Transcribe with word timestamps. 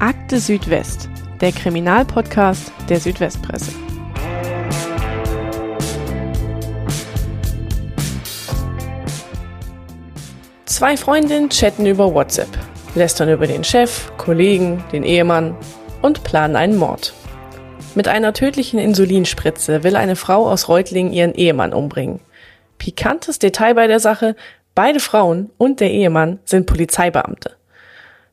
Akte 0.00 0.40
Südwest, 0.40 1.10
der 1.42 1.52
Kriminalpodcast 1.52 2.72
der 2.88 3.00
Südwestpresse. 3.00 3.70
Zwei 10.64 10.96
Freundinnen 10.96 11.50
chatten 11.50 11.84
über 11.84 12.14
WhatsApp, 12.14 12.48
lästern 12.94 13.28
über 13.28 13.46
den 13.46 13.62
Chef, 13.62 14.10
Kollegen, 14.16 14.82
den 14.90 15.02
Ehemann 15.02 15.54
und 16.00 16.24
planen 16.24 16.56
einen 16.56 16.78
Mord. 16.78 17.12
Mit 17.94 18.08
einer 18.08 18.32
tödlichen 18.32 18.80
Insulinspritze 18.80 19.84
will 19.84 19.96
eine 19.96 20.16
Frau 20.16 20.48
aus 20.48 20.70
Reutlingen 20.70 21.12
ihren 21.12 21.34
Ehemann 21.34 21.74
umbringen. 21.74 22.20
Pikantes 22.78 23.38
Detail 23.38 23.74
bei 23.74 23.86
der 23.86 24.00
Sache, 24.00 24.34
beide 24.74 24.98
Frauen 24.98 25.50
und 25.58 25.80
der 25.80 25.90
Ehemann 25.90 26.38
sind 26.46 26.64
Polizeibeamte. 26.64 27.59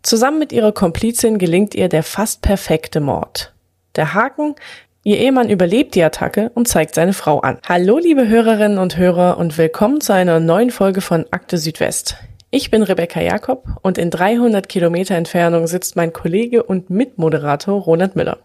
Zusammen 0.07 0.39
mit 0.39 0.53
ihrer 0.53 0.71
Komplizin 0.71 1.38
gelingt 1.38 1.75
ihr 1.75 1.89
der 1.89 2.02
fast 2.02 2.41
perfekte 2.41 3.02
Mord. 3.02 3.53
Der 3.97 4.13
Haken, 4.13 4.55
ihr 5.03 5.17
Ehemann 5.17 5.49
überlebt 5.49 5.95
die 5.95 6.02
Attacke 6.02 6.49
und 6.55 6.70
zeigt 6.70 6.95
seine 6.95 7.11
Frau 7.11 7.41
an. 7.41 7.59
Hallo 7.67 7.97
liebe 7.97 8.25
Hörerinnen 8.25 8.77
und 8.77 8.95
Hörer 8.95 9.38
und 9.38 9.57
willkommen 9.57 9.99
zu 9.99 10.13
einer 10.13 10.39
neuen 10.39 10.71
Folge 10.71 11.02
von 11.02 11.25
Akte 11.31 11.57
Südwest. 11.57 12.16
Ich 12.52 12.71
bin 12.71 12.83
Rebecca 12.83 13.20
Jakob 13.20 13.66
und 13.81 13.97
in 13.97 14.09
300 14.09 14.70
Kilometer 14.70 15.16
Entfernung 15.16 15.67
sitzt 15.67 15.97
mein 15.97 16.13
Kollege 16.13 16.63
und 16.63 16.89
Mitmoderator 16.89 17.77
Ronald 17.77 18.16
Müller. 18.16 18.38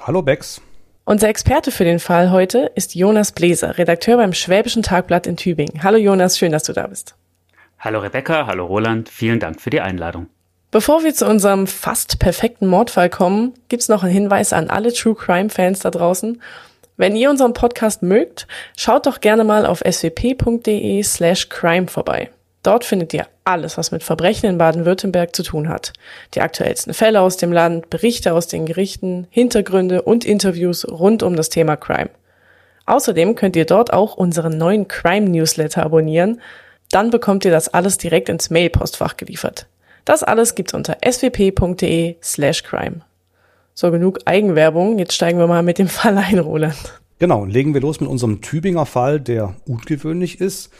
Hallo 0.00 0.22
Bex. 0.22 0.62
Unser 1.04 1.28
Experte 1.28 1.70
für 1.70 1.84
den 1.84 1.98
Fall 1.98 2.30
heute 2.30 2.72
ist 2.76 2.94
Jonas 2.94 3.32
Bläser, 3.32 3.76
Redakteur 3.76 4.16
beim 4.16 4.32
Schwäbischen 4.32 4.82
Tagblatt 4.82 5.26
in 5.26 5.36
Tübingen. 5.36 5.82
Hallo 5.82 5.98
Jonas, 5.98 6.38
schön, 6.38 6.52
dass 6.52 6.62
du 6.62 6.72
da 6.72 6.86
bist. 6.86 7.14
Hallo 7.78 7.98
Rebecca, 7.98 8.46
hallo 8.46 8.64
Roland, 8.64 9.10
vielen 9.10 9.38
Dank 9.38 9.60
für 9.60 9.68
die 9.68 9.82
Einladung. 9.82 10.28
Bevor 10.70 11.02
wir 11.02 11.14
zu 11.14 11.26
unserem 11.26 11.66
fast 11.66 12.18
perfekten 12.18 12.66
Mordfall 12.66 13.08
kommen, 13.08 13.54
gibt's 13.68 13.88
noch 13.88 14.02
einen 14.02 14.12
Hinweis 14.12 14.52
an 14.52 14.68
alle 14.68 14.92
True 14.92 15.14
Crime 15.14 15.48
Fans 15.48 15.80
da 15.80 15.90
draußen. 15.90 16.42
Wenn 16.98 17.16
ihr 17.16 17.30
unseren 17.30 17.54
Podcast 17.54 18.02
mögt, 18.02 18.46
schaut 18.76 19.06
doch 19.06 19.20
gerne 19.20 19.44
mal 19.44 19.64
auf 19.64 19.82
swp.de 19.88 21.02
slash 21.02 21.48
crime 21.48 21.86
vorbei. 21.86 22.28
Dort 22.62 22.84
findet 22.84 23.14
ihr 23.14 23.26
alles, 23.44 23.78
was 23.78 23.92
mit 23.92 24.02
Verbrechen 24.02 24.50
in 24.50 24.58
Baden-Württemberg 24.58 25.34
zu 25.34 25.42
tun 25.42 25.70
hat. 25.70 25.94
Die 26.34 26.42
aktuellsten 26.42 26.92
Fälle 26.92 27.22
aus 27.22 27.38
dem 27.38 27.50
Land, 27.50 27.88
Berichte 27.88 28.34
aus 28.34 28.46
den 28.46 28.66
Gerichten, 28.66 29.26
Hintergründe 29.30 30.02
und 30.02 30.26
Interviews 30.26 30.86
rund 30.86 31.22
um 31.22 31.34
das 31.34 31.48
Thema 31.48 31.76
Crime. 31.76 32.10
Außerdem 32.84 33.36
könnt 33.36 33.56
ihr 33.56 33.64
dort 33.64 33.94
auch 33.94 34.16
unseren 34.16 34.58
neuen 34.58 34.86
Crime 34.86 35.30
Newsletter 35.30 35.82
abonnieren. 35.82 36.42
Dann 36.90 37.08
bekommt 37.08 37.46
ihr 37.46 37.52
das 37.52 37.72
alles 37.72 37.96
direkt 37.96 38.28
ins 38.28 38.50
Mailpostfach 38.50 39.16
geliefert. 39.16 39.66
Das 40.08 40.22
alles 40.22 40.54
gibt's 40.54 40.72
unter 40.72 40.96
swp.de 41.06 42.16
slash 42.22 42.62
crime. 42.62 43.02
So, 43.74 43.90
genug 43.90 44.20
Eigenwerbung. 44.24 44.98
Jetzt 44.98 45.12
steigen 45.12 45.38
wir 45.38 45.46
mal 45.46 45.62
mit 45.62 45.78
dem 45.78 45.88
Fall 45.98 46.16
ein, 46.16 46.38
Roland. 46.38 46.98
Genau, 47.18 47.44
legen 47.44 47.74
wir 47.74 47.82
los 47.82 48.00
mit 48.00 48.08
unserem 48.08 48.40
Tübinger 48.40 48.86
Fall, 48.86 49.20
der 49.20 49.54
ungewöhnlich 49.66 50.40
ist, 50.40 50.70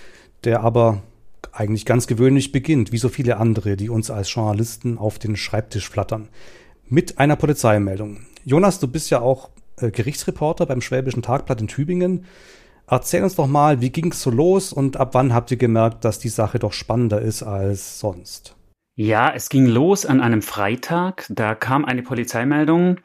der 0.45 0.63
aber 0.63 1.03
eigentlich 1.53 1.85
ganz 1.85 2.07
gewöhnlich 2.07 2.53
beginnt, 2.53 2.91
wie 2.91 2.97
so 2.97 3.11
viele 3.11 3.37
andere, 3.37 3.77
die 3.77 3.91
uns 3.91 4.11
als 4.11 4.33
Journalisten 4.33 4.97
auf 4.97 5.19
den 5.19 5.37
Schreibtisch 5.37 5.91
flattern. 5.91 6.31
Mit 6.87 7.19
einer 7.19 7.37
Polizeimeldung. 7.37 8.21
Jonas, 8.47 8.81
du 8.81 8.89
bist 8.89 9.11
ja 9.11 9.21
auch 9.21 9.51
äh, 9.77 9.91
Gerichtsreporter 9.91 10.65
beim 10.65 10.81
Schwäbischen 10.81 11.21
Tagblatt 11.21 11.61
in 11.61 11.69
Tübingen. 11.69 12.25
Erzähl 12.87 13.23
uns 13.23 13.35
doch 13.35 13.47
mal, 13.47 13.83
wie 13.83 13.91
ging 13.91 14.11
es 14.11 14.23
so 14.23 14.31
los 14.31 14.73
und 14.73 14.97
ab 14.97 15.11
wann 15.13 15.35
habt 15.35 15.51
ihr 15.51 15.59
gemerkt, 15.59 16.07
dass 16.07 16.19
die 16.19 16.31
Sache 16.31 16.59
doch 16.59 16.73
spannender 16.73 17.21
ist 17.21 17.43
als 17.43 18.01
sonst? 18.01 18.55
Ja, 19.01 19.33
es 19.33 19.49
ging 19.49 19.67
los 19.67 20.07
an 20.07 20.21
einem 20.21 20.43
Freitag. 20.43 21.25
Da 21.29 21.55
kam 21.55 21.85
eine 21.85 22.03
Polizeimeldung 22.03 22.97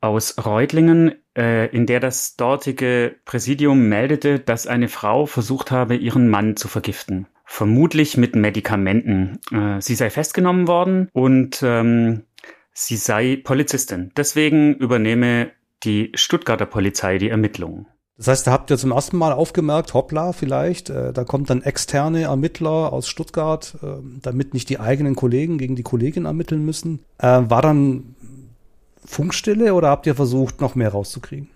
aus 0.00 0.44
Reutlingen, 0.44 1.12
äh, 1.36 1.68
in 1.68 1.86
der 1.86 2.00
das 2.00 2.34
dortige 2.34 3.14
Präsidium 3.24 3.88
meldete, 3.88 4.40
dass 4.40 4.66
eine 4.66 4.88
Frau 4.88 5.26
versucht 5.26 5.70
habe, 5.70 5.94
ihren 5.94 6.28
Mann 6.28 6.56
zu 6.56 6.66
vergiften 6.66 7.28
vermutlich 7.44 8.16
mit 8.16 8.34
Medikamenten. 8.34 9.40
Äh, 9.52 9.80
sie 9.80 9.94
sei 9.96 10.10
festgenommen 10.10 10.66
worden 10.66 11.08
und 11.12 11.60
ähm, 11.64 12.22
sie 12.72 12.96
sei 12.96 13.40
Polizistin. 13.42 14.12
Deswegen 14.16 14.74
übernehme 14.74 15.50
die 15.82 16.10
Stuttgarter 16.14 16.66
Polizei 16.66 17.18
die 17.18 17.28
Ermittlungen. 17.28 17.86
Das 18.20 18.28
heißt, 18.28 18.46
da 18.46 18.52
habt 18.52 18.70
ihr 18.70 18.76
zum 18.76 18.90
ersten 18.90 19.16
Mal 19.16 19.32
aufgemerkt, 19.32 19.94
hoppla, 19.94 20.34
vielleicht, 20.34 20.90
äh, 20.90 21.14
da 21.14 21.24
kommt 21.24 21.48
dann 21.48 21.62
externe 21.62 22.24
Ermittler 22.24 22.92
aus 22.92 23.08
Stuttgart, 23.08 23.78
äh, 23.82 23.86
damit 24.20 24.52
nicht 24.52 24.68
die 24.68 24.78
eigenen 24.78 25.16
Kollegen 25.16 25.56
gegen 25.56 25.74
die 25.74 25.82
Kollegin 25.82 26.26
ermitteln 26.26 26.62
müssen. 26.62 27.00
Äh, 27.16 27.40
war 27.48 27.62
dann 27.62 28.14
Funkstille 29.06 29.72
oder 29.72 29.88
habt 29.88 30.06
ihr 30.06 30.14
versucht, 30.14 30.60
noch 30.60 30.74
mehr 30.74 30.90
rauszukriegen? 30.90 31.48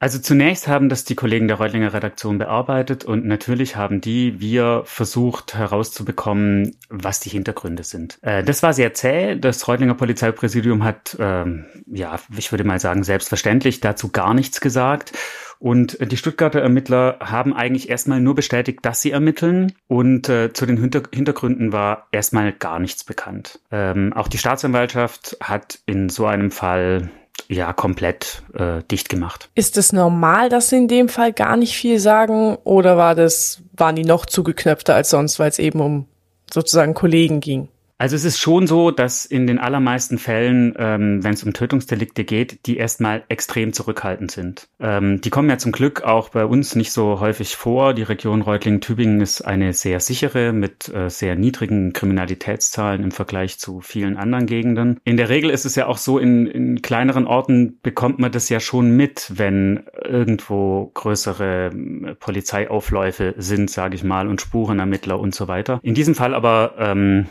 Also 0.00 0.18
zunächst 0.18 0.66
haben 0.66 0.88
das 0.88 1.04
die 1.04 1.14
Kollegen 1.14 1.46
der 1.46 1.58
Reutlinger 1.58 1.92
Redaktion 1.92 2.38
bearbeitet 2.38 3.04
und 3.04 3.26
natürlich 3.26 3.76
haben 3.76 4.00
die 4.00 4.40
wir 4.40 4.82
versucht 4.86 5.54
herauszubekommen, 5.54 6.74
was 6.88 7.20
die 7.20 7.28
Hintergründe 7.28 7.84
sind. 7.84 8.18
Äh, 8.22 8.42
das 8.42 8.62
war 8.62 8.72
sehr 8.72 8.94
zäh. 8.94 9.36
Das 9.36 9.68
Reutlinger 9.68 9.94
Polizeipräsidium 9.94 10.84
hat, 10.84 11.18
ähm, 11.20 11.66
ja, 11.86 12.18
ich 12.34 12.50
würde 12.50 12.64
mal 12.64 12.80
sagen, 12.80 13.04
selbstverständlich 13.04 13.80
dazu 13.80 14.08
gar 14.08 14.32
nichts 14.32 14.62
gesagt. 14.62 15.12
Und 15.58 15.98
die 16.00 16.16
Stuttgarter 16.16 16.62
Ermittler 16.62 17.18
haben 17.20 17.52
eigentlich 17.52 17.90
erstmal 17.90 18.22
nur 18.22 18.34
bestätigt, 18.34 18.78
dass 18.80 19.02
sie 19.02 19.10
ermitteln. 19.10 19.74
Und 19.86 20.30
äh, 20.30 20.54
zu 20.54 20.64
den 20.64 20.78
Hinter 20.78 21.02
Hintergründen 21.12 21.74
war 21.74 22.08
erstmal 22.10 22.54
gar 22.54 22.78
nichts 22.78 23.04
bekannt. 23.04 23.60
Ähm, 23.70 24.14
auch 24.14 24.28
die 24.28 24.38
Staatsanwaltschaft 24.38 25.36
hat 25.42 25.80
in 25.84 26.08
so 26.08 26.24
einem 26.24 26.50
Fall 26.50 27.10
ja 27.50 27.72
komplett 27.72 28.42
äh, 28.54 28.82
dicht 28.90 29.08
gemacht. 29.08 29.50
Ist 29.54 29.76
es 29.76 29.92
normal, 29.92 30.48
dass 30.48 30.68
sie 30.68 30.76
in 30.76 30.88
dem 30.88 31.08
Fall 31.08 31.32
gar 31.32 31.56
nicht 31.56 31.74
viel 31.74 31.98
sagen 31.98 32.56
oder 32.64 32.96
war 32.96 33.14
das 33.14 33.62
waren 33.76 33.96
die 33.96 34.04
noch 34.04 34.26
zugeknöpfter 34.26 34.94
als 34.94 35.10
sonst, 35.10 35.38
weil 35.38 35.48
es 35.48 35.58
eben 35.58 35.80
um 35.80 36.06
sozusagen 36.52 36.94
Kollegen 36.94 37.40
ging? 37.40 37.68
Also 38.00 38.16
es 38.16 38.24
ist 38.24 38.38
schon 38.38 38.66
so, 38.66 38.90
dass 38.90 39.26
in 39.26 39.46
den 39.46 39.58
allermeisten 39.58 40.16
Fällen, 40.16 40.72
ähm, 40.78 41.22
wenn 41.22 41.34
es 41.34 41.44
um 41.44 41.52
Tötungsdelikte 41.52 42.24
geht, 42.24 42.64
die 42.64 42.78
erstmal 42.78 43.24
extrem 43.28 43.74
zurückhaltend 43.74 44.30
sind. 44.30 44.68
Ähm, 44.80 45.20
die 45.20 45.28
kommen 45.28 45.50
ja 45.50 45.58
zum 45.58 45.70
Glück 45.70 46.00
auch 46.00 46.30
bei 46.30 46.46
uns 46.46 46.74
nicht 46.74 46.92
so 46.92 47.20
häufig 47.20 47.56
vor. 47.56 47.92
Die 47.92 48.02
Region 48.02 48.40
Reutlingen-Tübingen 48.40 49.20
ist 49.20 49.42
eine 49.42 49.74
sehr 49.74 50.00
sichere 50.00 50.54
mit 50.54 50.88
äh, 50.88 51.10
sehr 51.10 51.36
niedrigen 51.36 51.92
Kriminalitätszahlen 51.92 53.04
im 53.04 53.10
Vergleich 53.10 53.58
zu 53.58 53.82
vielen 53.82 54.16
anderen 54.16 54.46
Gegenden. 54.46 54.98
In 55.04 55.18
der 55.18 55.28
Regel 55.28 55.50
ist 55.50 55.66
es 55.66 55.74
ja 55.74 55.86
auch 55.86 55.98
so, 55.98 56.18
in, 56.18 56.46
in 56.46 56.80
kleineren 56.80 57.26
Orten 57.26 57.80
bekommt 57.82 58.18
man 58.18 58.32
das 58.32 58.48
ja 58.48 58.60
schon 58.60 58.96
mit, 58.96 59.30
wenn 59.34 59.82
irgendwo 60.02 60.90
größere 60.94 61.66
äh, 61.66 62.14
Polizeiaufläufe 62.14 63.34
sind, 63.36 63.68
sage 63.68 63.94
ich 63.94 64.04
mal, 64.04 64.26
und 64.26 64.40
Spurenermittler 64.40 65.20
und 65.20 65.34
so 65.34 65.48
weiter. 65.48 65.80
In 65.82 65.92
diesem 65.92 66.14
Fall 66.14 66.34
aber 66.34 66.76
ähm, 66.78 67.26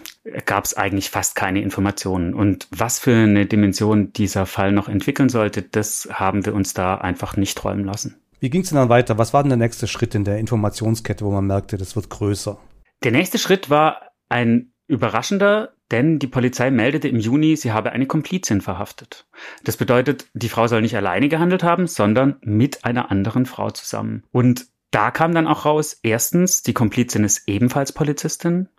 gab 0.46 0.66
es 0.66 0.76
eigentlich 0.76 1.10
fast 1.10 1.36
keine 1.36 1.62
Informationen. 1.62 2.34
Und 2.34 2.68
was 2.72 3.00
für 3.00 3.16
eine 3.16 3.46
Dimension 3.46 4.14
dieser 4.14 4.46
Fall 4.46 4.72
noch 4.72 4.90
entwickeln 4.90 5.30
sollte, 5.30 5.62
das 5.62 6.10
haben 6.12 6.46
wir 6.46 6.54
uns 6.54 6.74
da 6.74 6.96
einfach 6.96 7.38
nicht 7.38 7.58
träumen 7.58 7.86
lassen. 7.86 8.20
Wie 8.40 8.50
ging 8.50 8.62
es 8.62 8.70
denn 8.70 8.78
dann 8.78 8.90
weiter? 8.90 9.18
Was 9.18 9.34
war 9.34 9.44
denn 9.44 9.50
der 9.50 9.58
nächste 9.58 9.88
Schritt 9.88 10.16
in 10.16 10.24
der 10.24 10.38
Informationskette, 10.38 11.26
wo 11.26 11.32
man 11.32 11.48
merkte, 11.48 11.78
das 11.78 11.96
wird 11.96 12.10
größer? 12.10 12.58
Der 13.04 13.12
nächste 13.12 13.38
Schritt 13.38 13.70
war 13.70 14.12
ein 14.30 14.72
überraschender, 14.88 15.74
denn 15.92 16.20
die 16.20 16.28
Polizei 16.28 16.72
meldete 16.72 17.08
im 17.08 17.20
Juni, 17.20 17.56
sie 17.56 17.72
habe 17.72 17.92
eine 17.92 18.06
Komplizin 18.06 18.62
verhaftet. 18.62 19.28
Das 19.64 19.78
bedeutet, 19.78 20.28
die 20.34 20.50
Frau 20.50 20.68
soll 20.68 20.82
nicht 20.82 20.96
alleine 20.96 21.30
gehandelt 21.30 21.64
haben, 21.64 21.88
sondern 21.88 22.38
mit 22.42 22.86
einer 22.86 23.12
anderen 23.12 23.46
Frau 23.46 23.72
zusammen. 23.72 24.24
Und 24.32 24.68
da 24.92 25.12
kam 25.12 25.34
dann 25.34 25.48
auch 25.48 25.66
raus, 25.66 26.00
erstens, 26.02 26.64
die 26.64 26.74
Komplizin 26.74 27.24
ist 27.24 27.48
ebenfalls 27.48 27.92
Polizistin 27.92 28.70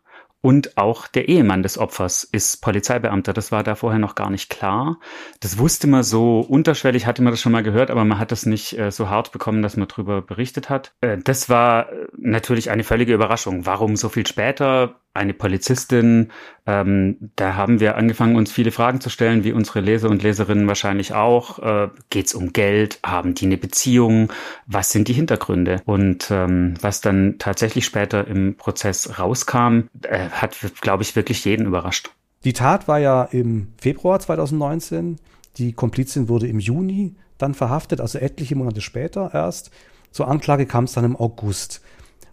und 0.43 0.76
auch 0.79 1.06
der 1.06 1.29
Ehemann 1.29 1.62
des 1.62 1.76
Opfers 1.76 2.25
ist 2.25 2.62
Polizeibeamter. 2.62 3.32
Das 3.32 3.53
war 3.53 3.62
da 3.62 3.75
vorher 3.75 3.99
noch 3.99 4.14
gar 4.14 4.31
nicht 4.31 4.49
klar. 4.49 4.99
Das 5.41 5.59
wusste 5.59 5.87
man 5.87 6.03
so 6.03 6.41
unterschwellig, 6.41 7.06
hatte 7.06 7.23
man 7.23 7.32
das 7.32 7.41
schon 7.41 7.53
mal 7.53 7.62
gehört, 7.62 7.91
aber 7.91 8.05
man 8.05 8.19
hat 8.19 8.32
das 8.32 8.47
nicht 8.47 8.79
äh, 8.79 8.91
so 8.91 9.11
hart 9.11 9.32
bekommen, 9.32 9.61
dass 9.62 9.76
man 9.76 9.88
darüber 9.88 10.23
berichtet 10.23 10.70
hat. 10.70 10.93
Äh, 11.03 11.19
das 11.19 11.49
war 11.50 11.93
äh, 11.93 12.06
natürlich 12.17 12.70
eine 12.70 12.85
völlige 12.85 13.12
Überraschung. 13.12 13.67
Warum 13.67 13.97
so 13.97 14.09
viel 14.09 14.26
später? 14.26 15.00
Eine 15.12 15.35
Polizistin. 15.35 16.31
Ähm, 16.67 17.31
da 17.37 17.55
haben 17.55 17.81
wir 17.81 17.97
angefangen, 17.97 18.37
uns 18.37 18.53
viele 18.53 18.71
Fragen 18.71 19.01
zu 19.01 19.11
stellen, 19.11 19.43
wie 19.45 19.53
unsere 19.53 19.81
Leser 19.81 20.09
und 20.09 20.23
Leserinnen 20.23 20.69
wahrscheinlich 20.69 21.15
auch. 21.15 21.59
Äh, 21.59 21.89
Geht 22.11 22.27
es 22.27 22.35
um 22.35 22.53
Geld? 22.53 23.01
Haben 23.05 23.35
die 23.35 23.47
eine 23.47 23.57
Beziehung? 23.57 24.33
Was 24.67 24.91
sind 24.91 25.09
die 25.09 25.12
Hintergründe? 25.12 25.83
Und 25.85 26.31
ähm, 26.31 26.75
was 26.81 27.01
dann 27.01 27.37
tatsächlich 27.39 27.85
später 27.85 28.27
im 28.27 28.57
Prozess 28.57 29.19
rauskam, 29.19 29.89
äh, 30.03 30.29
hat, 30.31 30.57
glaube 30.81 31.03
ich, 31.03 31.17
wirklich 31.17 31.45
jeden 31.45 31.67
überrascht. 31.67 32.11
Die 32.45 32.53
Tat 32.53 32.89
war 32.89 32.99
ja 32.99 33.25
im 33.25 33.73
Februar 33.81 34.21
2019. 34.21 35.17
Die 35.59 35.73
Komplizin 35.73 36.29
wurde 36.29 36.47
im 36.47 36.61
Juni 36.61 37.17
dann 37.37 37.55
verhaftet, 37.55 38.01
also 38.01 38.19
etliche 38.19 38.55
Monate 38.55 38.81
später 38.81 39.31
erst. 39.35 39.71
Zur 40.11 40.29
Anklage 40.29 40.67
kam 40.67 40.85
es 40.85 40.93
dann 40.93 41.05
im 41.05 41.17
August. 41.17 41.83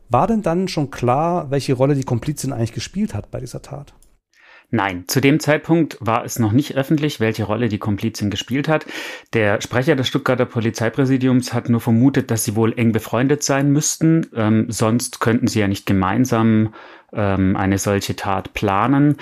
War 0.10 0.28
denn 0.28 0.42
dann 0.42 0.68
schon 0.68 0.92
klar, 0.92 1.52
welche 1.52 1.74
Rolle 1.74 1.96
die 1.96 2.04
Komplizin 2.04 2.54
eigentlich 2.54 2.74
gespielt 2.74 3.14
hat 3.14 3.32
bei 3.32 3.40
dieser 3.40 3.62
Tat? 3.62 3.94
Nein, 4.70 5.06
zu 5.08 5.22
dem 5.22 5.40
Zeitpunkt 5.40 5.98
war 6.02 6.26
es 6.26 6.40
noch 6.40 6.52
nicht 6.52 6.76
öffentlich, 6.76 7.22
welche 7.22 7.46
Rolle 7.46 7.70
die 7.70 7.78
Komplizin 7.78 8.30
gespielt 8.30 8.68
hat. 8.68 8.86
Der 9.32 9.62
Sprecher 9.62 9.96
des 9.96 10.10
Stuttgarter 10.10 10.46
Polizeipräsidiums 10.46 11.54
hat 11.54 11.70
nur 11.70 11.80
vermutet, 11.80 12.32
dass 12.32 12.44
sie 12.44 12.58
wohl 12.58 12.78
eng 12.78 12.92
befreundet 12.92 13.44
sein 13.44 13.72
müssten, 13.72 14.28
ähm, 14.36 14.66
sonst 14.70 15.22
könnten 15.22 15.48
sie 15.48 15.62
ja 15.62 15.70
nicht 15.70 15.86
gemeinsam 15.86 16.74
ähm, 17.14 17.56
eine 17.56 17.78
solche 17.78 18.18
Tat 18.18 18.54
planen. 18.54 19.16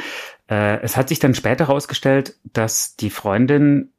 Äh, 0.50 0.82
es 0.82 0.98
hat 0.98 1.10
sich 1.10 1.20
dann 1.20 1.36
später 1.36 1.68
herausgestellt, 1.68 2.38
dass 2.52 2.96
die 2.96 3.12
Freundin 3.12 3.92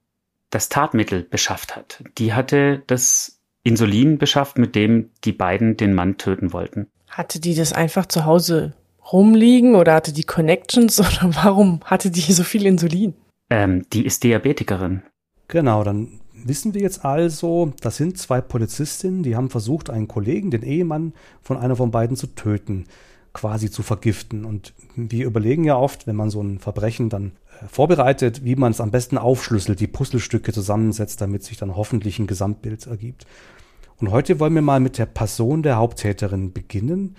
das 0.51 0.69
Tatmittel 0.69 1.23
beschafft 1.23 1.77
hat. 1.77 2.03
Die 2.19 2.35
hatte 2.35 2.83
das 2.89 3.36
Insulin 3.67 4.19
beschafft, 4.19 4.59
mit 4.59 4.75
dem 4.75 5.11
die 5.25 5.33
beiden 5.33 5.77
den 5.77 5.93
Mann 5.93 6.19
töten 6.19 6.53
wollten. 6.53 6.87
Hatte 7.09 7.41
die 7.41 7.55
das 7.55 7.73
einfach 7.73 8.07
zu 8.07 8.25
Hause 8.25 8.75
rumliegen 9.13 9.75
oder 9.75 9.95
hatte 9.95 10.13
die 10.13 10.23
Connections 10.23 11.01
oder 11.01 11.35
warum 11.35 11.81
hatte 11.85 12.11
die 12.11 12.33
so 12.33 12.45
viel 12.45 12.65
Insulin? 12.65 13.15
Ähm, 13.51 13.85
die 13.93 14.07
ist 14.07 14.25
Diabetikerin. 14.25 15.03
Genau, 15.49 15.85
dann 15.85 16.21
wissen 16.33 16.75
wir 16.75 16.81
jetzt 16.81 17.05
also, 17.05 17.73
das 17.81 17.97
sind 17.97 18.19
zwei 18.19 18.41
Polizistinnen, 18.41 19.23
die 19.23 19.37
haben 19.37 19.51
versucht, 19.51 19.91
einen 19.91 20.09
Kollegen, 20.09 20.51
den 20.51 20.63
Ehemann 20.63 21.13
von 21.43 21.57
einer 21.57 21.77
von 21.77 21.91
beiden 21.91 22.17
zu 22.17 22.29
töten, 22.29 22.85
quasi 23.33 23.71
zu 23.71 23.83
vergiften. 23.83 24.45
Und 24.45 24.75
wir 24.95 25.27
überlegen 25.27 25.65
ja 25.65 25.77
oft, 25.77 26.07
wenn 26.07 26.17
man 26.17 26.31
so 26.31 26.41
ein 26.41 26.59
Verbrechen 26.59 27.09
dann 27.09 27.33
äh, 27.61 27.67
vorbereitet, 27.69 28.45
wie 28.45 28.57
man 28.57 28.73
es 28.73 28.81
am 28.81 28.91
besten 28.91 29.19
aufschlüsselt, 29.19 29.81
die 29.81 29.87
Puzzlestücke 29.87 30.53
zusammensetzt, 30.53 31.21
damit 31.21 31.45
sich 31.45 31.57
dann 31.57 31.77
hoffentlich 31.77 32.19
ein 32.19 32.27
Gesamtbild 32.27 32.87
ergibt. 32.87 33.27
Und 33.99 34.11
heute 34.11 34.39
wollen 34.41 34.55
wir 34.55 34.63
mal 34.63 34.81
mit 34.81 34.99
der 34.99 35.07
Person 35.07 35.63
der 35.63 35.77
Haupttäterin 35.77 36.53
beginnen 36.53 37.17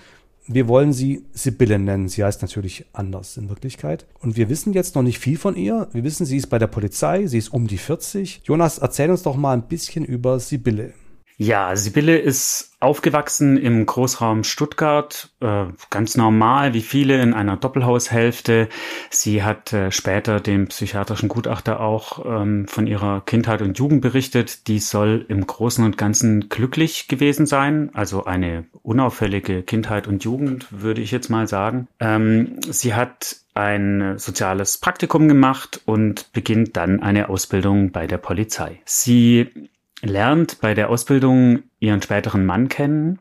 wir 0.48 0.68
wollen 0.70 0.94
sie 0.94 1.26
Sibylle 1.34 1.78
nennen. 1.78 2.08
Sie 2.08 2.24
heißt 2.24 2.42
natürlich 2.42 2.86
anders 2.94 3.36
in 3.38 3.50
Wirklichkeit. 3.50 4.06
Und 4.20 4.38
wir 4.38 4.50
wissen 4.50 4.74
jetzt 4.74 4.96
noch 4.96 5.04
nicht 5.04 5.20
viel 5.20 5.38
von 5.38 5.56
ihr. 5.56 5.90
Wir 5.92 6.04
wissen, 6.04 6.26
sie 6.26 6.38
ist 6.38 6.48
bei 6.48 6.58
der 6.58 6.68
Polizei, 6.68 7.28
sie 7.28 7.38
ist 7.38 7.50
um 7.50 7.68
die 7.68 7.78
40. 7.78 8.42
Jonas, 8.46 8.78
erzähl 8.78 9.12
uns 9.12 9.24
doch 9.24 9.36
mal 9.36 9.54
ein 9.54 9.68
bisschen 9.68 10.06
über 10.06 10.40
Sibylle. 10.40 10.94
Ja, 11.40 11.76
Sibylle 11.76 12.18
ist 12.18 12.76
aufgewachsen 12.80 13.58
im 13.58 13.86
Großraum 13.86 14.44
Stuttgart, 14.44 15.30
äh, 15.40 15.66
ganz 15.92 16.18
normal 16.18 16.74
wie 16.74 16.82
viele 16.82 17.22
in 17.22 17.36
einer 17.36 17.58
Doppelhaushälfte. 17.58 18.70
Sie 19.12 19.44
hat 19.44 19.72
äh, 19.72 19.92
später 19.92 20.40
dem 20.40 20.68
psychiatrischen 20.68 21.30
Gutachter 21.30 21.80
auch 21.80 22.26
ähm, 22.26 22.68
von 22.68 22.88
ihrer 22.88 23.22
Kindheit 23.22 23.62
und 23.62 23.78
Jugend 23.78 24.02
berichtet. 24.02 24.68
Die 24.68 24.80
soll 24.80 25.26
im 25.28 25.46
Großen 25.46 25.86
und 25.86 25.96
Ganzen 25.96 26.50
glücklich 26.50 27.08
gewesen 27.08 27.46
sein, 27.46 27.92
also 27.94 28.26
eine 28.26 28.66
unauffällige 28.82 29.62
Kindheit 29.62 30.08
und 30.08 30.24
Jugend, 30.24 30.66
würde 30.72 31.02
ich 31.02 31.12
jetzt 31.12 31.30
mal 31.30 31.48
sagen. 31.48 31.88
Ähm, 32.00 32.60
sie 32.68 32.96
hat 32.96 33.38
ein 33.54 34.18
soziales 34.18 34.80
Praktikum 34.80 35.28
gemacht 35.28 35.82
und 35.86 36.32
beginnt 36.34 36.78
dann 36.78 37.04
eine 37.04 37.30
Ausbildung 37.30 37.92
bei 37.92 38.08
der 38.08 38.18
Polizei. 38.18 38.82
Sie 38.86 39.70
lernt 40.02 40.62
bei 40.62 40.74
der 40.74 40.90
Ausbildung 40.90 41.64
ihren 41.80 42.02
späteren 42.02 42.46
Mann 42.46 42.70
kennen, 42.70 43.20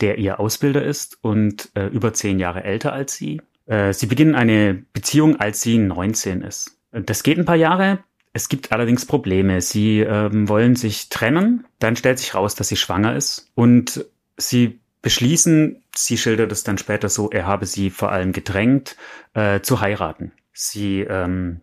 der 0.00 0.18
ihr 0.18 0.40
Ausbilder 0.40 0.82
ist 0.82 1.18
und 1.22 1.70
äh, 1.74 1.86
über 1.86 2.12
zehn 2.12 2.38
Jahre 2.38 2.64
älter 2.64 2.92
als 2.92 3.14
sie. 3.14 3.40
Äh, 3.66 3.92
sie 3.92 4.06
beginnen 4.06 4.34
eine 4.34 4.82
Beziehung, 4.92 5.38
als 5.40 5.60
sie 5.60 5.78
19 5.78 6.42
ist. 6.42 6.78
Das 6.90 7.22
geht 7.22 7.38
ein 7.38 7.44
paar 7.44 7.56
Jahre. 7.56 8.00
Es 8.32 8.48
gibt 8.48 8.72
allerdings 8.72 9.06
Probleme. 9.06 9.60
Sie 9.60 10.00
ähm, 10.00 10.48
wollen 10.48 10.76
sich 10.76 11.08
trennen. 11.08 11.66
Dann 11.78 11.96
stellt 11.96 12.18
sich 12.18 12.34
raus, 12.34 12.54
dass 12.54 12.68
sie 12.68 12.76
schwanger 12.76 13.14
ist. 13.14 13.50
Und 13.54 14.04
sie 14.36 14.80
beschließen, 15.02 15.82
sie 15.94 16.16
schildert 16.16 16.52
es 16.52 16.64
dann 16.64 16.78
später 16.78 17.08
so, 17.08 17.30
er 17.30 17.46
habe 17.46 17.66
sie 17.66 17.90
vor 17.90 18.12
allem 18.12 18.32
gedrängt, 18.32 18.96
äh, 19.34 19.60
zu 19.60 19.80
heiraten. 19.80 20.32
Sie 20.52 21.00
ähm, 21.00 21.60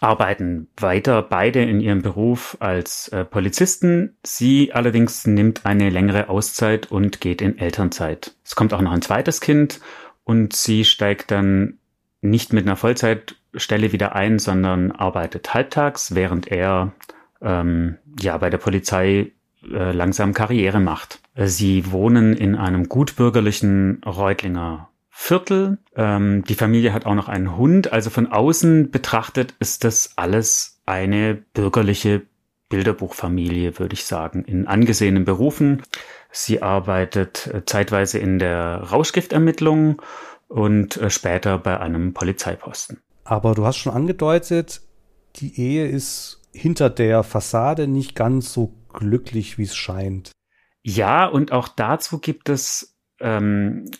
arbeiten 0.00 0.68
weiter 0.76 1.22
beide 1.22 1.62
in 1.62 1.80
ihrem 1.80 2.02
Beruf 2.02 2.56
als 2.60 3.08
äh, 3.08 3.24
Polizisten. 3.24 4.16
Sie 4.22 4.72
allerdings 4.72 5.26
nimmt 5.26 5.66
eine 5.66 5.90
längere 5.90 6.28
Auszeit 6.28 6.90
und 6.90 7.20
geht 7.20 7.42
in 7.42 7.58
Elternzeit. 7.58 8.34
Es 8.44 8.54
kommt 8.54 8.72
auch 8.72 8.80
noch 8.80 8.92
ein 8.92 9.02
zweites 9.02 9.40
Kind 9.40 9.80
und 10.24 10.54
sie 10.54 10.84
steigt 10.84 11.30
dann 11.30 11.78
nicht 12.20 12.52
mit 12.52 12.66
einer 12.66 12.76
Vollzeitstelle 12.76 13.92
wieder 13.92 14.14
ein, 14.14 14.38
sondern 14.38 14.92
arbeitet 14.92 15.54
halbtags, 15.54 16.14
während 16.14 16.48
er 16.48 16.92
ähm, 17.40 17.96
ja 18.20 18.36
bei 18.38 18.50
der 18.50 18.58
Polizei 18.58 19.32
äh, 19.62 19.92
langsam 19.92 20.34
Karriere 20.34 20.80
macht. 20.80 21.20
Sie 21.34 21.90
wohnen 21.90 22.34
in 22.34 22.56
einem 22.56 22.88
gutbürgerlichen 22.88 24.02
Reutlinger 24.04 24.88
Viertel. 25.20 25.78
Ähm, 25.96 26.44
die 26.44 26.54
Familie 26.54 26.92
hat 26.92 27.04
auch 27.04 27.14
noch 27.16 27.28
einen 27.28 27.56
Hund. 27.56 27.92
Also 27.92 28.08
von 28.08 28.28
außen 28.28 28.92
betrachtet 28.92 29.52
ist 29.58 29.82
das 29.82 30.12
alles 30.14 30.80
eine 30.86 31.34
bürgerliche 31.34 32.22
Bilderbuchfamilie, 32.68 33.80
würde 33.80 33.94
ich 33.94 34.04
sagen, 34.04 34.44
in 34.44 34.68
angesehenen 34.68 35.24
Berufen. 35.24 35.82
Sie 36.30 36.62
arbeitet 36.62 37.48
äh, 37.48 37.64
zeitweise 37.66 38.20
in 38.20 38.38
der 38.38 38.76
Rauschgiftermittlung 38.76 40.00
und 40.46 40.96
äh, 40.96 41.10
später 41.10 41.58
bei 41.58 41.80
einem 41.80 42.14
Polizeiposten. 42.14 43.00
Aber 43.24 43.56
du 43.56 43.66
hast 43.66 43.78
schon 43.78 43.92
angedeutet, 43.92 44.82
die 45.36 45.60
Ehe 45.60 45.88
ist 45.88 46.40
hinter 46.52 46.90
der 46.90 47.24
Fassade 47.24 47.88
nicht 47.88 48.14
ganz 48.14 48.52
so 48.52 48.72
glücklich, 48.92 49.58
wie 49.58 49.64
es 49.64 49.76
scheint. 49.76 50.30
Ja, 50.82 51.26
und 51.26 51.50
auch 51.50 51.66
dazu 51.66 52.18
gibt 52.20 52.48
es 52.48 52.97
ähm, 53.20 53.90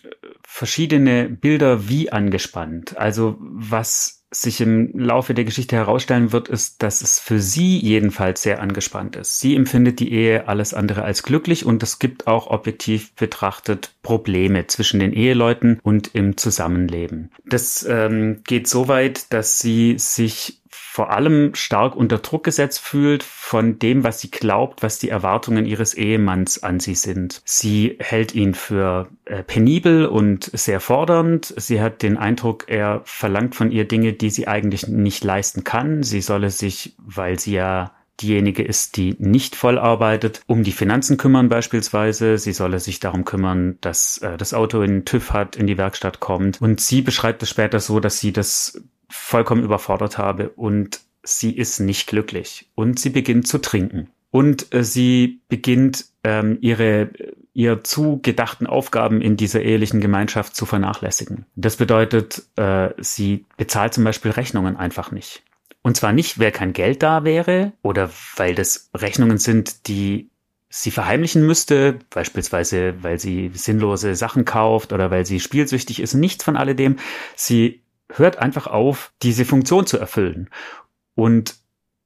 verschiedene 0.45 1.29
Bilder 1.29 1.89
wie 1.89 2.11
angespannt. 2.11 2.97
Also 2.97 3.37
was 3.39 4.19
sich 4.31 4.61
im 4.61 4.91
Laufe 4.97 5.33
der 5.33 5.43
Geschichte 5.43 5.75
herausstellen 5.75 6.31
wird, 6.31 6.49
ist, 6.49 6.83
dass 6.83 7.01
es 7.01 7.19
für 7.19 7.39
sie 7.39 7.79
jedenfalls 7.79 8.43
sehr 8.43 8.61
angespannt 8.61 9.15
ist. 9.15 9.39
Sie 9.39 9.55
empfindet 9.55 9.99
die 9.99 10.11
Ehe 10.11 10.47
alles 10.47 10.73
andere 10.75 11.03
als 11.03 11.23
glücklich 11.23 11.65
und 11.65 11.81
es 11.81 11.97
gibt 11.97 12.27
auch 12.27 12.47
objektiv 12.47 13.13
betrachtet 13.15 13.95
Probleme 14.03 14.67
zwischen 14.67 14.99
den 14.99 15.13
Eheleuten 15.13 15.79
und 15.81 16.13
im 16.13 16.37
Zusammenleben. 16.37 17.31
Das 17.45 17.83
ähm, 17.89 18.41
geht 18.45 18.67
so 18.67 18.87
weit, 18.87 19.33
dass 19.33 19.59
sie 19.59 19.95
sich 19.97 20.61
vor 20.91 21.11
allem 21.11 21.53
stark 21.53 21.95
unter 21.95 22.17
Druck 22.17 22.43
gesetzt 22.43 22.79
fühlt 22.79 23.21
von 23.21 23.77
dem, 23.77 24.03
was 24.03 24.21
sie 24.21 24.31
glaubt, 24.31 24.81
was 24.81 24.97
die 24.97 25.09
Erwartungen 25.09 25.67
ihres 25.67 25.93
Ehemanns 25.93 26.63
an 26.63 26.79
sie 26.79 26.95
sind. 26.95 27.43
Sie 27.45 27.95
hält 27.99 28.33
ihn 28.33 28.55
für 28.55 29.07
äh, 29.25 29.43
penibel 29.43 30.07
und 30.07 30.49
sehr 30.51 30.79
fordernd. 30.79 31.53
Sie 31.57 31.79
hat 31.79 32.01
den 32.01 32.17
Eindruck, 32.17 32.65
er 32.67 33.01
verlangt 33.05 33.53
von 33.53 33.71
ihr 33.71 33.87
Dinge, 33.87 34.13
die 34.13 34.31
sie 34.31 34.47
eigentlich 34.47 34.87
nicht 34.87 35.23
leisten 35.23 35.63
kann. 35.63 36.01
Sie 36.01 36.21
solle 36.21 36.49
sich, 36.49 36.95
weil 36.97 37.37
sie 37.37 37.53
ja 37.53 37.91
diejenige 38.19 38.63
ist, 38.63 38.97
die 38.97 39.15
nicht 39.19 39.55
voll 39.55 39.77
arbeitet, 39.77 40.41
um 40.47 40.63
die 40.63 40.71
Finanzen 40.71 41.17
kümmern 41.17 41.49
beispielsweise. 41.49 42.39
Sie 42.39 42.51
solle 42.51 42.79
sich 42.79 42.99
darum 42.99 43.25
kümmern, 43.25 43.77
dass 43.81 44.17
äh, 44.17 44.37
das 44.37 44.55
Auto 44.55 44.81
in 44.81 45.05
TÜV 45.05 45.33
hat, 45.33 45.55
in 45.55 45.67
die 45.67 45.77
Werkstatt 45.77 46.19
kommt. 46.19 46.59
Und 46.59 46.81
sie 46.81 47.03
beschreibt 47.03 47.43
es 47.43 47.49
später 47.49 47.79
so, 47.79 47.99
dass 47.99 48.19
sie 48.19 48.33
das 48.33 48.81
vollkommen 49.09 49.63
überfordert 49.63 50.17
habe 50.17 50.49
und 50.49 51.01
sie 51.23 51.55
ist 51.55 51.79
nicht 51.79 52.07
glücklich 52.07 52.69
und 52.75 52.99
sie 52.99 53.09
beginnt 53.09 53.47
zu 53.47 53.57
trinken 53.59 54.09
und 54.31 54.73
äh, 54.73 54.83
sie 54.83 55.41
beginnt 55.47 56.05
ähm, 56.23 56.57
ihre 56.61 57.09
ihr 57.53 57.83
zugedachten 57.83 58.67
Aufgaben 58.67 59.21
in 59.21 59.35
dieser 59.35 59.61
ehelichen 59.61 59.99
Gemeinschaft 59.99 60.55
zu 60.55 60.65
vernachlässigen. 60.65 61.45
Das 61.55 61.75
bedeutet, 61.75 62.43
äh, 62.55 62.91
sie 62.99 63.45
bezahlt 63.57 63.93
zum 63.93 64.05
Beispiel 64.05 64.31
Rechnungen 64.31 64.77
einfach 64.77 65.11
nicht. 65.11 65.43
Und 65.81 65.97
zwar 65.97 66.13
nicht, 66.13 66.39
weil 66.39 66.51
kein 66.51 66.73
Geld 66.73 67.03
da 67.03 67.23
wäre 67.23 67.73
oder 67.81 68.09
weil 68.37 68.55
das 68.55 68.89
Rechnungen 68.95 69.39
sind, 69.39 69.87
die 69.87 70.29
sie 70.69 70.91
verheimlichen 70.91 71.45
müsste, 71.45 71.99
beispielsweise 72.11 72.95
weil 73.01 73.19
sie 73.19 73.49
sinnlose 73.53 74.15
Sachen 74.15 74.45
kauft 74.45 74.93
oder 74.93 75.09
weil 75.09 75.25
sie 75.25 75.39
spielsüchtig 75.39 75.99
ist. 75.99 76.13
Nichts 76.13 76.43
von 76.43 76.55
alledem. 76.55 76.97
Sie 77.35 77.81
hört 78.13 78.39
einfach 78.39 78.67
auf, 78.67 79.13
diese 79.21 79.45
Funktion 79.45 79.85
zu 79.85 79.97
erfüllen. 79.97 80.49
Und 81.15 81.55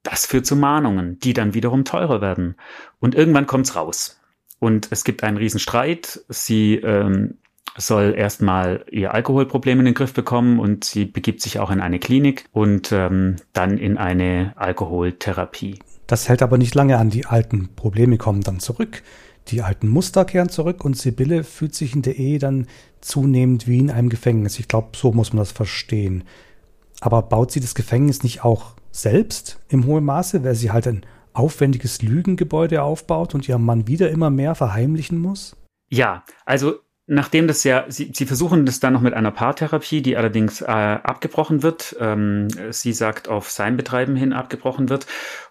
das 0.02 0.26
führt 0.26 0.46
zu 0.46 0.56
Mahnungen, 0.56 1.18
die 1.20 1.32
dann 1.32 1.54
wiederum 1.54 1.84
teurer 1.84 2.20
werden. 2.20 2.56
Und 3.00 3.14
irgendwann 3.14 3.46
kommt's 3.46 3.74
raus. 3.74 4.20
Und 4.58 4.88
es 4.90 5.04
gibt 5.04 5.24
einen 5.24 5.36
Riesenstreit. 5.36 6.24
Sie 6.28 6.76
ähm, 6.76 7.38
soll 7.76 8.14
erstmal 8.16 8.84
ihr 8.90 9.14
Alkoholproblem 9.14 9.80
in 9.80 9.84
den 9.86 9.94
Griff 9.94 10.12
bekommen 10.12 10.60
und 10.60 10.84
sie 10.84 11.06
begibt 11.06 11.40
sich 11.40 11.58
auch 11.58 11.70
in 11.70 11.80
eine 11.80 11.98
Klinik 11.98 12.44
und 12.52 12.92
ähm, 12.92 13.36
dann 13.52 13.78
in 13.78 13.96
eine 13.98 14.52
Alkoholtherapie. 14.56 15.80
Das 16.06 16.28
hält 16.28 16.42
aber 16.42 16.58
nicht 16.58 16.74
lange 16.74 16.98
an. 16.98 17.10
Die 17.10 17.26
alten 17.26 17.74
Probleme 17.74 18.18
kommen 18.18 18.42
dann 18.42 18.60
zurück. 18.60 19.02
Die 19.48 19.62
alten 19.62 19.88
Muster 19.88 20.24
kehren 20.24 20.48
zurück 20.48 20.84
und 20.84 20.96
Sibylle 20.96 21.44
fühlt 21.44 21.74
sich 21.74 21.94
in 21.94 22.02
der 22.02 22.16
Ehe 22.16 22.38
dann 22.38 22.66
zunehmend 23.00 23.68
wie 23.68 23.78
in 23.78 23.90
einem 23.90 24.08
Gefängnis. 24.08 24.58
Ich 24.58 24.68
glaube, 24.68 24.96
so 24.96 25.12
muss 25.12 25.32
man 25.32 25.40
das 25.40 25.52
verstehen. 25.52 26.24
Aber 27.00 27.22
baut 27.22 27.52
sie 27.52 27.60
das 27.60 27.74
Gefängnis 27.74 28.22
nicht 28.22 28.44
auch 28.44 28.74
selbst 28.90 29.60
im 29.68 29.84
hohen 29.86 30.04
Maße, 30.04 30.44
weil 30.44 30.54
sie 30.54 30.70
halt 30.70 30.86
ein 30.86 31.04
aufwendiges 31.34 32.00
Lügengebäude 32.00 32.82
aufbaut 32.82 33.34
und 33.34 33.48
ihrem 33.48 33.64
Mann 33.64 33.86
wieder 33.86 34.10
immer 34.10 34.30
mehr 34.30 34.54
verheimlichen 34.54 35.18
muss? 35.18 35.56
Ja, 35.90 36.24
also 36.46 36.76
nachdem 37.06 37.46
das 37.46 37.64
ja, 37.64 37.84
sie, 37.88 38.12
sie 38.14 38.24
versuchen 38.24 38.64
das 38.64 38.80
dann 38.80 38.94
noch 38.94 39.00
mit 39.00 39.14
einer 39.14 39.32
Paartherapie, 39.32 40.00
die 40.00 40.16
allerdings 40.16 40.62
äh, 40.62 40.66
abgebrochen 40.66 41.62
wird. 41.62 41.96
Ähm, 42.00 42.48
sie 42.70 42.92
sagt 42.92 43.28
auf 43.28 43.50
sein 43.50 43.76
Betreiben 43.76 44.16
hin 44.16 44.32
abgebrochen 44.32 44.88
wird. 44.88 45.06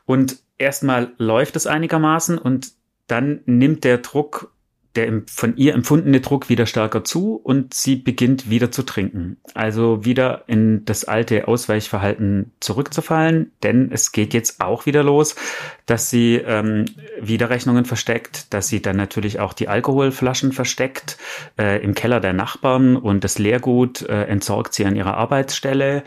Und 0.05 0.39
erstmal 0.57 1.11
läuft 1.17 1.55
es 1.55 1.67
einigermaßen 1.67 2.37
und 2.37 2.71
dann 3.07 3.41
nimmt 3.45 3.83
der 3.83 3.99
Druck 3.99 4.53
der 4.95 5.23
von 5.25 5.57
ihr 5.57 5.73
empfundene 5.73 6.21
Druck 6.21 6.49
wieder 6.49 6.65
stärker 6.65 7.03
zu 7.03 7.35
und 7.35 7.73
sie 7.73 7.95
beginnt 7.95 8.49
wieder 8.49 8.71
zu 8.71 8.83
trinken. 8.83 9.37
Also 9.55 10.05
wieder 10.05 10.43
in 10.47 10.85
das 10.85 11.05
alte 11.05 11.47
Ausweichverhalten 11.47 12.51
zurückzufallen, 12.59 13.51
denn 13.63 13.91
es 13.91 14.11
geht 14.11 14.33
jetzt 14.33 14.61
auch 14.61 14.85
wieder 14.85 15.03
los, 15.03 15.35
dass 15.87 16.09
sie 16.09 16.35
ähm, 16.35 16.85
Widerrechnungen 17.19 17.85
versteckt, 17.85 18.53
dass 18.53 18.67
sie 18.67 18.81
dann 18.81 18.97
natürlich 18.97 19.39
auch 19.39 19.53
die 19.53 19.67
Alkoholflaschen 19.67 20.51
versteckt 20.51 21.17
äh, 21.57 21.83
im 21.83 21.95
Keller 21.95 22.19
der 22.19 22.33
Nachbarn 22.33 22.95
und 22.95 23.23
das 23.23 23.39
Leergut 23.39 24.03
äh, 24.03 24.25
entsorgt 24.25 24.75
sie 24.75 24.85
an 24.85 24.95
ihrer 24.95 25.17
Arbeitsstelle. 25.17 26.03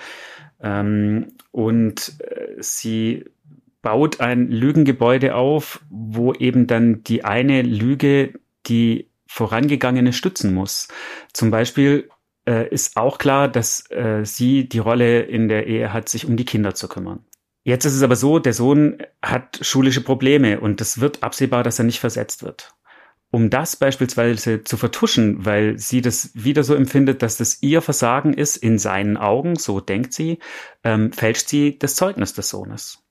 Ähm, 0.62 1.32
und 1.50 2.20
äh, 2.20 2.54
sie 2.60 3.24
baut 3.86 4.18
ein 4.18 4.50
Lügengebäude 4.50 5.36
auf, 5.36 5.80
wo 5.90 6.32
eben 6.32 6.66
dann 6.66 7.04
die 7.04 7.24
eine 7.24 7.62
Lüge 7.62 8.32
die 8.66 9.12
vorangegangene 9.28 10.12
stützen 10.12 10.52
muss. 10.52 10.88
Zum 11.32 11.52
Beispiel 11.52 12.08
äh, 12.48 12.68
ist 12.68 12.96
auch 12.96 13.18
klar, 13.18 13.46
dass 13.46 13.88
äh, 13.92 14.24
sie 14.24 14.68
die 14.68 14.80
Rolle 14.80 15.20
in 15.20 15.46
der 15.46 15.68
Ehe 15.68 15.92
hat, 15.92 16.08
sich 16.08 16.26
um 16.26 16.36
die 16.36 16.44
Kinder 16.44 16.74
zu 16.74 16.88
kümmern. 16.88 17.24
Jetzt 17.62 17.84
ist 17.84 17.94
es 17.94 18.02
aber 18.02 18.16
so, 18.16 18.40
der 18.40 18.54
Sohn 18.54 18.98
hat 19.22 19.60
schulische 19.62 20.00
Probleme 20.00 20.58
und 20.58 20.80
es 20.80 20.98
wird 20.98 21.22
absehbar, 21.22 21.62
dass 21.62 21.78
er 21.78 21.84
nicht 21.84 22.00
versetzt 22.00 22.42
wird. 22.42 22.74
Um 23.30 23.50
das 23.50 23.76
beispielsweise 23.76 24.64
zu 24.64 24.76
vertuschen, 24.76 25.44
weil 25.44 25.78
sie 25.78 26.00
das 26.00 26.30
wieder 26.34 26.64
so 26.64 26.74
empfindet, 26.74 27.22
dass 27.22 27.36
das 27.36 27.62
ihr 27.62 27.82
Versagen 27.82 28.34
ist 28.34 28.56
in 28.56 28.80
seinen 28.80 29.16
Augen, 29.16 29.54
so 29.54 29.78
denkt 29.78 30.12
sie, 30.12 30.40
ähm, 30.82 31.12
fälscht 31.12 31.46
sie 31.46 31.78
das 31.78 31.94
Zeugnis 31.94 32.34
des 32.34 32.48
Sohnes. 32.48 33.05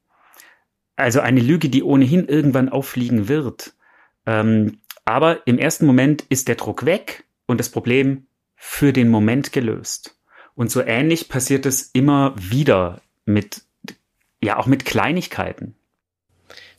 Also 0.96 1.20
eine 1.20 1.42
Lüge, 1.42 1.70
die 1.70 1.84
ohnehin 1.84 2.28
irgendwann 2.28 2.70
auffliegen 2.70 3.28
wird. 3.28 3.74
Ähm, 4.26 4.80
aber 5.04 5.46
im 5.46 5.60
ersten 5.60 5.86
Moment 5.86 6.24
ist 6.30 6.48
der 6.48 6.56
Druck 6.56 6.86
weg 6.86 7.26
und 7.46 7.60
das 7.60 7.70
Problem 7.70 8.26
für 8.56 8.94
den 8.94 9.10
Moment 9.10 9.52
gelöst. 9.52 10.16
Und 10.56 10.72
so 10.72 10.82
ähnlich 10.82 11.30
passiert 11.30 11.66
es 11.66 11.92
immer 11.94 12.34
wieder 12.38 13.02
mit, 13.26 13.62
ja, 14.42 14.58
auch 14.58 14.66
mit 14.66 14.86
Kleinigkeiten. 14.86 15.76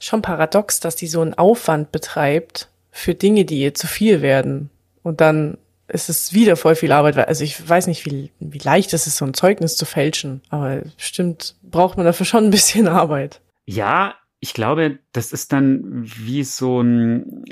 Schon 0.00 0.22
paradox, 0.22 0.80
dass 0.80 0.96
die 0.96 1.06
so 1.06 1.20
einen 1.20 1.34
Aufwand 1.34 1.92
betreibt 1.92 2.68
für 2.90 3.14
Dinge, 3.14 3.44
die 3.44 3.60
ihr 3.60 3.74
zu 3.74 3.86
viel 3.86 4.22
werden. 4.22 4.70
Und 5.02 5.20
dann 5.20 5.58
ist 5.88 6.08
es 6.08 6.32
wieder 6.32 6.56
voll 6.56 6.74
viel 6.74 6.92
Arbeit. 6.92 7.16
Also 7.16 7.44
ich 7.44 7.68
weiß 7.68 7.86
nicht, 7.86 8.06
wie, 8.06 8.30
wie 8.40 8.58
leicht 8.58 8.92
es 8.92 9.06
ist, 9.06 9.16
so 9.16 9.24
ein 9.24 9.34
Zeugnis 9.34 9.76
zu 9.76 9.84
fälschen. 9.84 10.42
Aber 10.48 10.82
bestimmt 10.96 11.54
braucht 11.62 11.96
man 11.96 12.06
dafür 12.06 12.26
schon 12.26 12.44
ein 12.44 12.50
bisschen 12.50 12.88
Arbeit. 12.88 13.40
Ja, 13.66 14.14
ich 14.40 14.54
glaube, 14.54 14.98
das 15.12 15.32
ist 15.32 15.52
dann 15.52 16.02
wie 16.04 16.44
so 16.44 16.80
ein, 16.80 17.44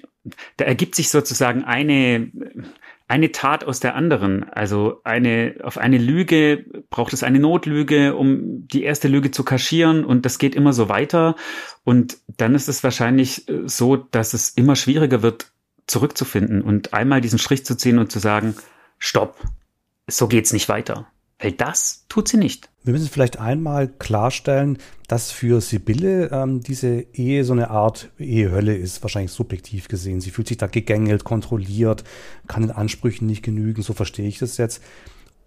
da 0.57 0.65
ergibt 0.65 0.95
sich 0.95 1.11
sozusagen 1.11 1.65
eine, 1.65 2.31
eine 3.09 3.33
Tat 3.33 3.65
aus 3.65 3.81
der 3.81 3.95
anderen. 3.95 4.45
Also 4.45 5.01
eine, 5.05 5.57
auf 5.63 5.77
eine 5.77 5.99
Lüge 5.99 6.65
braucht 6.91 7.13
es 7.13 7.23
eine 7.23 7.41
Notlüge, 7.41 8.15
um 8.15 8.67
die 8.69 8.85
erste 8.85 9.09
Lüge 9.09 9.31
zu 9.31 9.45
kaschieren 9.45 10.05
und 10.05 10.25
das 10.25 10.39
geht 10.39 10.55
immer 10.55 10.73
so 10.73 10.89
weiter. 10.89 11.37
Und 11.83 12.19
dann 12.29 12.55
ist 12.55 12.69
es 12.69 12.85
wahrscheinlich 12.85 13.49
äh, 13.49 13.63
so, 13.67 13.97
dass 13.97 14.35
es 14.35 14.51
immer 14.51 14.77
schwieriger 14.77 15.23
wird, 15.23 15.53
zurückzufinden 15.87 16.63
und 16.63 16.95
einmal 16.95 17.21
diesen 17.21 17.39
Strich 17.39 17.67
zu 17.67 17.77
ziehen 17.77 17.99
und 17.99 18.11
zu 18.11 18.19
sagen, 18.19 18.55
stopp, 18.99 19.39
so 20.07 20.29
geht's 20.29 20.55
nicht 20.55 20.71
weiter. 20.71 21.07
Weil 21.39 21.53
das 21.53 22.05
tut 22.09 22.29
sie 22.29 22.37
nicht. 22.37 22.71
Wir 22.85 22.93
müssen 22.93 23.09
vielleicht 23.09 23.41
einmal 23.41 23.89
klarstellen, 23.89 24.79
dass 25.09 25.31
für 25.31 25.61
Sibylle 25.61 26.31
ähm, 26.31 26.61
diese 26.61 27.07
Ehe 27.13 27.45
so 27.45 27.53
eine 27.53 27.71
Art 27.71 28.11
Ehehölle 28.19 28.77
ist, 28.77 29.03
wahrscheinlich 29.03 29.33
subjektiv 29.33 29.89
gesehen. 29.89 30.21
Sie 30.21 30.31
fühlt 30.31 30.49
sich 30.49 30.59
da 30.59 30.67
gegängelt, 30.67 31.25
kontrolliert, 31.25 32.05
kann 32.47 32.63
den 32.63 32.71
Ansprüchen 32.71 33.27
nicht 33.27 33.43
genügen, 33.43 33.83
so 33.83 33.95
verstehe 33.95 34.29
ich 34.29 34.39
das 34.39 34.59
jetzt. 34.59 34.83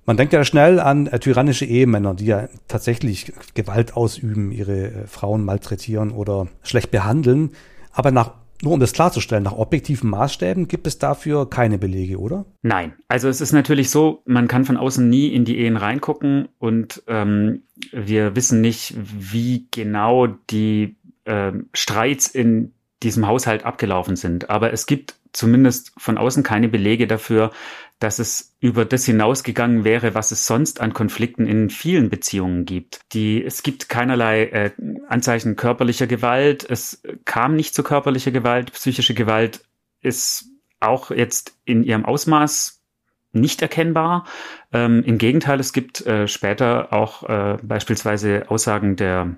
Man 0.07 0.17
denkt 0.17 0.33
ja 0.33 0.45
schnell 0.45 0.79
an 0.79 1.07
äh, 1.07 1.19
tyrannische 1.19 1.65
Ehemänner, 1.65 2.15
die 2.15 2.27
ja 2.27 2.47
tatsächlich 2.67 3.33
Gewalt 3.53 3.95
ausüben, 3.95 4.51
ihre 4.51 4.87
äh, 4.87 5.07
Frauen 5.07 5.43
malträtieren 5.43 6.11
oder 6.11 6.47
schlecht 6.63 6.91
behandeln. 6.91 7.51
Aber 7.91 8.11
nach 8.11 8.33
nur 8.61 8.73
um 8.73 8.79
das 8.79 8.93
klarzustellen, 8.93 9.43
nach 9.43 9.53
objektiven 9.53 10.09
Maßstäben 10.09 10.67
gibt 10.67 10.87
es 10.87 10.97
dafür 10.97 11.49
keine 11.49 11.77
Belege, 11.77 12.19
oder? 12.19 12.45
Nein. 12.61 12.93
Also 13.07 13.29
es 13.29 13.41
ist 13.41 13.53
natürlich 13.53 13.89
so, 13.89 14.21
man 14.25 14.47
kann 14.47 14.65
von 14.65 14.77
außen 14.77 15.07
nie 15.07 15.27
in 15.27 15.45
die 15.45 15.59
Ehen 15.59 15.77
reingucken 15.77 16.49
und 16.57 17.03
ähm, 17.07 17.63
wir 17.91 18.35
wissen 18.35 18.61
nicht, 18.61 18.95
wie 18.97 19.67
genau 19.71 20.27
die 20.27 20.97
äh, 21.25 21.51
Streits 21.73 22.27
in 22.27 22.73
diesem 23.03 23.27
Haushalt 23.27 23.63
abgelaufen 23.63 24.15
sind. 24.15 24.49
Aber 24.49 24.73
es 24.73 24.87
gibt 24.87 25.16
zumindest 25.33 25.91
von 25.97 26.17
außen 26.17 26.43
keine 26.43 26.69
Belege 26.69 27.07
dafür, 27.07 27.51
dass 27.99 28.19
es 28.19 28.55
über 28.59 28.85
das 28.85 29.05
hinausgegangen 29.05 29.83
wäre, 29.83 30.13
was 30.13 30.31
es 30.31 30.45
sonst 30.45 30.81
an 30.81 30.93
Konflikten 30.93 31.47
in 31.47 31.69
vielen 31.69 32.09
Beziehungen 32.09 32.65
gibt. 32.65 33.01
Die, 33.13 33.43
es 33.43 33.63
gibt 33.63 33.89
keinerlei 33.89 34.43
äh, 34.45 34.71
Anzeichen 35.07 35.55
körperlicher 35.55 36.05
Gewalt. 36.05 36.65
Es 36.69 37.01
kam 37.25 37.55
nicht 37.55 37.73
zu 37.73 37.81
körperlicher 37.81 38.31
Gewalt. 38.31 38.71
Psychische 38.73 39.15
Gewalt 39.15 39.61
ist 40.01 40.45
auch 40.79 41.09
jetzt 41.09 41.57
in 41.65 41.83
ihrem 41.83 42.05
Ausmaß 42.05 42.83
nicht 43.31 43.61
erkennbar. 43.61 44.25
Ähm, 44.71 45.03
Im 45.03 45.17
Gegenteil, 45.17 45.59
es 45.59 45.73
gibt 45.73 46.05
äh, 46.05 46.27
später 46.27 46.93
auch 46.93 47.23
äh, 47.23 47.57
beispielsweise 47.61 48.45
Aussagen 48.49 48.95
der 48.95 49.37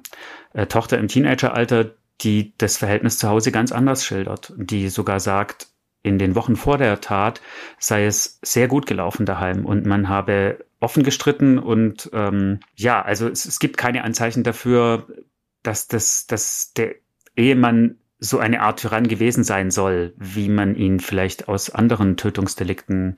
äh, 0.54 0.66
Tochter 0.68 0.98
im 0.98 1.08
Teenageralter, 1.08 1.92
die 2.22 2.54
das 2.58 2.78
Verhältnis 2.78 3.18
zu 3.18 3.30
Hause 3.30 3.52
ganz 3.52 3.72
anders 3.72 4.06
schildert, 4.06 4.54
die 4.58 4.90
sogar 4.90 5.20
sagt, 5.20 5.68
in 6.04 6.18
den 6.20 6.36
Wochen 6.36 6.56
vor 6.56 6.78
der 6.78 7.02
Tat 7.02 7.42
sei 7.78 8.06
es 8.06 8.40
sehr 8.42 8.68
gut 8.68 8.86
gelaufen 8.86 9.26
daheim 9.26 9.66
und 9.66 9.86
man 9.86 10.10
habe 10.10 10.66
offen 10.80 11.04
gestritten 11.04 11.60
und 11.60 12.10
ähm, 12.14 12.60
ja, 12.76 13.02
also 13.02 13.28
es, 13.28 13.46
es 13.46 13.60
gibt 13.60 13.78
keine 13.78 14.04
Anzeichen 14.04 14.44
dafür, 14.44 15.08
dass, 15.62 15.88
das, 15.88 16.26
dass 16.26 16.74
der 16.74 16.96
Ehemann 17.36 17.98
so 18.20 18.40
eine 18.40 18.62
Art 18.62 18.80
Tyrann 18.80 19.08
gewesen 19.08 19.44
sein 19.44 19.72
soll, 19.72 20.14
wie 20.18 20.50
man 20.50 20.76
ihn 20.76 21.00
vielleicht 21.00 21.48
aus 21.48 21.70
anderen 21.70 22.18
Tötungsdelikten 22.18 23.18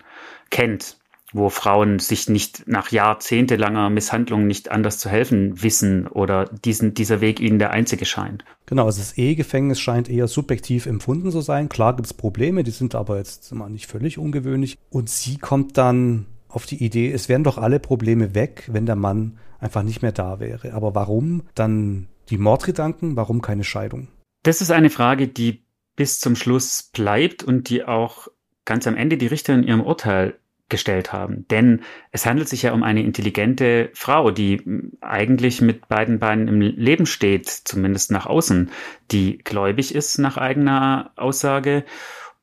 kennt 0.50 1.01
wo 1.34 1.50
Frauen 1.50 2.00
sich 2.00 2.30
nicht 2.30 2.68
nach 2.68 2.92
jahrzehntelanger 2.92 3.90
Misshandlung 3.90 4.48
nicht 4.48 4.72
anders 4.72 4.98
zu 4.98 5.10
helfen 5.10 5.62
wissen 5.64 6.08
oder 6.08 6.46
diesen, 6.46 6.94
dieser 6.94 7.22
Weg 7.22 7.40
ihnen 7.40 7.60
der 7.60 7.72
einzige 7.72 8.06
scheint. 8.06 8.44
Genau, 8.66 8.86
also 8.86 9.00
das 9.00 9.18
Ehegefängnis 9.18 9.80
scheint 9.80 10.10
eher 10.10 10.28
subjektiv 10.28 10.86
empfunden 10.86 11.32
zu 11.32 11.42
sein. 11.42 11.70
Klar 11.70 11.96
gibt 11.96 12.08
es 12.08 12.14
Probleme, 12.14 12.64
die 12.64 12.72
sind 12.72 12.96
aber 12.96 13.18
jetzt 13.18 13.54
mal 13.54 13.70
nicht 13.70 13.88
völlig 13.88 14.18
ungewöhnlich. 14.18 14.78
Und 14.90 15.10
sie 15.10 15.38
kommt 15.38 15.78
dann 15.78 16.26
auf 16.48 16.66
die 16.66 16.84
Idee, 16.84 17.12
es 17.12 17.30
wären 17.30 17.44
doch 17.44 17.58
alle 17.58 17.80
Probleme 17.80 18.36
weg, 18.36 18.70
wenn 18.72 18.86
der 18.86 18.96
Mann 18.96 19.38
einfach 19.60 19.84
nicht 19.84 20.02
mehr 20.02 20.12
da 20.12 20.40
wäre. 20.40 20.74
Aber 20.74 20.96
warum 20.96 21.44
dann 21.56 22.08
die 22.30 22.38
Mordgedanken, 22.38 23.16
warum 23.16 23.42
keine 23.42 23.64
Scheidung? 23.64 24.10
Das 24.44 24.62
ist 24.62 24.72
eine 24.72 24.90
Frage, 24.90 25.28
die 25.28 25.64
bis 25.96 26.20
zum 26.20 26.36
Schluss 26.36 26.90
bleibt 26.92 27.44
und 27.44 27.70
die 27.70 27.84
auch 27.86 28.28
ganz 28.66 28.88
am 28.88 28.96
Ende 28.96 29.18
die 29.18 29.28
Richter 29.28 29.54
in 29.54 29.64
ihrem 29.64 29.82
Urteil 29.82 30.36
gestellt 30.72 31.14
haben. 31.14 31.48
Denn 31.50 31.82
es 32.10 32.26
handelt 32.26 32.50
sich 32.50 32.64
ja 32.64 32.74
um 32.74 32.82
eine 32.82 33.04
intelligente 33.04 33.92
Frau, 33.94 34.32
die 34.32 34.64
eigentlich 35.02 35.62
mit 35.62 35.88
beiden 35.88 36.18
Beinen 36.18 36.48
im 36.48 36.62
Leben 36.62 37.06
steht, 37.06 37.48
zumindest 37.48 38.10
nach 38.10 38.26
außen, 38.26 38.72
die 39.12 39.38
gläubig 39.38 39.94
ist 39.94 40.18
nach 40.18 40.38
eigener 40.38 41.12
Aussage. 41.16 41.86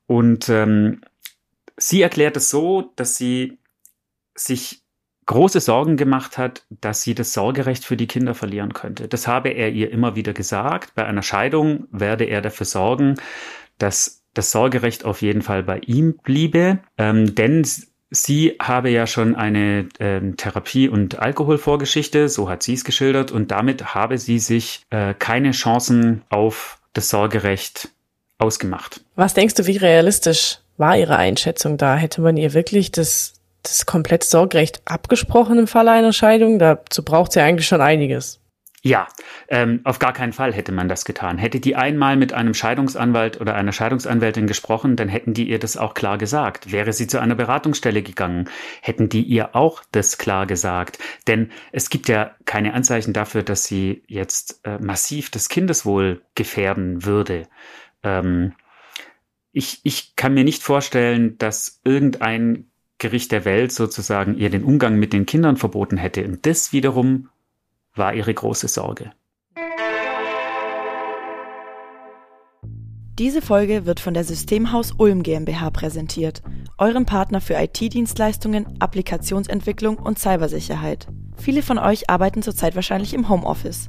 Und 0.07 0.49
ähm, 0.49 1.01
sie 1.77 2.03
erklärt 2.03 2.37
es 2.37 2.51
so, 2.51 2.93
dass 2.95 3.17
sie 3.17 3.59
sich 4.37 4.83
große 5.27 5.61
Sorgen 5.61 5.97
gemacht 5.97 6.39
hat, 6.39 6.65
dass 6.71 7.03
sie 7.03 7.15
das 7.15 7.33
Sorgerecht 7.33 7.85
für 7.85 7.97
die 7.97 8.07
Kinder 8.07 8.35
verlieren 8.35 8.73
könnte. 8.73 9.09
Das 9.09 9.27
habe 9.27 9.51
er 9.51 9.71
ihr 9.71 9.91
immer 9.91 10.17
wieder 10.17 10.33
gesagt. 10.33 10.95
Bei 10.95 11.05
einer 11.05 11.23
Scheidung 11.23 11.87
werde 11.91 12.25
er 12.25 12.41
dafür 12.41 12.65
sorgen, 12.65 13.17
dass 13.79 14.25
das 14.35 14.51
Sorgerecht 14.51 15.05
auf 15.05 15.21
jeden 15.21 15.43
Fall 15.43 15.63
bei 15.63 15.81
ihm 15.81 16.17
bliebe, 16.23 16.79
ähm, 16.97 17.35
denn 17.35 17.67
Sie 18.11 18.57
habe 18.61 18.89
ja 18.89 19.07
schon 19.07 19.35
eine 19.35 19.89
äh, 19.99 20.21
Therapie- 20.37 20.89
und 20.89 21.19
Alkoholvorgeschichte, 21.19 22.29
so 22.29 22.49
hat 22.49 22.63
sie 22.63 22.75
es 22.75 22.85
geschildert, 22.85 23.31
und 23.31 23.51
damit 23.51 23.95
habe 23.95 24.17
sie 24.17 24.39
sich 24.39 24.83
äh, 24.91 25.13
keine 25.15 25.51
Chancen 25.51 26.23
auf 26.31 26.79
das 26.95 27.11
Sorgerecht 27.11 27.91
ausgemacht. 28.39 29.03
Was 29.15 29.35
denkst 29.35 29.55
du, 29.55 29.67
wie 29.67 29.77
realistisch 29.77 30.59
war 30.79 30.97
Ihre 30.97 31.17
Einschätzung 31.17 31.77
da? 31.77 31.97
Hätte 31.97 32.21
man 32.21 32.37
ihr 32.37 32.55
wirklich 32.55 32.93
das, 32.93 33.35
das 33.63 33.85
komplette 33.85 34.27
Sorgerecht 34.27 34.81
abgesprochen 34.85 35.59
im 35.59 35.67
Falle 35.67 35.91
einer 35.91 36.13
Scheidung? 36.13 36.59
Dazu 36.59 37.05
braucht 37.05 37.33
sie 37.33 37.41
eigentlich 37.41 37.67
schon 37.67 37.81
einiges. 37.81 38.41
Ja, 38.89 39.07
ähm, 39.49 39.81
auf 39.85 39.99
gar 39.99 40.15
keinen 40.15 40.33
Fall 40.33 40.55
hätte 40.55 40.73
man 40.73 40.89
das 40.89 41.05
getan. 41.05 41.37
Hätte 41.37 41.61
die 41.61 41.77
einmal 41.77 42.17
mit 42.17 42.33
einem 42.33 42.55
Scheidungsanwalt 42.55 43.39
oder 43.39 43.55
einer 43.55 43.73
Scheidungsanwältin 43.73 44.47
gesprochen, 44.47 44.97
dann 44.97 45.11
hätten 45.11 45.35
die 45.35 45.47
ihr 45.47 45.59
das 45.59 45.77
auch 45.77 45.93
klar 45.93 46.17
gesagt. 46.17 46.73
Wäre 46.73 46.95
sie 46.95 47.07
zu 47.07 47.21
einer 47.21 47.35
Beratungsstelle 47.35 48.01
gegangen, 48.03 48.49
hätten 48.81 49.11
die 49.11 49.25
ihr 49.25 49.55
auch 49.55 49.83
das 49.93 50.17
klar 50.17 50.47
gesagt. 50.47 50.99
Denn 51.27 51.51
es 51.71 51.91
gibt 51.91 52.09
ja 52.09 52.35
keine 52.47 52.73
Anzeichen 52.73 53.13
dafür, 53.13 53.43
dass 53.43 53.65
sie 53.65 54.05
jetzt 54.07 54.61
äh, 54.65 54.79
massiv 54.79 55.29
das 55.29 55.51
Kindeswohl 55.51 56.23
gefährden 56.35 57.05
würde. 57.05 57.43
Ähm, 58.03 58.55
ich, 59.53 59.81
ich 59.83 60.17
kann 60.17 60.33
mir 60.33 60.45
nicht 60.45 60.63
vorstellen, 60.63 61.37
dass 61.37 61.83
irgendein 61.85 62.71
Gericht 62.97 63.33
der 63.33 63.45
Welt 63.45 63.71
sozusagen 63.71 64.39
ihr 64.39 64.49
den 64.49 64.65
Umgang 64.65 64.99
mit 64.99 65.13
den 65.13 65.27
Kindern 65.27 65.59
verboten 65.59 65.99
hätte. 65.99 66.25
Und 66.25 66.47
das 66.47 66.73
wiederum 66.73 67.29
war 67.99 68.15
ihre 68.15 68.33
große 68.33 68.69
Sorge. 68.69 69.13
Diese 73.19 73.43
Folge 73.43 73.85
wird 73.85 73.99
von 73.99 74.15
der 74.15 74.23
Systemhaus 74.23 74.93
Ulm 74.97 75.25
GmbH 75.25 75.71
präsentiert, 75.71 76.41
eurem 76.79 77.05
Partner 77.05 77.41
für 77.41 77.55
IT-Dienstleistungen, 77.55 78.81
Applikationsentwicklung 78.81 79.99
und 79.99 80.21
Cybersicherheit. 80.21 81.09
Viele 81.37 81.63
von 81.63 81.79
euch 81.79 82.09
arbeiten 82.09 82.43
zurzeit 82.43 82.77
wahrscheinlich 82.77 83.15
im 83.15 83.29
Homeoffice. 83.29 83.89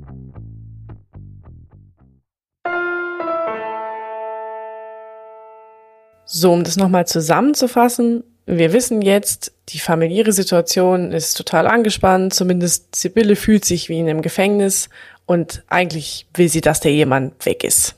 So, 6.33 6.53
um 6.53 6.63
das 6.63 6.77
nochmal 6.77 7.05
zusammenzufassen, 7.05 8.23
wir 8.45 8.71
wissen 8.71 9.01
jetzt, 9.01 9.51
die 9.67 9.79
familiäre 9.79 10.31
Situation 10.31 11.11
ist 11.11 11.33
total 11.33 11.67
angespannt, 11.67 12.33
zumindest 12.33 12.95
Sibylle 12.95 13.35
fühlt 13.35 13.65
sich 13.65 13.89
wie 13.89 13.99
in 13.99 14.07
einem 14.07 14.21
Gefängnis 14.21 14.87
und 15.25 15.61
eigentlich 15.67 16.25
will 16.33 16.47
sie, 16.47 16.61
dass 16.61 16.79
der 16.79 16.91
Ehemann 16.91 17.33
weg 17.43 17.65
ist. 17.65 17.95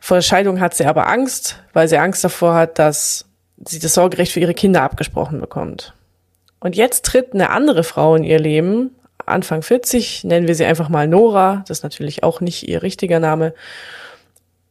Vor 0.00 0.16
der 0.16 0.22
Scheidung 0.22 0.58
hat 0.58 0.74
sie 0.74 0.86
aber 0.86 1.06
Angst, 1.06 1.62
weil 1.72 1.86
sie 1.86 1.98
Angst 1.98 2.24
davor 2.24 2.54
hat, 2.54 2.80
dass 2.80 3.26
sie 3.64 3.78
das 3.78 3.94
Sorgerecht 3.94 4.32
für 4.32 4.40
ihre 4.40 4.54
Kinder 4.54 4.82
abgesprochen 4.82 5.40
bekommt. 5.40 5.94
Und 6.58 6.74
jetzt 6.74 7.04
tritt 7.04 7.32
eine 7.32 7.50
andere 7.50 7.84
Frau 7.84 8.16
in 8.16 8.24
ihr 8.24 8.40
Leben, 8.40 8.90
Anfang 9.24 9.62
40, 9.62 10.24
nennen 10.24 10.48
wir 10.48 10.56
sie 10.56 10.64
einfach 10.64 10.88
mal 10.88 11.06
Nora, 11.06 11.62
das 11.68 11.78
ist 11.78 11.84
natürlich 11.84 12.24
auch 12.24 12.40
nicht 12.40 12.68
ihr 12.68 12.82
richtiger 12.82 13.20
Name, 13.20 13.54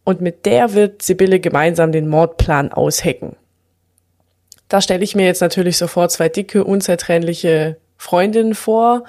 und 0.10 0.22
mit 0.22 0.48
der 0.48 0.74
wird 0.74 1.04
Sibylle 1.04 1.40
gemeinsam 1.40 1.92
den 1.92 2.08
Mordplan 2.08 2.72
aushecken. 2.72 3.36
Da 4.68 4.82
stelle 4.82 5.04
ich 5.04 5.16
mir 5.16 5.28
jetzt 5.28 5.42
natürlich 5.42 5.78
sofort 5.78 6.12
zwei 6.12 6.30
dicke, 6.30 6.64
unzertrennliche 6.64 7.78
Freundinnen 7.96 8.56
vor, 8.56 9.04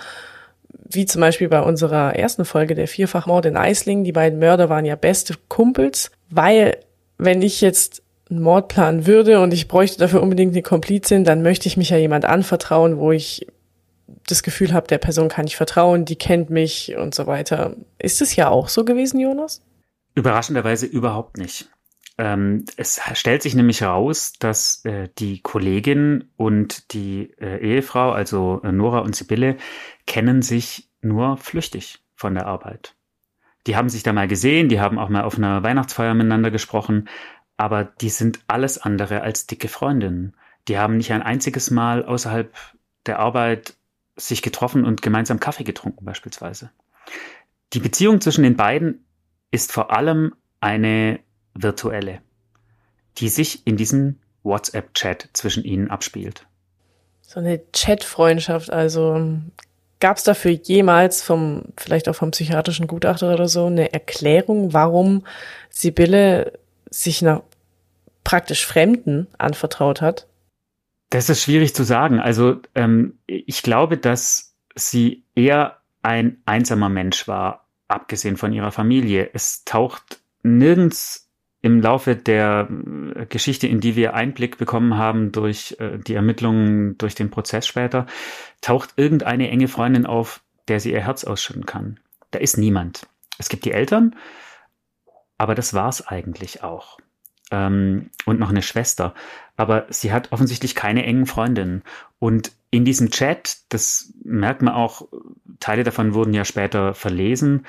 wie 0.68 1.07
zum 1.07 1.22
Beispiel 1.22 1.48
bei 1.48 1.62
unserer 1.62 2.16
ersten 2.16 2.44
Folge 2.44 2.74
der 2.74 2.87
Vierfachmord 2.87 3.46
in 3.46 3.57
Eisling. 3.57 4.05
Die 4.05 4.12
beiden 4.12 4.38
Mörder 4.38 4.68
waren 4.68 4.85
ja 4.85 4.94
beste 4.94 5.37
Kumpels, 5.48 6.11
weil 6.29 6.77
wenn 7.16 7.40
ich 7.40 7.62
jetzt 7.62 8.03
einen 8.29 8.42
Mord 8.42 8.68
planen 8.68 9.07
würde 9.07 9.40
und 9.40 9.55
ich 9.55 9.68
bräuchte 9.68 9.98
dafür 9.98 10.22
unbedingt 10.22 10.53
eine 10.53 10.62
Komplizin, 10.62 11.24
dann 11.24 11.40
möchte 11.40 11.66
ich 11.66 11.79
mich 11.79 11.88
ja 11.88 11.96
jemand 11.96 12.27
anvertrauen, 12.27 12.98
wo 12.98 13.11
ich 13.11 13.46
das 14.27 14.42
Gefühl 14.42 14.74
habe, 14.74 14.87
der 14.87 14.98
Person 14.98 15.31
kann 15.31 15.46
ich 15.46 15.57
vertrauen, 15.57 16.05
die 16.05 16.16
kennt 16.16 16.51
mich 16.51 16.94
und 16.98 17.14
so 17.14 17.27
weiter. 17.27 17.74
Ist 17.98 18.20
es 18.20 18.37
ja 18.37 18.51
auch 18.51 18.68
so 18.68 18.85
gewesen, 18.85 19.18
Jonas? 19.18 19.62
Überraschenderweise 20.14 20.87
überhaupt 20.87 21.37
nicht. 21.38 21.70
Ähm, 22.18 22.64
es 22.77 23.01
stellt 23.14 23.42
sich 23.42 23.55
nämlich 23.55 23.81
heraus, 23.81 24.33
dass 24.38 24.85
äh, 24.85 25.09
die 25.18 25.40
Kollegin 25.40 26.31
und 26.37 26.92
die 26.92 27.33
äh, 27.40 27.59
Ehefrau, 27.59 28.12
also 28.12 28.61
äh, 28.62 28.73
Nora 28.73 28.99
und 28.99 29.16
Sibylle, 29.16 29.57
kennen 30.07 30.42
sich 30.42 30.90
nur 31.01 31.38
flüchtig 31.38 32.05
von 32.14 32.35
der 32.35 32.46
Arbeit. 32.46 32.94
Die 33.66 33.77
haben 33.77 33.88
sich 33.88 34.03
da 34.03 34.12
mal 34.12 34.29
gesehen, 34.29 34.68
die 34.68 34.81
haben 34.81 34.99
auch 34.99 35.09
mal 35.09 35.23
auf 35.23 35.38
einer 35.38 35.62
Weihnachtsfeier 35.62 36.14
miteinander 36.14 36.51
gesprochen, 36.51 37.09
aber 37.57 37.85
die 37.85 38.11
sind 38.11 38.40
alles 38.49 38.79
andere 38.79 39.23
als 39.23 39.46
dicke 39.46 39.68
Freundinnen. 39.68 40.37
Die 40.68 40.79
haben 40.79 40.96
nicht 40.96 41.12
ein 41.12 41.23
einziges 41.23 41.70
Mal 41.70 42.05
außerhalb 42.05 42.55
der 43.07 43.18
Arbeit 43.18 43.77
sich 44.16 44.42
getroffen 44.42 44.85
und 44.85 45.03
gemeinsam 45.03 45.40
Kaffee 45.40 45.64
getrunken 45.64 46.05
beispielsweise. 46.05 46.70
Die 47.73 47.81
Beziehung 47.81 48.20
zwischen 48.20 48.42
den 48.42 48.57
beiden 48.57 49.05
ist 49.50 49.72
vor 49.72 49.90
allem 49.90 50.34
eine 50.60 51.20
virtuelle, 51.54 52.20
die 53.18 53.28
sich 53.28 53.66
in 53.66 53.76
diesem 53.76 54.18
WhatsApp-Chat 54.42 55.30
zwischen 55.32 55.64
ihnen 55.64 55.90
abspielt. 55.90 56.46
So 57.22 57.40
eine 57.40 57.60
Chat-Freundschaft, 57.72 58.72
also 58.72 59.38
gab 60.00 60.16
es 60.16 60.24
dafür 60.24 60.50
jemals 60.50 61.22
vom, 61.22 61.64
vielleicht 61.76 62.08
auch 62.08 62.14
vom 62.14 62.30
psychiatrischen 62.30 62.86
Gutachter 62.86 63.32
oder 63.32 63.48
so, 63.48 63.66
eine 63.66 63.92
Erklärung, 63.92 64.72
warum 64.72 65.24
Sibylle 65.68 66.58
sich 66.90 67.22
nach 67.22 67.42
praktisch 68.24 68.66
Fremden 68.66 69.28
anvertraut 69.38 70.00
hat? 70.00 70.26
Das 71.10 71.28
ist 71.28 71.42
schwierig 71.42 71.74
zu 71.74 71.84
sagen. 71.84 72.20
Also 72.20 72.60
ähm, 72.74 73.18
ich 73.26 73.62
glaube, 73.62 73.98
dass 73.98 74.54
sie 74.74 75.24
eher 75.34 75.78
ein 76.02 76.40
einsamer 76.46 76.88
Mensch 76.88 77.28
war 77.28 77.68
abgesehen 77.90 78.37
von 78.37 78.53
ihrer 78.53 78.72
Familie. 78.72 79.31
Es 79.33 79.64
taucht 79.64 80.20
nirgends 80.42 81.31
im 81.62 81.81
Laufe 81.81 82.16
der 82.16 82.68
äh, 83.14 83.26
Geschichte, 83.26 83.66
in 83.66 83.81
die 83.81 83.96
wir 83.96 84.14
Einblick 84.14 84.57
bekommen 84.57 84.96
haben 84.96 85.33
durch 85.33 85.76
äh, 85.79 85.98
die 85.98 86.14
Ermittlungen, 86.14 86.96
durch 86.98 87.14
den 87.14 87.31
Prozess 87.31 87.66
später, 87.66 88.07
taucht 88.61 88.94
irgendeine 88.96 89.50
enge 89.50 89.68
Freundin 89.68 90.07
auf, 90.07 90.42
der 90.68 90.81
sie 90.81 90.92
ihr 90.92 91.00
Herz 91.00 91.24
ausschütten 91.24 91.66
kann. 91.66 92.00
Da 92.31 92.38
ist 92.38 92.57
niemand. 92.57 93.07
Es 93.38 93.48
gibt 93.48 93.64
die 93.64 93.72
Eltern, 93.72 94.16
aber 95.37 95.55
das 95.55 95.74
war's 95.74 96.07
eigentlich 96.07 96.62
auch. 96.62 96.98
Ähm, 97.50 98.10
und 98.26 98.38
noch 98.38 98.50
eine 98.50 98.62
Schwester. 98.62 99.14
Aber 99.56 99.86
sie 99.90 100.12
hat 100.12 100.32
offensichtlich 100.32 100.74
keine 100.74 101.04
engen 101.04 101.26
Freundinnen. 101.26 101.82
Und 102.18 102.52
in 102.70 102.84
diesem 102.84 103.10
Chat, 103.10 103.58
das 103.68 104.12
merkt 104.24 104.62
man 104.62 104.74
auch, 104.74 105.08
Teile 105.58 105.82
davon 105.82 106.14
wurden 106.14 106.32
ja 106.32 106.44
später 106.44 106.94
verlesen, 106.94 107.66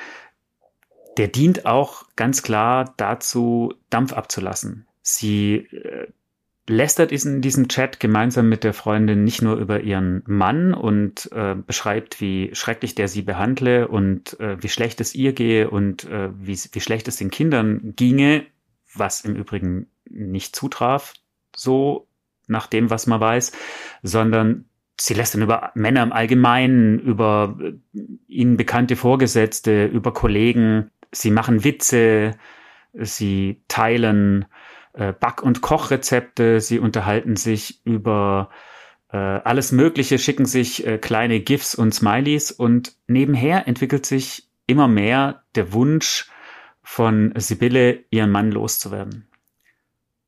der 1.17 1.27
dient 1.27 1.65
auch 1.65 2.05
ganz 2.15 2.43
klar 2.43 2.93
dazu, 2.97 3.73
Dampf 3.89 4.13
abzulassen. 4.13 4.85
Sie 5.01 5.67
äh, 5.71 6.07
lästert 6.67 7.11
in 7.11 7.41
diesem 7.41 7.67
Chat 7.67 7.99
gemeinsam 7.99 8.47
mit 8.47 8.63
der 8.63 8.73
Freundin 8.73 9.23
nicht 9.23 9.41
nur 9.41 9.57
über 9.57 9.81
ihren 9.81 10.23
Mann 10.25 10.73
und 10.73 11.29
äh, 11.33 11.55
beschreibt, 11.55 12.21
wie 12.21 12.51
schrecklich 12.53 12.95
der 12.95 13.07
sie 13.07 13.23
behandle 13.23 13.87
und 13.87 14.39
äh, 14.39 14.61
wie 14.61 14.69
schlecht 14.69 15.01
es 15.01 15.15
ihr 15.15 15.33
gehe 15.33 15.69
und 15.69 16.05
äh, 16.05 16.29
wie, 16.39 16.57
wie 16.71 16.79
schlecht 16.79 17.07
es 17.07 17.17
den 17.17 17.31
Kindern 17.31 17.93
ginge, 17.95 18.45
was 18.93 19.21
im 19.21 19.36
Übrigen 19.36 19.88
nicht 20.10 20.56
zutraf, 20.56 21.13
so 21.56 22.08
nach 22.47 22.67
dem, 22.67 22.89
was 22.89 23.08
man 23.08 23.19
weiß, 23.19 23.51
sondern 24.04 24.65
sie 24.99 25.13
lässt 25.13 25.34
dann 25.34 25.41
über 25.41 25.71
Männer 25.73 26.04
im 26.04 26.12
Allgemeinen, 26.12 26.99
über 26.99 27.58
äh, 27.62 27.73
ihnen 28.27 28.58
bekannte 28.58 28.95
Vorgesetzte, 28.95 29.86
über 29.86 30.13
Kollegen, 30.13 30.91
sie 31.12 31.32
machen 31.32 31.63
Witze, 31.63 32.38
sie 32.93 33.63
teilen 33.67 34.45
äh, 34.93 35.13
Back- 35.13 35.43
und 35.43 35.62
Kochrezepte, 35.62 36.60
sie 36.60 36.80
unterhalten 36.80 37.36
sich 37.36 37.86
über 37.86 38.49
äh, 39.12 39.17
alles 39.17 39.71
Mögliche, 39.71 40.19
schicken 40.19 40.45
sich 40.45 40.86
äh, 40.86 40.97
kleine 40.97 41.39
GIFs 41.39 41.75
und 41.75 41.93
Smileys 41.93 42.51
und 42.51 42.93
nebenher 43.08 43.67
entwickelt 43.67 44.06
sich 44.06 44.49
immer 44.67 44.88
mehr 44.88 45.43
der 45.56 45.73
Wunsch 45.73 46.30
von 46.91 47.32
Sibylle, 47.38 48.04
ihren 48.10 48.32
Mann 48.32 48.51
loszuwerden. 48.51 49.25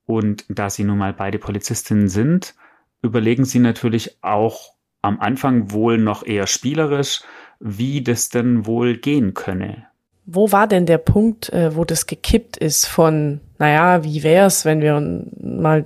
Und 0.06 0.46
da 0.48 0.70
sie 0.70 0.86
nun 0.86 0.98
mal 0.98 1.12
beide 1.12 1.38
Polizistinnen 1.38 2.08
sind, 2.08 2.56
überlegen 3.02 3.44
sie 3.44 3.60
natürlich 3.60 4.18
auch 4.22 4.72
am 5.02 5.20
Anfang 5.20 5.72
wohl 5.72 5.98
noch 5.98 6.26
eher 6.26 6.48
spielerisch, 6.48 7.20
wie 7.60 8.02
das 8.02 8.30
denn 8.30 8.66
wohl 8.66 8.96
gehen 8.96 9.34
könne. 9.34 9.88
Wo 10.26 10.54
war 10.54 10.68
denn 10.68 10.86
der 10.86 11.00
Punkt, 11.00 11.52
äh, 11.52 11.76
wo 11.76 11.84
das 11.84 12.08
gekippt 12.08 12.56
ist 12.56 12.86
von, 12.86 13.42
naja, 13.60 14.06
wie 14.06 14.24
wär's, 14.24 14.64
wenn 14.64 14.80
wir 14.80 15.02
mal, 15.42 15.86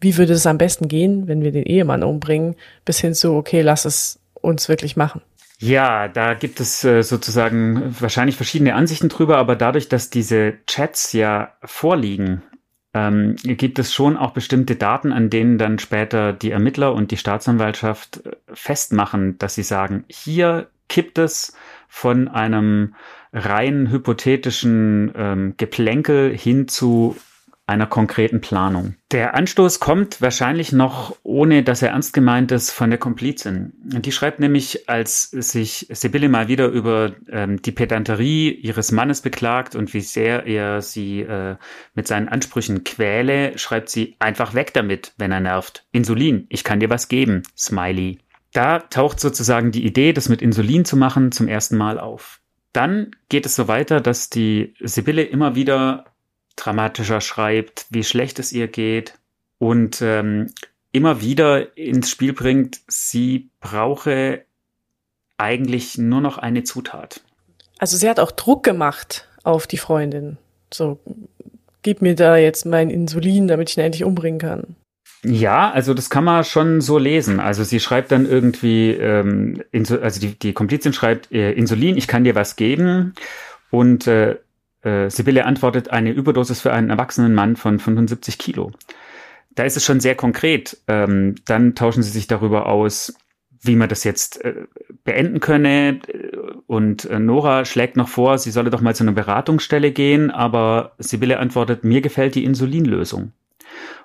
wie 0.00 0.16
würde 0.16 0.32
es 0.32 0.46
am 0.46 0.56
besten 0.56 0.88
gehen, 0.88 1.28
wenn 1.28 1.42
wir 1.42 1.52
den 1.52 1.64
Ehemann 1.64 2.02
umbringen, 2.02 2.56
bis 2.86 2.98
hin 2.98 3.12
zu, 3.12 3.34
okay, 3.34 3.60
lass 3.60 3.84
es 3.84 4.18
uns 4.32 4.70
wirklich 4.70 4.96
machen? 4.96 5.20
Ja, 5.60 6.08
da 6.08 6.34
gibt 6.34 6.60
es 6.60 6.84
äh, 6.84 7.02
sozusagen 7.02 7.94
wahrscheinlich 8.00 8.36
verschiedene 8.36 8.74
Ansichten 8.74 9.08
drüber, 9.08 9.38
aber 9.38 9.56
dadurch, 9.56 9.88
dass 9.88 10.10
diese 10.10 10.58
Chats 10.66 11.12
ja 11.12 11.54
vorliegen, 11.62 12.42
ähm, 12.92 13.36
gibt 13.42 13.78
es 13.78 13.92
schon 13.94 14.16
auch 14.16 14.32
bestimmte 14.32 14.76
Daten, 14.76 15.12
an 15.12 15.30
denen 15.30 15.58
dann 15.58 15.78
später 15.78 16.32
die 16.32 16.50
Ermittler 16.50 16.94
und 16.94 17.10
die 17.10 17.16
Staatsanwaltschaft 17.16 18.26
äh, 18.26 18.36
festmachen, 18.52 19.38
dass 19.38 19.54
sie 19.54 19.62
sagen, 19.62 20.04
hier 20.08 20.68
kippt 20.88 21.18
es 21.18 21.56
von 21.88 22.28
einem 22.28 22.94
rein 23.32 23.90
hypothetischen 23.90 25.12
ähm, 25.16 25.54
Geplänkel 25.56 26.36
hin 26.36 26.68
zu 26.68 27.16
einer 27.66 27.86
konkreten 27.86 28.40
Planung. 28.40 28.94
Der 29.10 29.34
Anstoß 29.34 29.80
kommt 29.80 30.20
wahrscheinlich 30.20 30.72
noch, 30.72 31.16
ohne 31.22 31.62
dass 31.62 31.80
er 31.80 31.90
ernst 31.90 32.12
gemeint 32.12 32.52
ist, 32.52 32.70
von 32.70 32.90
der 32.90 32.98
Komplizin. 32.98 33.72
Die 33.82 34.12
schreibt 34.12 34.38
nämlich, 34.38 34.88
als 34.88 35.30
sich 35.30 35.86
Sibylle 35.90 36.28
mal 36.28 36.48
wieder 36.48 36.68
über 36.68 37.12
ähm, 37.30 37.62
die 37.62 37.72
Pedanterie 37.72 38.50
ihres 38.50 38.92
Mannes 38.92 39.22
beklagt 39.22 39.76
und 39.76 39.94
wie 39.94 40.00
sehr 40.00 40.46
er 40.46 40.82
sie 40.82 41.20
äh, 41.20 41.56
mit 41.94 42.06
seinen 42.06 42.28
Ansprüchen 42.28 42.84
quäle, 42.84 43.56
schreibt 43.56 43.88
sie 43.88 44.16
einfach 44.18 44.52
weg 44.52 44.74
damit, 44.74 45.14
wenn 45.16 45.32
er 45.32 45.40
nervt. 45.40 45.86
Insulin, 45.90 46.46
ich 46.50 46.64
kann 46.64 46.80
dir 46.80 46.90
was 46.90 47.08
geben. 47.08 47.44
Smiley. 47.56 48.18
Da 48.52 48.78
taucht 48.78 49.20
sozusagen 49.20 49.72
die 49.72 49.86
Idee, 49.86 50.12
das 50.12 50.28
mit 50.28 50.42
Insulin 50.42 50.84
zu 50.84 50.96
machen, 50.96 51.32
zum 51.32 51.48
ersten 51.48 51.76
Mal 51.76 51.98
auf. 51.98 52.40
Dann 52.72 53.12
geht 53.28 53.46
es 53.46 53.54
so 53.54 53.68
weiter, 53.68 54.00
dass 54.00 54.30
die 54.30 54.74
Sibylle 54.80 55.22
immer 55.22 55.54
wieder 55.54 56.13
dramatischer 56.56 57.20
schreibt, 57.20 57.86
wie 57.90 58.04
schlecht 58.04 58.38
es 58.38 58.52
ihr 58.52 58.68
geht 58.68 59.14
und 59.58 60.00
ähm, 60.02 60.52
immer 60.92 61.20
wieder 61.20 61.76
ins 61.76 62.10
Spiel 62.10 62.32
bringt, 62.32 62.80
sie 62.86 63.50
brauche 63.60 64.44
eigentlich 65.38 65.98
nur 65.98 66.20
noch 66.20 66.38
eine 66.38 66.64
Zutat. 66.64 67.20
Also 67.78 67.96
sie 67.96 68.08
hat 68.08 68.20
auch 68.20 68.30
Druck 68.30 68.62
gemacht 68.62 69.28
auf 69.42 69.66
die 69.66 69.78
Freundin. 69.78 70.38
So, 70.72 71.00
gib 71.82 72.02
mir 72.02 72.14
da 72.14 72.36
jetzt 72.36 72.64
mein 72.64 72.90
Insulin, 72.90 73.48
damit 73.48 73.70
ich 73.70 73.76
ihn 73.76 73.84
endlich 73.84 74.04
umbringen 74.04 74.38
kann. 74.38 74.76
Ja, 75.24 75.70
also 75.70 75.94
das 75.94 76.10
kann 76.10 76.24
man 76.24 76.44
schon 76.44 76.80
so 76.80 76.98
lesen. 76.98 77.40
Also 77.40 77.64
sie 77.64 77.80
schreibt 77.80 78.12
dann 78.12 78.26
irgendwie, 78.26 78.90
ähm, 78.90 79.62
also 79.72 80.20
die, 80.20 80.38
die 80.38 80.52
Komplizin 80.52 80.92
schreibt, 80.92 81.32
äh, 81.32 81.52
Insulin, 81.52 81.96
ich 81.96 82.06
kann 82.06 82.24
dir 82.24 82.34
was 82.34 82.56
geben. 82.56 83.14
Und 83.70 84.06
äh, 84.06 84.36
äh, 84.84 85.08
Sibylle 85.08 85.46
antwortet, 85.46 85.90
eine 85.90 86.12
Überdosis 86.12 86.60
für 86.60 86.72
einen 86.72 86.90
erwachsenen 86.90 87.34
Mann 87.34 87.56
von 87.56 87.78
75 87.78 88.38
Kilo. 88.38 88.72
Da 89.54 89.64
ist 89.64 89.76
es 89.76 89.84
schon 89.84 90.00
sehr 90.00 90.14
konkret. 90.14 90.78
Ähm, 90.88 91.36
dann 91.44 91.74
tauschen 91.74 92.02
sie 92.02 92.10
sich 92.10 92.26
darüber 92.26 92.66
aus, 92.66 93.14
wie 93.60 93.76
man 93.76 93.88
das 93.88 94.04
jetzt 94.04 94.44
äh, 94.44 94.66
beenden 95.04 95.40
könne. 95.40 96.00
Und 96.66 97.06
äh, 97.06 97.18
Nora 97.18 97.64
schlägt 97.64 97.96
noch 97.96 98.08
vor, 98.08 98.38
sie 98.38 98.50
solle 98.50 98.70
doch 98.70 98.80
mal 98.80 98.94
zu 98.94 99.04
einer 99.04 99.12
Beratungsstelle 99.12 99.90
gehen, 99.92 100.30
aber 100.30 100.92
Sibylle 100.98 101.38
antwortet, 101.38 101.84
mir 101.84 102.00
gefällt 102.00 102.34
die 102.34 102.44
Insulinlösung. 102.44 103.32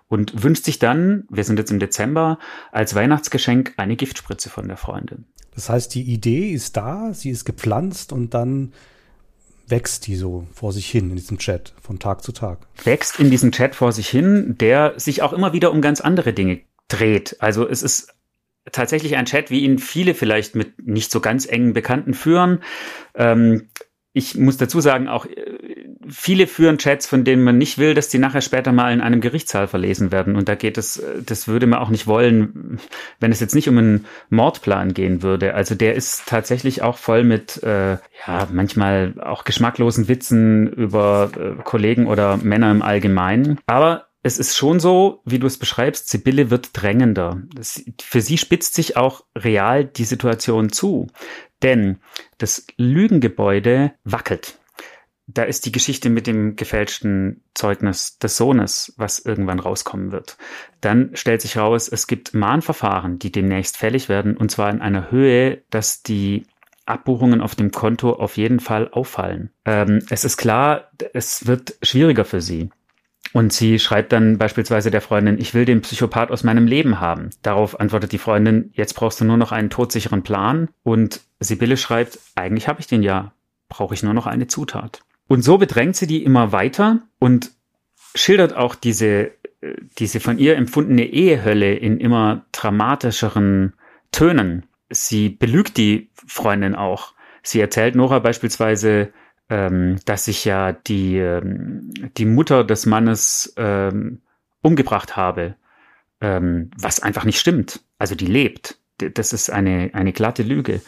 Und 0.07 0.43
wünscht 0.43 0.65
sich 0.65 0.79
dann, 0.79 1.25
wir 1.29 1.43
sind 1.43 1.59
jetzt 1.59 1.71
im 1.71 1.79
Dezember, 1.79 2.39
als 2.71 2.95
Weihnachtsgeschenk 2.95 3.73
eine 3.77 3.95
Giftspritze 3.95 4.49
von 4.49 4.67
der 4.67 4.77
Freundin. 4.77 5.25
Das 5.53 5.69
heißt, 5.69 5.93
die 5.93 6.03
Idee 6.03 6.51
ist 6.51 6.77
da, 6.77 7.13
sie 7.13 7.29
ist 7.29 7.45
gepflanzt 7.45 8.11
und 8.11 8.33
dann 8.33 8.73
wächst 9.69 10.08
die 10.08 10.15
so 10.15 10.47
vor 10.53 10.73
sich 10.73 10.89
hin 10.89 11.10
in 11.10 11.15
diesem 11.15 11.38
Chat 11.38 11.73
von 11.82 11.99
Tag 11.99 12.23
zu 12.23 12.32
Tag. 12.32 12.60
Wächst 12.84 13.19
in 13.19 13.29
diesem 13.29 13.51
Chat 13.51 13.75
vor 13.75 13.91
sich 13.91 14.10
hin, 14.10 14.55
der 14.60 14.93
sich 14.99 15.21
auch 15.21 15.34
immer 15.34 15.53
wieder 15.53 15.71
um 15.71 15.82
ganz 15.82 16.01
andere 16.01 16.34
Dinge 16.34 16.62
dreht. 16.88 17.38
Also 17.39 17.67
es 17.67 17.84
ist 17.84 18.13
tatsächlich 18.71 19.15
ein 19.15 19.25
Chat, 19.25 19.51
wie 19.51 19.62
ihn 19.62 19.79
viele 19.79 20.13
vielleicht 20.13 20.55
mit 20.55 20.86
nicht 20.88 21.12
so 21.12 21.19
ganz 21.19 21.45
engen 21.45 21.73
Bekannten 21.73 22.13
führen. 22.13 22.62
Ähm, 23.15 23.69
ich 24.11 24.35
muss 24.35 24.57
dazu 24.57 24.81
sagen, 24.81 25.07
auch 25.07 25.25
äh, 25.25 25.85
viele 26.07 26.47
führen 26.47 26.79
Chats, 26.79 27.05
von 27.05 27.23
denen 27.23 27.43
man 27.43 27.57
nicht 27.57 27.77
will, 27.77 27.93
dass 27.93 28.09
die 28.09 28.17
nachher 28.17 28.41
später 28.41 28.71
mal 28.71 28.91
in 28.91 29.01
einem 29.01 29.21
Gerichtssaal 29.21 29.67
verlesen 29.67 30.11
werden. 30.11 30.35
Und 30.35 30.49
da 30.49 30.55
geht 30.55 30.77
es, 30.77 30.97
äh, 30.97 31.21
das 31.23 31.47
würde 31.47 31.67
man 31.67 31.79
auch 31.79 31.89
nicht 31.89 32.07
wollen, 32.07 32.79
wenn 33.19 33.31
es 33.31 33.39
jetzt 33.39 33.53
nicht 33.53 33.69
um 33.69 33.77
einen 33.77 34.05
Mordplan 34.29 34.93
gehen 34.93 35.21
würde. 35.21 35.53
Also 35.53 35.75
der 35.75 35.95
ist 35.95 36.27
tatsächlich 36.27 36.81
auch 36.81 36.97
voll 36.97 37.23
mit, 37.23 37.61
äh, 37.63 37.91
ja, 37.91 38.47
manchmal 38.51 39.13
auch 39.21 39.43
geschmacklosen 39.43 40.07
Witzen 40.07 40.67
über 40.67 41.29
äh, 41.37 41.61
Kollegen 41.63 42.07
oder 42.07 42.37
Männer 42.37 42.71
im 42.71 42.81
Allgemeinen. 42.81 43.59
Aber 43.67 44.08
es 44.21 44.38
ist 44.38 44.58
schon 44.58 44.79
so, 44.79 45.21
wie 45.25 45.39
du 45.39 45.47
es 45.47 45.58
beschreibst, 45.58 46.10
Sibylle 46.10 46.49
wird 46.49 46.69
drängender. 46.73 47.41
Für 48.01 48.21
sie 48.21 48.38
spitzt 48.38 48.73
sich 48.73 48.97
auch 48.97 49.23
real 49.38 49.86
die 49.86 50.03
Situation 50.03 50.71
zu. 50.71 51.08
Denn 51.62 51.99
das 52.38 52.67
Lügengebäude 52.77 53.93
wackelt. 54.03 54.60
Da 55.27 55.43
ist 55.43 55.65
die 55.65 55.71
Geschichte 55.71 56.10
mit 56.10 56.25
dem 56.25 56.55
gefälschten 56.55 57.43
Zeugnis 57.53 58.17
des 58.17 58.36
Sohnes, 58.36 58.93
was 58.97 59.19
irgendwann 59.19 59.60
rauskommen 59.60 60.12
wird. 60.12 60.38
Dann 60.82 61.12
stellt 61.13 61.41
sich 61.41 61.58
raus, 61.58 61.88
es 61.88 62.08
gibt 62.08 62.34
Mahnverfahren, 62.34 63.19
die 63.19 63.32
demnächst 63.32 63.77
fällig 63.77 64.10
werden, 64.10 64.36
und 64.36 64.49
zwar 64.49 64.71
in 64.71 64.82
einer 64.82 65.12
Höhe, 65.12 65.62
dass 65.69 66.01
die 66.01 66.47
Abbuchungen 66.88 67.41
auf 67.41 67.53
dem 67.53 67.71
Konto 67.71 68.13
auf 68.13 68.38
jeden 68.38 68.60
Fall 68.60 68.89
auffallen. 68.89 69.51
Ähm, 69.65 70.03
es 70.10 70.25
ist 70.25 70.38
klar, 70.38 70.89
es 71.13 71.45
wird 71.45 71.77
schwieriger 71.84 72.25
für 72.25 72.41
sie. 72.41 72.71
Und 73.33 73.53
sie 73.53 73.77
schreibt 73.79 74.11
dann 74.11 74.37
beispielsweise 74.37 74.89
der 74.89 75.01
Freundin, 75.01 75.37
ich 75.39 75.53
will 75.53 75.65
den 75.65 75.81
Psychopath 75.81 76.31
aus 76.31 76.43
meinem 76.43 76.65
Leben 76.65 76.99
haben. 76.99 77.29
Darauf 77.43 77.79
antwortet 77.79 78.11
die 78.11 78.17
Freundin, 78.17 78.71
jetzt 78.73 78.93
brauchst 78.93 79.21
du 79.21 79.25
nur 79.25 79.37
noch 79.37 79.51
einen 79.51 79.69
todsicheren 79.69 80.23
Plan. 80.23 80.69
Und 80.83 81.21
Sibylle 81.39 81.77
schreibt, 81.77 82.19
eigentlich 82.35 82.67
habe 82.67 82.79
ich 82.79 82.87
den 82.87 83.03
ja, 83.03 83.33
brauche 83.67 83.93
ich 83.93 84.03
nur 84.03 84.13
noch 84.13 84.25
eine 84.25 84.47
Zutat. 84.47 85.01
Und 85.27 85.43
so 85.43 85.59
bedrängt 85.59 85.95
sie 85.95 86.07
die 86.07 86.23
immer 86.23 86.51
weiter 86.51 87.03
und 87.19 87.51
schildert 88.15 88.55
auch 88.55 88.73
diese, 88.73 89.31
äh, 89.61 89.75
diese 89.99 90.19
von 90.19 90.39
ihr 90.39 90.55
empfundene 90.55 91.05
Ehehölle 91.05 91.75
in 91.75 91.99
immer 91.99 92.45
dramatischeren 92.51 93.73
Tönen. 94.11 94.65
Sie 94.89 95.29
belügt 95.29 95.77
die 95.77 96.09
Freundin 96.25 96.73
auch. 96.73 97.13
Sie 97.43 97.59
erzählt 97.59 97.95
Nora 97.95 98.17
beispielsweise, 98.19 99.13
ähm, 99.49 99.99
dass 100.05 100.27
ich 100.27 100.45
ja 100.45 100.71
die, 100.71 101.17
ähm, 101.17 101.91
die 102.17 102.25
Mutter 102.25 102.63
des 102.63 102.85
Mannes 102.85 103.53
ähm, 103.57 104.21
umgebracht 104.62 105.15
habe, 105.15 105.55
ähm, 106.21 106.71
was 106.77 107.01
einfach 107.01 107.25
nicht 107.25 107.39
stimmt. 107.39 107.81
Also 107.97 108.15
die 108.15 108.27
lebt. 108.27 108.77
Das 108.97 109.33
ist 109.33 109.49
eine, 109.49 109.91
eine 109.93 110.13
glatte 110.13 110.43
Lüge. 110.43 110.81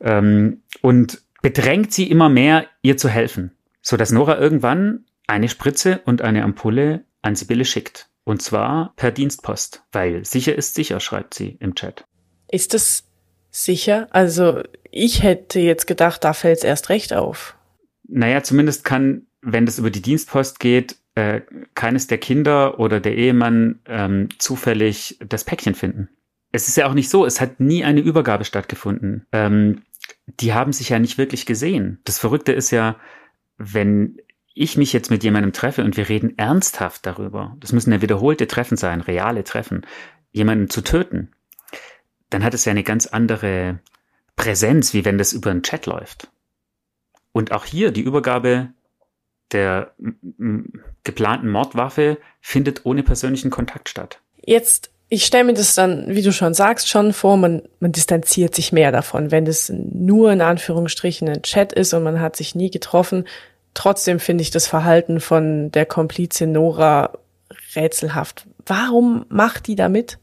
Ähm, 0.00 0.62
und 0.82 1.22
bedrängt 1.40 1.92
sie 1.92 2.10
immer 2.10 2.28
mehr, 2.28 2.66
ihr 2.82 2.96
zu 2.96 3.08
helfen, 3.08 3.52
so 3.80 3.96
dass 3.96 4.10
Nora 4.10 4.38
irgendwann 4.38 5.04
eine 5.26 5.48
Spritze 5.48 6.00
und 6.04 6.22
eine 6.22 6.42
Ampulle 6.42 7.04
an 7.22 7.36
Sibylle 7.36 7.64
schickt. 7.64 8.08
Und 8.24 8.42
zwar 8.42 8.94
per 8.96 9.10
Dienstpost, 9.12 9.84
weil 9.92 10.24
sicher 10.24 10.54
ist 10.54 10.74
sicher, 10.74 11.00
schreibt 11.00 11.34
sie 11.34 11.56
im 11.60 11.74
Chat. 11.74 12.04
Ist 12.50 12.74
es 12.74 13.04
sicher? 13.50 14.08
Also 14.10 14.62
ich 14.90 15.22
hätte 15.22 15.60
jetzt 15.60 15.86
gedacht, 15.86 16.24
da 16.24 16.32
fällt 16.32 16.58
es 16.58 16.64
erst 16.64 16.88
recht 16.88 17.12
auf. 17.12 17.56
Naja, 18.06 18.42
zumindest 18.42 18.84
kann, 18.84 19.26
wenn 19.40 19.66
das 19.66 19.78
über 19.78 19.90
die 19.90 20.02
Dienstpost 20.02 20.60
geht, 20.60 20.96
äh, 21.14 21.42
keines 21.74 22.06
der 22.06 22.18
Kinder 22.18 22.78
oder 22.80 23.00
der 23.00 23.16
Ehemann 23.16 23.80
ähm, 23.86 24.28
zufällig 24.38 25.18
das 25.26 25.44
Päckchen 25.44 25.74
finden. 25.74 26.08
Es 26.52 26.68
ist 26.68 26.76
ja 26.76 26.86
auch 26.86 26.94
nicht 26.94 27.08
so, 27.08 27.24
es 27.24 27.40
hat 27.40 27.60
nie 27.60 27.84
eine 27.84 28.00
Übergabe 28.00 28.44
stattgefunden. 28.44 29.26
Ähm, 29.32 29.82
die 30.26 30.54
haben 30.54 30.72
sich 30.72 30.90
ja 30.90 30.98
nicht 30.98 31.18
wirklich 31.18 31.46
gesehen. 31.46 32.00
Das 32.04 32.18
Verrückte 32.18 32.52
ist 32.52 32.70
ja, 32.70 32.96
wenn 33.58 34.18
ich 34.54 34.76
mich 34.76 34.92
jetzt 34.92 35.10
mit 35.10 35.24
jemandem 35.24 35.52
treffe 35.52 35.82
und 35.82 35.96
wir 35.96 36.08
reden 36.08 36.38
ernsthaft 36.38 37.06
darüber, 37.06 37.56
das 37.58 37.72
müssen 37.72 37.92
ja 37.92 38.02
wiederholte 38.02 38.46
Treffen 38.46 38.76
sein, 38.76 39.00
reale 39.00 39.44
Treffen, 39.44 39.84
jemanden 40.30 40.70
zu 40.70 40.80
töten, 40.80 41.32
dann 42.30 42.44
hat 42.44 42.54
es 42.54 42.64
ja 42.64 42.70
eine 42.70 42.84
ganz 42.84 43.06
andere 43.06 43.80
Präsenz, 44.36 44.94
wie 44.94 45.04
wenn 45.04 45.18
das 45.18 45.32
über 45.32 45.50
einen 45.50 45.62
Chat 45.62 45.86
läuft. 45.86 46.30
Und 47.34 47.50
auch 47.50 47.64
hier 47.64 47.90
die 47.90 48.00
Übergabe 48.00 48.68
der 49.50 49.92
geplanten 51.02 51.50
Mordwaffe 51.50 52.18
findet 52.40 52.86
ohne 52.86 53.02
persönlichen 53.02 53.50
Kontakt 53.50 53.88
statt. 53.88 54.20
Jetzt, 54.40 54.90
ich 55.08 55.26
stelle 55.26 55.44
mir 55.44 55.54
das 55.54 55.74
dann, 55.74 56.06
wie 56.08 56.22
du 56.22 56.32
schon 56.32 56.54
sagst, 56.54 56.88
schon 56.88 57.12
vor, 57.12 57.36
man, 57.36 57.62
man 57.80 57.90
distanziert 57.90 58.54
sich 58.54 58.72
mehr 58.72 58.92
davon. 58.92 59.32
Wenn 59.32 59.44
das 59.44 59.68
nur 59.70 60.32
in 60.32 60.40
Anführungsstrichen 60.40 61.28
ein 61.28 61.42
Chat 61.42 61.72
ist 61.72 61.92
und 61.92 62.04
man 62.04 62.20
hat 62.20 62.36
sich 62.36 62.54
nie 62.54 62.70
getroffen, 62.70 63.26
trotzdem 63.74 64.20
finde 64.20 64.42
ich 64.42 64.52
das 64.52 64.68
Verhalten 64.68 65.20
von 65.20 65.72
der 65.72 65.86
Komplizin 65.86 66.52
Nora 66.52 67.18
rätselhaft. 67.74 68.46
Warum 68.64 69.26
macht 69.28 69.66
die 69.66 69.74
da 69.74 69.88
mit? 69.88 70.18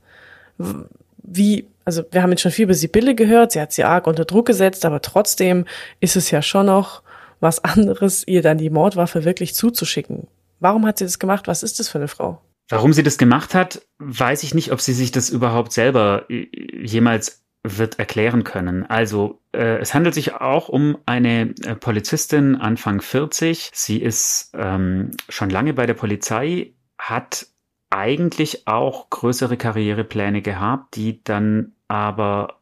Wie, 1.18 1.68
also 1.86 2.04
wir 2.12 2.22
haben 2.22 2.32
jetzt 2.32 2.42
schon 2.42 2.52
viel 2.52 2.66
über 2.66 2.74
Sibylle 2.74 3.16
gehört, 3.16 3.52
sie 3.52 3.62
hat 3.62 3.72
sie 3.72 3.84
arg 3.84 4.08
unter 4.08 4.26
Druck 4.26 4.48
gesetzt, 4.48 4.86
aber 4.86 5.02
trotzdem 5.02 5.66
ist 6.00 6.16
es 6.16 6.32
ja 6.32 6.42
schon 6.42 6.68
noch 6.68 7.02
was 7.40 7.64
anderes, 7.64 8.26
ihr 8.28 8.42
dann 8.42 8.58
die 8.58 8.70
Mordwaffe 8.70 9.26
wirklich 9.26 9.56
zuzuschicken. 9.56 10.28
Warum 10.60 10.86
hat 10.86 11.00
sie 11.00 11.06
das 11.06 11.20
gemacht? 11.20 11.48
Was 11.48 11.64
ist 11.64 11.80
das 11.80 11.90
für 11.90 11.98
eine 11.98 12.08
Frau? 12.08 12.42
Warum 12.70 12.94
sie 12.94 13.04
das 13.04 13.18
gemacht 13.18 13.54
hat, 13.54 13.82
weiß 14.00 14.44
ich 14.44 14.54
nicht, 14.54 14.72
ob 14.72 14.80
sie 14.80 14.94
sich 14.94 15.12
das 15.12 15.30
überhaupt 15.30 15.74
selber 15.74 16.26
äh, 16.30 16.48
jemals 16.82 17.44
wird 17.64 18.00
erklären 18.00 18.44
können. 18.44 18.86
Also 18.86 19.42
äh, 19.52 19.78
es 19.80 19.94
handelt 19.94 20.16
sich 20.16 20.34
auch 20.34 20.70
um 20.70 20.98
eine 21.06 21.54
äh, 21.64 21.76
Polizistin 21.76 22.56
Anfang 22.56 23.02
40. 23.02 23.72
Sie 23.74 24.02
ist 24.02 24.52
ähm, 24.56 25.12
schon 25.30 25.50
lange 25.50 25.74
bei 25.74 25.86
der 25.86 25.94
Polizei, 25.94 26.74
hat 26.98 27.48
eigentlich 27.92 28.68
auch 28.68 29.10
größere 29.10 29.58
Karrierepläne 29.58 30.42
gehabt, 30.42 30.96
die 30.96 31.24
dann 31.24 31.74
aber 31.88 32.62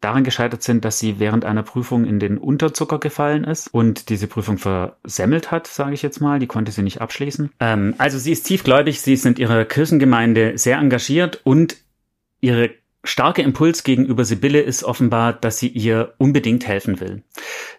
daran 0.00 0.22
gescheitert 0.22 0.62
sind, 0.62 0.84
dass 0.84 1.00
sie 1.00 1.18
während 1.18 1.44
einer 1.44 1.64
Prüfung 1.64 2.04
in 2.04 2.20
den 2.20 2.38
Unterzucker 2.38 2.98
gefallen 2.98 3.42
ist 3.42 3.68
und 3.74 4.10
diese 4.10 4.28
Prüfung 4.28 4.58
versemmelt 4.58 5.50
hat, 5.50 5.66
sage 5.66 5.94
ich 5.94 6.02
jetzt 6.02 6.20
mal. 6.20 6.38
Die 6.38 6.46
konnte 6.46 6.70
sie 6.70 6.82
nicht 6.82 7.00
abschließen. 7.00 7.50
Ähm, 7.58 7.94
also 7.98 8.18
sie 8.18 8.30
ist 8.30 8.44
tiefgläubig, 8.44 9.00
sie 9.00 9.14
ist 9.14 9.26
in 9.26 9.36
ihrer 9.36 9.64
Kirchengemeinde 9.64 10.56
sehr 10.56 10.78
engagiert 10.78 11.40
und 11.42 11.78
ihre 12.40 12.70
starke 13.02 13.42
Impuls 13.42 13.82
gegenüber 13.82 14.24
Sibylle 14.24 14.60
ist 14.60 14.84
offenbar, 14.84 15.32
dass 15.32 15.58
sie 15.58 15.68
ihr 15.68 16.14
unbedingt 16.18 16.66
helfen 16.66 17.00
will. 17.00 17.22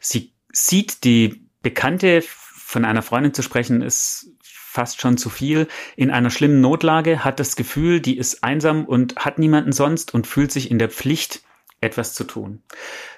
Sie 0.01 0.33
sieht 0.51 1.03
die 1.03 1.45
Bekannte 1.61 2.21
von 2.23 2.83
einer 2.83 3.01
Freundin 3.01 3.33
zu 3.33 3.43
sprechen, 3.43 3.81
ist 3.81 4.33
fast 4.79 5.01
schon 5.01 5.17
zu 5.17 5.29
viel, 5.29 5.67
in 5.97 6.09
einer 6.09 6.29
schlimmen 6.29 6.61
Notlage, 6.61 7.25
hat 7.25 7.41
das 7.41 7.57
Gefühl, 7.57 7.99
die 7.99 8.17
ist 8.17 8.45
einsam 8.45 8.85
und 8.85 9.17
hat 9.17 9.37
niemanden 9.37 9.73
sonst 9.73 10.13
und 10.13 10.25
fühlt 10.25 10.53
sich 10.53 10.71
in 10.71 10.79
der 10.79 10.87
Pflicht, 10.87 11.41
etwas 11.81 12.13
zu 12.13 12.23
tun. 12.23 12.63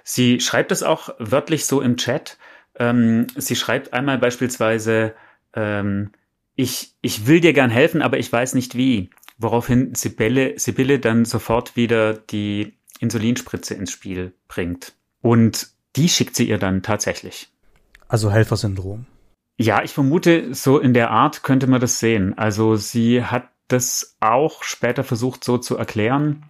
Sie 0.03 0.39
schreibt 0.39 0.71
es 0.71 0.81
auch 0.81 1.13
wörtlich 1.19 1.67
so 1.67 1.79
im 1.79 1.97
Chat. 1.97 2.39
Ähm, 2.79 3.27
sie 3.35 3.55
schreibt 3.55 3.93
einmal 3.93 4.17
beispielsweise, 4.17 5.13
ähm, 5.53 6.09
ich, 6.55 6.95
ich 7.01 7.27
will 7.27 7.41
dir 7.41 7.53
gern 7.53 7.69
helfen, 7.69 8.01
aber 8.01 8.17
ich 8.17 8.31
weiß 8.31 8.55
nicht 8.55 8.75
wie. 8.75 9.11
Woraufhin 9.37 9.93
Sibylle, 9.93 10.57
Sibylle 10.57 10.97
dann 10.97 11.25
sofort 11.25 11.75
wieder 11.75 12.15
die 12.15 12.73
Insulinspritze 12.99 13.75
ins 13.75 13.91
Spiel 13.91 14.33
bringt. 14.47 14.93
Und 15.21 15.67
die 15.95 16.09
schickt 16.09 16.35
sie 16.35 16.49
ihr 16.49 16.57
dann 16.57 16.81
tatsächlich. 16.81 17.51
Also 18.07 18.31
Helfersyndrom. 18.31 19.05
Ja, 19.61 19.83
ich 19.83 19.91
vermute, 19.91 20.55
so 20.55 20.79
in 20.79 20.95
der 20.95 21.11
Art 21.11 21.43
könnte 21.43 21.67
man 21.67 21.79
das 21.79 21.99
sehen. 21.99 22.35
Also 22.35 22.75
sie 22.77 23.23
hat 23.23 23.47
das 23.67 24.15
auch 24.19 24.63
später 24.63 25.03
versucht 25.03 25.43
so 25.43 25.59
zu 25.59 25.77
erklären. 25.77 26.43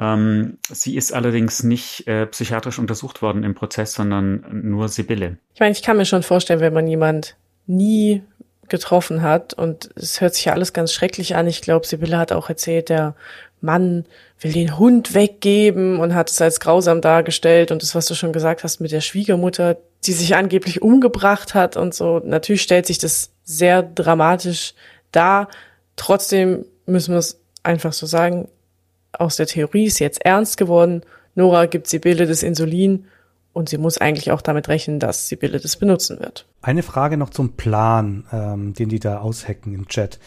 Ähm, 0.00 0.56
sie 0.70 0.96
ist 0.96 1.12
allerdings 1.12 1.62
nicht 1.62 2.06
äh, 2.08 2.26
psychiatrisch 2.26 2.78
untersucht 2.78 3.20
worden 3.20 3.44
im 3.44 3.54
Prozess, 3.54 3.92
sondern 3.92 4.44
nur 4.50 4.88
Sibylle. 4.88 5.36
Ich 5.52 5.60
meine, 5.60 5.72
ich 5.72 5.82
kann 5.82 5.98
mir 5.98 6.06
schon 6.06 6.22
vorstellen, 6.22 6.60
wenn 6.60 6.72
man 6.72 6.86
jemand 6.86 7.36
nie 7.66 8.22
getroffen 8.68 9.20
hat 9.20 9.52
und 9.52 9.90
es 9.96 10.22
hört 10.22 10.34
sich 10.34 10.46
ja 10.46 10.54
alles 10.54 10.72
ganz 10.72 10.94
schrecklich 10.94 11.36
an. 11.36 11.46
Ich 11.46 11.60
glaube, 11.60 11.86
Sibylle 11.86 12.16
hat 12.16 12.32
auch 12.32 12.48
erzählt, 12.48 12.88
der 12.88 13.14
Mann 13.60 14.04
will 14.40 14.52
den 14.52 14.78
Hund 14.78 15.14
weggeben 15.14 15.98
und 15.98 16.14
hat 16.14 16.30
es 16.30 16.40
als 16.40 16.60
grausam 16.60 17.00
dargestellt 17.00 17.70
und 17.70 17.82
das, 17.82 17.94
was 17.94 18.06
du 18.06 18.14
schon 18.14 18.32
gesagt 18.32 18.64
hast 18.64 18.80
mit 18.80 18.92
der 18.92 19.00
Schwiegermutter, 19.00 19.76
die 20.04 20.12
sich 20.12 20.34
angeblich 20.34 20.82
umgebracht 20.82 21.54
hat 21.54 21.76
und 21.76 21.94
so. 21.94 22.20
Natürlich 22.24 22.62
stellt 22.62 22.86
sich 22.86 22.98
das 22.98 23.30
sehr 23.44 23.82
dramatisch 23.82 24.74
dar. 25.12 25.48
Trotzdem 25.96 26.64
müssen 26.86 27.12
wir 27.12 27.18
es 27.18 27.40
einfach 27.62 27.92
so 27.92 28.06
sagen, 28.06 28.48
aus 29.12 29.36
der 29.36 29.46
Theorie 29.46 29.86
ist 29.86 29.98
jetzt 29.98 30.24
ernst 30.24 30.56
geworden. 30.56 31.02
Nora 31.34 31.66
gibt 31.66 31.88
Sibylle 31.88 32.26
das 32.26 32.42
Insulin 32.42 33.06
und 33.52 33.68
sie 33.68 33.78
muss 33.78 33.98
eigentlich 33.98 34.30
auch 34.30 34.42
damit 34.42 34.68
rechnen, 34.68 35.00
dass 35.00 35.28
Sibylle 35.28 35.60
das 35.60 35.76
benutzen 35.76 36.20
wird. 36.20 36.46
Eine 36.62 36.82
Frage 36.82 37.16
noch 37.16 37.30
zum 37.30 37.56
Plan, 37.56 38.24
ähm, 38.32 38.74
den 38.74 38.88
die 38.88 39.00
da 39.00 39.18
aushacken 39.18 39.74
im 39.74 39.88
Chat. 39.88 40.18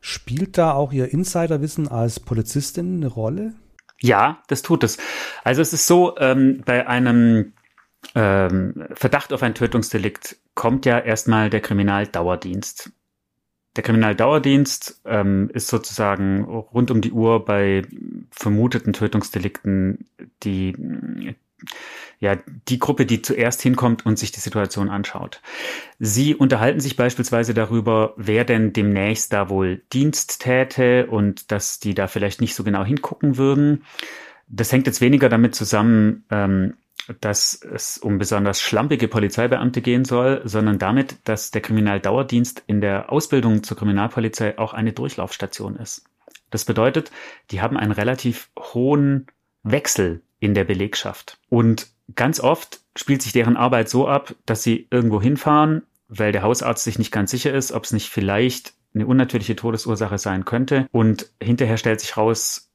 Spielt 0.00 0.58
da 0.58 0.72
auch 0.72 0.92
Ihr 0.92 1.12
Insiderwissen 1.12 1.88
als 1.88 2.20
Polizistin 2.20 2.96
eine 2.96 3.08
Rolle? 3.08 3.54
Ja, 4.00 4.42
das 4.46 4.62
tut 4.62 4.84
es. 4.84 4.98
Also 5.42 5.60
es 5.60 5.72
ist 5.72 5.86
so, 5.86 6.16
ähm, 6.18 6.62
bei 6.64 6.86
einem 6.86 7.52
ähm, 8.14 8.86
Verdacht 8.92 9.32
auf 9.32 9.42
ein 9.42 9.54
Tötungsdelikt 9.54 10.36
kommt 10.54 10.86
ja 10.86 10.98
erstmal 10.98 11.50
der 11.50 11.60
Kriminaldauerdienst. 11.60 12.92
Der 13.76 13.84
Kriminaldauerdienst 13.84 15.02
ähm, 15.04 15.50
ist 15.52 15.68
sozusagen 15.68 16.44
rund 16.44 16.90
um 16.90 17.00
die 17.00 17.12
Uhr 17.12 17.44
bei 17.44 17.82
vermuteten 18.30 18.92
Tötungsdelikten 18.92 20.08
die, 20.42 21.36
ja, 22.20 22.36
die 22.68 22.78
Gruppe, 22.78 23.06
die 23.06 23.22
zuerst 23.22 23.62
hinkommt 23.62 24.04
und 24.04 24.18
sich 24.18 24.32
die 24.32 24.40
Situation 24.40 24.90
anschaut. 24.90 25.40
Sie 25.98 26.34
unterhalten 26.34 26.80
sich 26.80 26.96
beispielsweise 26.96 27.54
darüber, 27.54 28.14
wer 28.16 28.44
denn 28.44 28.72
demnächst 28.72 29.32
da 29.32 29.48
wohl 29.48 29.82
Dienst 29.92 30.40
täte 30.40 31.06
und 31.06 31.52
dass 31.52 31.78
die 31.78 31.94
da 31.94 32.08
vielleicht 32.08 32.40
nicht 32.40 32.54
so 32.54 32.64
genau 32.64 32.84
hingucken 32.84 33.36
würden. 33.36 33.84
Das 34.48 34.72
hängt 34.72 34.86
jetzt 34.86 35.00
weniger 35.00 35.28
damit 35.28 35.54
zusammen, 35.54 36.24
ähm, 36.30 36.74
dass 37.20 37.54
es 37.62 37.98
um 37.98 38.18
besonders 38.18 38.60
schlampige 38.60 39.08
Polizeibeamte 39.08 39.80
gehen 39.80 40.04
soll, 40.04 40.42
sondern 40.44 40.78
damit, 40.78 41.16
dass 41.24 41.50
der 41.50 41.62
Kriminaldauerdienst 41.62 42.64
in 42.66 42.80
der 42.80 43.10
Ausbildung 43.12 43.62
zur 43.62 43.76
Kriminalpolizei 43.76 44.58
auch 44.58 44.74
eine 44.74 44.92
Durchlaufstation 44.92 45.76
ist. 45.76 46.04
Das 46.50 46.64
bedeutet, 46.64 47.10
die 47.50 47.60
haben 47.60 47.76
einen 47.76 47.92
relativ 47.92 48.50
hohen 48.58 49.26
Wechsel 49.62 50.22
in 50.40 50.54
der 50.54 50.64
Belegschaft. 50.64 51.38
Und 51.48 51.88
ganz 52.14 52.40
oft 52.40 52.80
spielt 52.96 53.22
sich 53.22 53.32
deren 53.32 53.56
Arbeit 53.56 53.88
so 53.88 54.08
ab, 54.08 54.34
dass 54.46 54.62
sie 54.62 54.86
irgendwo 54.90 55.20
hinfahren, 55.20 55.82
weil 56.08 56.32
der 56.32 56.42
Hausarzt 56.42 56.84
sich 56.84 56.98
nicht 56.98 57.12
ganz 57.12 57.30
sicher 57.30 57.54
ist, 57.54 57.72
ob 57.72 57.84
es 57.84 57.92
nicht 57.92 58.08
vielleicht 58.08 58.74
eine 58.94 59.06
unnatürliche 59.06 59.56
Todesursache 59.56 60.18
sein 60.18 60.44
könnte. 60.44 60.88
Und 60.90 61.30
hinterher 61.40 61.76
stellt 61.76 62.00
sich 62.00 62.16
raus, 62.16 62.70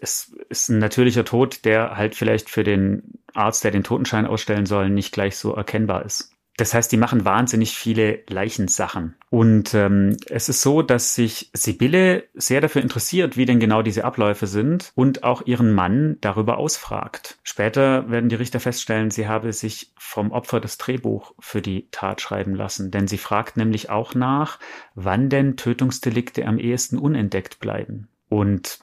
es 0.00 0.32
ist 0.48 0.68
ein 0.68 0.78
natürlicher 0.78 1.24
Tod, 1.24 1.64
der 1.64 1.96
halt 1.96 2.14
vielleicht 2.14 2.50
für 2.50 2.64
den 2.64 3.18
Arzt, 3.34 3.64
der 3.64 3.70
den 3.70 3.84
Totenschein 3.84 4.26
ausstellen 4.26 4.66
soll, 4.66 4.90
nicht 4.90 5.12
gleich 5.12 5.36
so 5.36 5.54
erkennbar 5.54 6.04
ist. 6.04 6.32
Das 6.58 6.74
heißt, 6.74 6.90
die 6.90 6.96
machen 6.96 7.24
wahnsinnig 7.24 7.78
viele 7.78 8.18
Leichensachen. 8.28 9.14
Und 9.30 9.74
ähm, 9.74 10.16
es 10.28 10.48
ist 10.48 10.60
so, 10.60 10.82
dass 10.82 11.14
sich 11.14 11.50
Sibylle 11.52 12.24
sehr 12.34 12.60
dafür 12.60 12.82
interessiert, 12.82 13.36
wie 13.36 13.46
denn 13.46 13.60
genau 13.60 13.82
diese 13.82 14.04
Abläufe 14.04 14.48
sind 14.48 14.90
und 14.96 15.22
auch 15.22 15.46
ihren 15.46 15.72
Mann 15.72 16.16
darüber 16.20 16.58
ausfragt. 16.58 17.38
Später 17.44 18.10
werden 18.10 18.28
die 18.28 18.34
Richter 18.34 18.58
feststellen, 18.58 19.12
sie 19.12 19.28
habe 19.28 19.52
sich 19.52 19.92
vom 19.96 20.32
Opfer 20.32 20.58
das 20.58 20.78
Drehbuch 20.78 21.32
für 21.38 21.62
die 21.62 21.86
Tat 21.92 22.20
schreiben 22.20 22.56
lassen. 22.56 22.90
Denn 22.90 23.06
sie 23.06 23.18
fragt 23.18 23.56
nämlich 23.56 23.88
auch 23.88 24.16
nach, 24.16 24.58
wann 24.96 25.28
denn 25.28 25.56
Tötungsdelikte 25.56 26.44
am 26.44 26.58
ehesten 26.58 26.98
unentdeckt 26.98 27.60
bleiben. 27.60 28.08
Und 28.28 28.80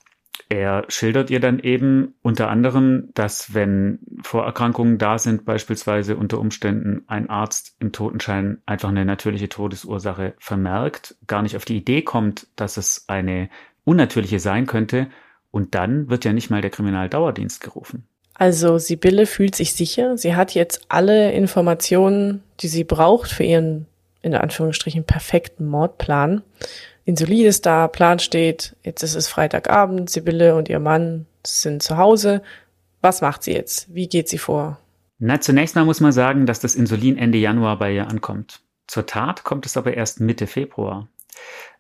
er 0.50 0.86
schildert 0.90 1.30
ihr 1.30 1.40
dann 1.40 1.60
eben 1.60 2.16
unter 2.22 2.50
anderem, 2.50 3.10
dass 3.14 3.54
wenn 3.54 4.00
Vorerkrankungen 4.24 4.98
da 4.98 5.18
sind, 5.18 5.46
beispielsweise 5.46 6.16
unter 6.16 6.40
Umständen 6.40 7.04
ein 7.08 7.30
Arzt 7.30 7.76
im 7.80 7.92
Totenschein 7.92 8.62
einfach 8.66 8.90
eine 8.90 9.06
natürliche 9.06 9.50
Todesursache 9.50 10.34
vermerkt, 10.40 11.16
gar 11.28 11.42
nicht 11.42 11.56
auf 11.56 11.66
die 11.66 11.78
Idee 11.78 12.02
kommt, 12.02 12.48
dass 12.56 12.78
es 12.78 13.06
eine 13.08 13.50
unnatürliche 13.84 14.40
sein 14.40 14.66
könnte, 14.66 15.08
und 15.56 15.74
dann 15.74 16.10
wird 16.10 16.26
ja 16.26 16.34
nicht 16.34 16.50
mal 16.50 16.60
der 16.60 16.70
Kriminaldauerdienst 16.70 17.62
gerufen. 17.62 18.06
Also 18.34 18.78
Sibylle 18.78 19.26
fühlt 19.26 19.56
sich 19.56 19.74
sicher, 19.74 20.18
sie 20.18 20.36
hat 20.36 20.54
jetzt 20.54 20.82
alle 20.90 21.32
Informationen, 21.32 22.44
die 22.60 22.68
sie 22.68 22.84
braucht 22.84 23.32
für 23.32 23.46
ihren 23.46 23.86
in 24.22 24.36
Anführungsstrichen 24.36 25.06
perfekten 25.06 25.66
Mordplan. 25.68 26.42
Insulin 27.06 27.46
ist 27.46 27.68
da, 27.68 27.88
Plan 27.88 28.18
steht, 28.18 28.76
jetzt 28.82 29.04
ist 29.04 29.14
es 29.14 29.28
Freitagabend, 29.28 30.10
Sibylle 30.10 30.56
und 30.56 30.70
ihr 30.70 30.80
Mann 30.80 31.28
sind 31.46 31.84
zu 31.84 31.98
Hause. 31.98 32.42
Was 33.02 33.22
macht 33.22 33.44
sie 33.44 33.54
jetzt? 33.54 33.94
Wie 33.94 34.10
geht 34.10 34.28
sie 34.28 34.40
vor? 34.40 34.80
Na, 35.20 35.40
zunächst 35.40 35.76
mal 35.76 35.86
muss 35.86 36.02
man 36.02 36.12
sagen, 36.12 36.48
dass 36.48 36.60
das 36.60 36.74
Insulin 36.74 37.18
Ende 37.18 37.38
Januar 37.38 37.78
bei 37.78 37.94
ihr 37.94 38.08
ankommt. 38.08 38.62
Zur 38.88 39.06
Tat 39.06 39.44
kommt 39.44 39.68
es 39.68 39.78
aber 39.78 39.94
erst 39.94 40.20
Mitte 40.20 40.48
Februar. 40.48 41.08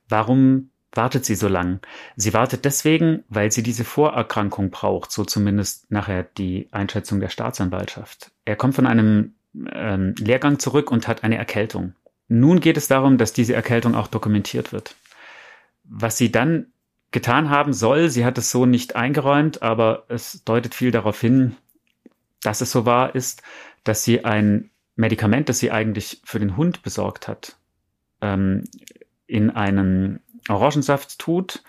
Warum 0.07 0.69
wartet 0.91 1.25
sie 1.25 1.35
so 1.35 1.47
lang? 1.47 1.79
Sie 2.15 2.35
wartet 2.35 2.63
deswegen, 2.63 3.23
weil 3.27 3.51
sie 3.51 3.63
diese 3.63 3.83
Vorerkrankung 3.83 4.69
braucht, 4.69 5.11
so 5.11 5.25
zumindest 5.25 5.91
nachher 5.91 6.23
die 6.23 6.69
Einschätzung 6.71 7.19
der 7.19 7.29
Staatsanwaltschaft. 7.29 8.31
Er 8.45 8.55
kommt 8.55 8.75
von 8.75 8.85
einem 8.85 9.33
ähm, 9.73 10.13
Lehrgang 10.19 10.59
zurück 10.59 10.91
und 10.91 11.07
hat 11.07 11.23
eine 11.23 11.37
Erkältung. 11.37 11.95
Nun 12.27 12.59
geht 12.59 12.77
es 12.77 12.87
darum, 12.87 13.17
dass 13.17 13.33
diese 13.33 13.55
Erkältung 13.55 13.95
auch 13.95 14.07
dokumentiert 14.07 14.71
wird 14.71 14.95
was 15.87 16.17
sie 16.17 16.31
dann 16.31 16.67
getan 17.11 17.49
haben 17.49 17.73
soll, 17.73 18.09
sie 18.09 18.25
hat 18.25 18.37
es 18.37 18.51
so 18.51 18.65
nicht 18.65 18.95
eingeräumt, 18.95 19.61
aber 19.61 20.05
es 20.09 20.43
deutet 20.43 20.75
viel 20.75 20.91
darauf 20.91 21.19
hin, 21.21 21.55
dass 22.41 22.61
es 22.61 22.71
so 22.71 22.85
war, 22.85 23.15
ist, 23.15 23.41
dass 23.83 24.03
sie 24.03 24.25
ein 24.25 24.69
Medikament, 24.95 25.49
das 25.49 25.59
sie 25.59 25.71
eigentlich 25.71 26.21
für 26.23 26.39
den 26.39 26.57
Hund 26.57 26.83
besorgt 26.83 27.27
hat, 27.27 27.57
ähm, 28.21 28.63
in 29.27 29.49
einen 29.49 30.19
Orangensaft 30.49 31.19
tut 31.19 31.63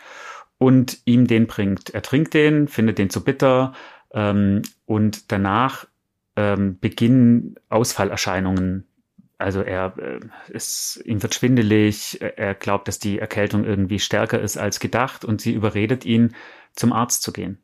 und 0.59 0.99
ihm 1.05 1.27
den 1.27 1.47
bringt. 1.47 1.91
Er 1.91 2.03
trinkt 2.03 2.35
den, 2.35 2.69
findet 2.69 2.99
den 2.99 3.11
zu 3.11 3.23
bitter 3.25 3.73
ähm, 4.13 4.63
und 4.85 5.33
danach 5.33 5.87
ähm, 6.37 6.79
beginnen 6.79 7.57
Ausfallerscheinungen. 7.69 8.86
Also 9.39 9.61
er 9.61 9.95
äh, 9.99 10.21
ist, 10.49 11.03
ihm 11.05 11.23
wird 11.23 11.35
schwindelig, 11.35 12.21
er 12.21 12.55
glaubt, 12.55 12.89
dass 12.89 12.99
die 12.99 13.19
Erkältung 13.19 13.65
irgendwie 13.65 13.99
stärker 13.99 14.41
ist 14.41 14.57
als 14.57 14.81
gedacht 14.81 15.25
und 15.25 15.41
sie 15.41 15.53
überredet 15.53 16.05
ihn, 16.05 16.35
zum 16.75 16.93
Arzt 16.93 17.23
zu 17.23 17.33
gehen. 17.33 17.59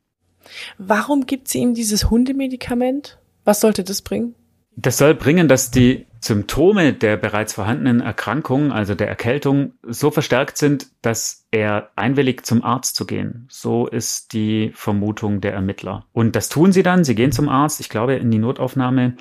Warum 0.79 1.27
gibt 1.27 1.49
sie 1.49 1.59
ihm 1.59 1.75
dieses 1.75 2.11
Hundemedikament? 2.11 3.19
Was 3.45 3.61
sollte 3.61 3.85
das 3.85 4.03
bringen? 4.03 4.35
Das 4.75 4.97
soll 4.97 5.15
bringen, 5.15 5.49
dass 5.49 5.71
die 5.71 6.07
Symptome 6.21 6.95
der 6.95 7.17
bereits 7.17 7.53
vorhandenen 7.53 8.01
Erkrankung, 8.01 8.73
also 8.73 8.95
der 8.95 9.09
Erkältung, 9.09 9.75
so 9.83 10.11
verstärkt 10.11 10.57
sind, 10.57 10.87
dass 11.03 11.47
er 11.51 11.91
einwilligt, 11.97 12.47
zum 12.47 12.63
Arzt 12.65 12.97
zu 12.97 13.05
gehen. 13.05 13.47
So 13.51 13.87
ist 13.87 14.33
die 14.33 14.71
Vermutung 14.75 15.41
der 15.41 15.53
Ermittler. 15.53 16.07
Und 16.13 16.37
das 16.37 16.49
tun 16.49 16.73
sie 16.73 16.83
dann. 16.83 17.05
Sie 17.05 17.15
gehen 17.15 17.33
zum 17.33 17.49
Arzt, 17.49 17.81
ich 17.81 17.91
glaube, 17.91 18.15
in 18.15 18.31
die 18.31 18.39
Notaufnahme. 18.39 19.17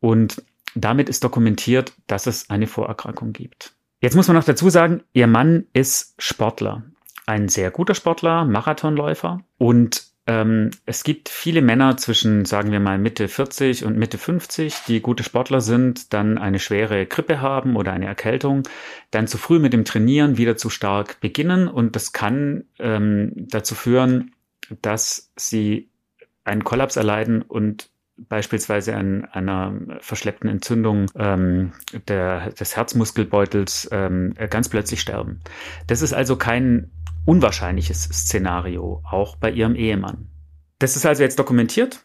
Und 0.00 0.42
damit 0.74 1.08
ist 1.08 1.24
dokumentiert, 1.24 1.92
dass 2.06 2.26
es 2.26 2.50
eine 2.50 2.66
Vorerkrankung 2.66 3.32
gibt. 3.32 3.74
Jetzt 4.00 4.16
muss 4.16 4.26
man 4.28 4.36
noch 4.36 4.44
dazu 4.44 4.68
sagen, 4.68 5.02
ihr 5.12 5.26
Mann 5.26 5.66
ist 5.72 6.14
Sportler. 6.18 6.82
Ein 7.26 7.48
sehr 7.48 7.70
guter 7.70 7.94
Sportler, 7.94 8.44
Marathonläufer. 8.44 9.40
Und 9.58 10.12
ähm, 10.26 10.70
es 10.86 11.02
gibt 11.02 11.28
viele 11.28 11.62
Männer 11.62 11.96
zwischen, 11.96 12.44
sagen 12.44 12.70
wir 12.70 12.78
mal, 12.78 12.98
Mitte 12.98 13.26
40 13.26 13.84
und 13.84 13.96
Mitte 13.96 14.18
50, 14.18 14.84
die 14.86 15.00
gute 15.00 15.24
Sportler 15.24 15.60
sind, 15.60 16.12
dann 16.12 16.38
eine 16.38 16.60
schwere 16.60 17.06
Grippe 17.06 17.40
haben 17.40 17.74
oder 17.76 17.92
eine 17.92 18.06
Erkältung, 18.06 18.62
dann 19.10 19.26
zu 19.26 19.36
früh 19.36 19.58
mit 19.58 19.72
dem 19.72 19.84
Trainieren 19.84 20.36
wieder 20.36 20.56
zu 20.56 20.70
stark 20.70 21.20
beginnen 21.20 21.66
und 21.66 21.96
das 21.96 22.12
kann 22.12 22.64
ähm, 22.78 23.32
dazu 23.34 23.74
führen, 23.74 24.32
dass 24.80 25.32
sie 25.36 25.88
einen 26.44 26.62
Kollaps 26.62 26.96
erleiden 26.96 27.42
und 27.42 27.90
beispielsweise 28.28 28.94
an 28.96 29.24
einer 29.26 29.74
verschleppten 30.00 30.48
Entzündung 30.48 31.06
ähm, 31.16 31.72
der, 32.08 32.50
des 32.52 32.76
Herzmuskelbeutels 32.76 33.88
ähm, 33.92 34.34
ganz 34.50 34.68
plötzlich 34.68 35.00
sterben. 35.00 35.40
Das 35.86 36.02
ist 36.02 36.12
also 36.12 36.36
kein 36.36 36.90
unwahrscheinliches 37.24 38.04
Szenario, 38.04 39.02
auch 39.08 39.36
bei 39.36 39.50
ihrem 39.50 39.74
Ehemann. 39.74 40.28
Das 40.78 40.96
ist 40.96 41.06
also 41.06 41.22
jetzt 41.22 41.38
dokumentiert. 41.38 42.04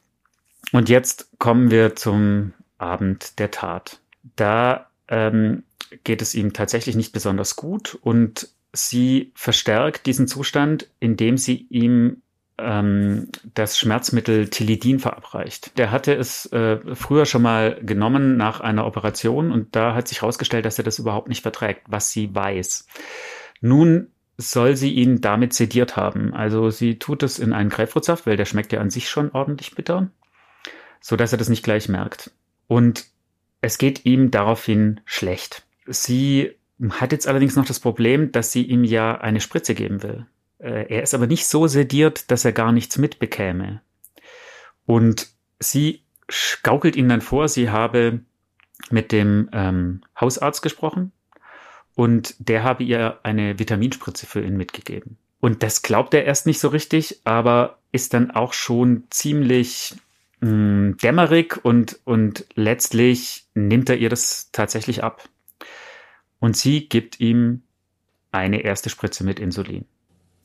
Und 0.71 0.89
jetzt 0.89 1.31
kommen 1.39 1.71
wir 1.71 1.95
zum 1.95 2.53
Abend 2.77 3.39
der 3.39 3.51
Tat. 3.51 4.01
Da 4.35 4.89
ähm, 5.07 5.63
geht 6.03 6.21
es 6.21 6.35
ihm 6.35 6.53
tatsächlich 6.53 6.95
nicht 6.95 7.13
besonders 7.13 7.55
gut 7.55 7.97
und 8.01 8.49
sie 8.73 9.31
verstärkt 9.35 10.05
diesen 10.05 10.27
Zustand, 10.27 10.89
indem 10.99 11.37
sie 11.37 11.65
ihm 11.69 12.21
ähm, 12.57 13.29
das 13.53 13.77
Schmerzmittel 13.77 14.49
Tilidin 14.49 14.99
verabreicht. 14.99 15.77
Der 15.77 15.91
hatte 15.91 16.13
es 16.13 16.45
äh, 16.51 16.79
früher 16.95 17.25
schon 17.25 17.41
mal 17.41 17.79
genommen 17.81 18.37
nach 18.37 18.59
einer 18.59 18.85
Operation 18.85 19.51
und 19.51 19.75
da 19.75 19.93
hat 19.93 20.07
sich 20.07 20.21
herausgestellt, 20.21 20.65
dass 20.65 20.77
er 20.77 20.83
das 20.83 20.99
überhaupt 20.99 21.27
nicht 21.27 21.41
verträgt, 21.41 21.83
was 21.87 22.11
sie 22.11 22.33
weiß. 22.33 22.87
Nun 23.61 24.07
soll 24.37 24.75
sie 24.75 24.93
ihn 24.93 25.21
damit 25.21 25.53
sediert 25.53 25.95
haben. 25.95 26.33
Also 26.33 26.69
sie 26.69 26.99
tut 26.99 27.23
es 27.23 27.39
in 27.39 27.53
einen 27.53 27.69
Grapefruitsaft, 27.69 28.27
weil 28.27 28.37
der 28.37 28.45
schmeckt 28.45 28.71
ja 28.71 28.79
an 28.79 28.91
sich 28.91 29.09
schon 29.09 29.31
ordentlich 29.31 29.73
bitter, 29.73 30.09
so 31.01 31.15
dass 31.15 31.31
er 31.31 31.37
das 31.37 31.49
nicht 31.49 31.63
gleich 31.63 31.89
merkt. 31.89 32.31
Und 32.67 33.05
es 33.61 33.77
geht 33.77 34.05
ihm 34.05 34.29
daraufhin 34.29 35.01
schlecht. 35.05 35.65
Sie 35.87 36.51
hat 36.91 37.11
jetzt 37.11 37.27
allerdings 37.27 37.55
noch 37.55 37.65
das 37.65 37.79
Problem, 37.79 38.31
dass 38.31 38.51
sie 38.51 38.63
ihm 38.63 38.83
ja 38.83 39.19
eine 39.19 39.41
Spritze 39.41 39.73
geben 39.73 40.03
will. 40.03 40.27
Äh, 40.59 40.87
er 40.93 41.03
ist 41.03 41.13
aber 41.13 41.27
nicht 41.27 41.47
so 41.47 41.67
sediert, 41.67 42.31
dass 42.31 42.45
er 42.45 42.51
gar 42.51 42.71
nichts 42.71 42.97
mitbekäme. 42.97 43.81
Und 44.85 45.27
sie 45.59 46.03
gaukelt 46.63 46.95
ihm 46.95 47.09
dann 47.09 47.21
vor, 47.21 47.47
sie 47.47 47.69
habe 47.69 48.21
mit 48.89 49.11
dem 49.11 49.49
ähm, 49.53 50.01
Hausarzt 50.19 50.61
gesprochen 50.61 51.11
und 51.95 52.35
der 52.39 52.63
habe 52.63 52.83
ihr 52.83 53.19
eine 53.23 53.59
Vitaminspritze 53.59 54.25
für 54.25 54.41
ihn 54.41 54.55
mitgegeben. 54.55 55.17
Und 55.39 55.63
das 55.63 55.81
glaubt 55.81 56.13
er 56.13 56.25
erst 56.25 56.45
nicht 56.45 56.59
so 56.59 56.69
richtig, 56.69 57.21
aber 57.23 57.79
ist 57.91 58.13
dann 58.13 58.31
auch 58.31 58.53
schon 58.53 59.03
ziemlich 59.09 59.95
mh, 60.41 60.49
hm, 60.49 60.97
dämmerig 61.01 61.63
und, 61.63 61.99
und 62.05 62.45
letztlich 62.55 63.45
nimmt 63.53 63.89
er 63.89 63.97
ihr 63.97 64.09
das 64.09 64.51
tatsächlich 64.51 65.03
ab. 65.03 65.27
Und 66.39 66.55
sie 66.55 66.87
gibt 66.87 67.19
ihm 67.19 67.63
eine 68.31 68.61
erste 68.61 68.89
Spritze 68.89 69.23
mit 69.23 69.39
Insulin. 69.39 69.85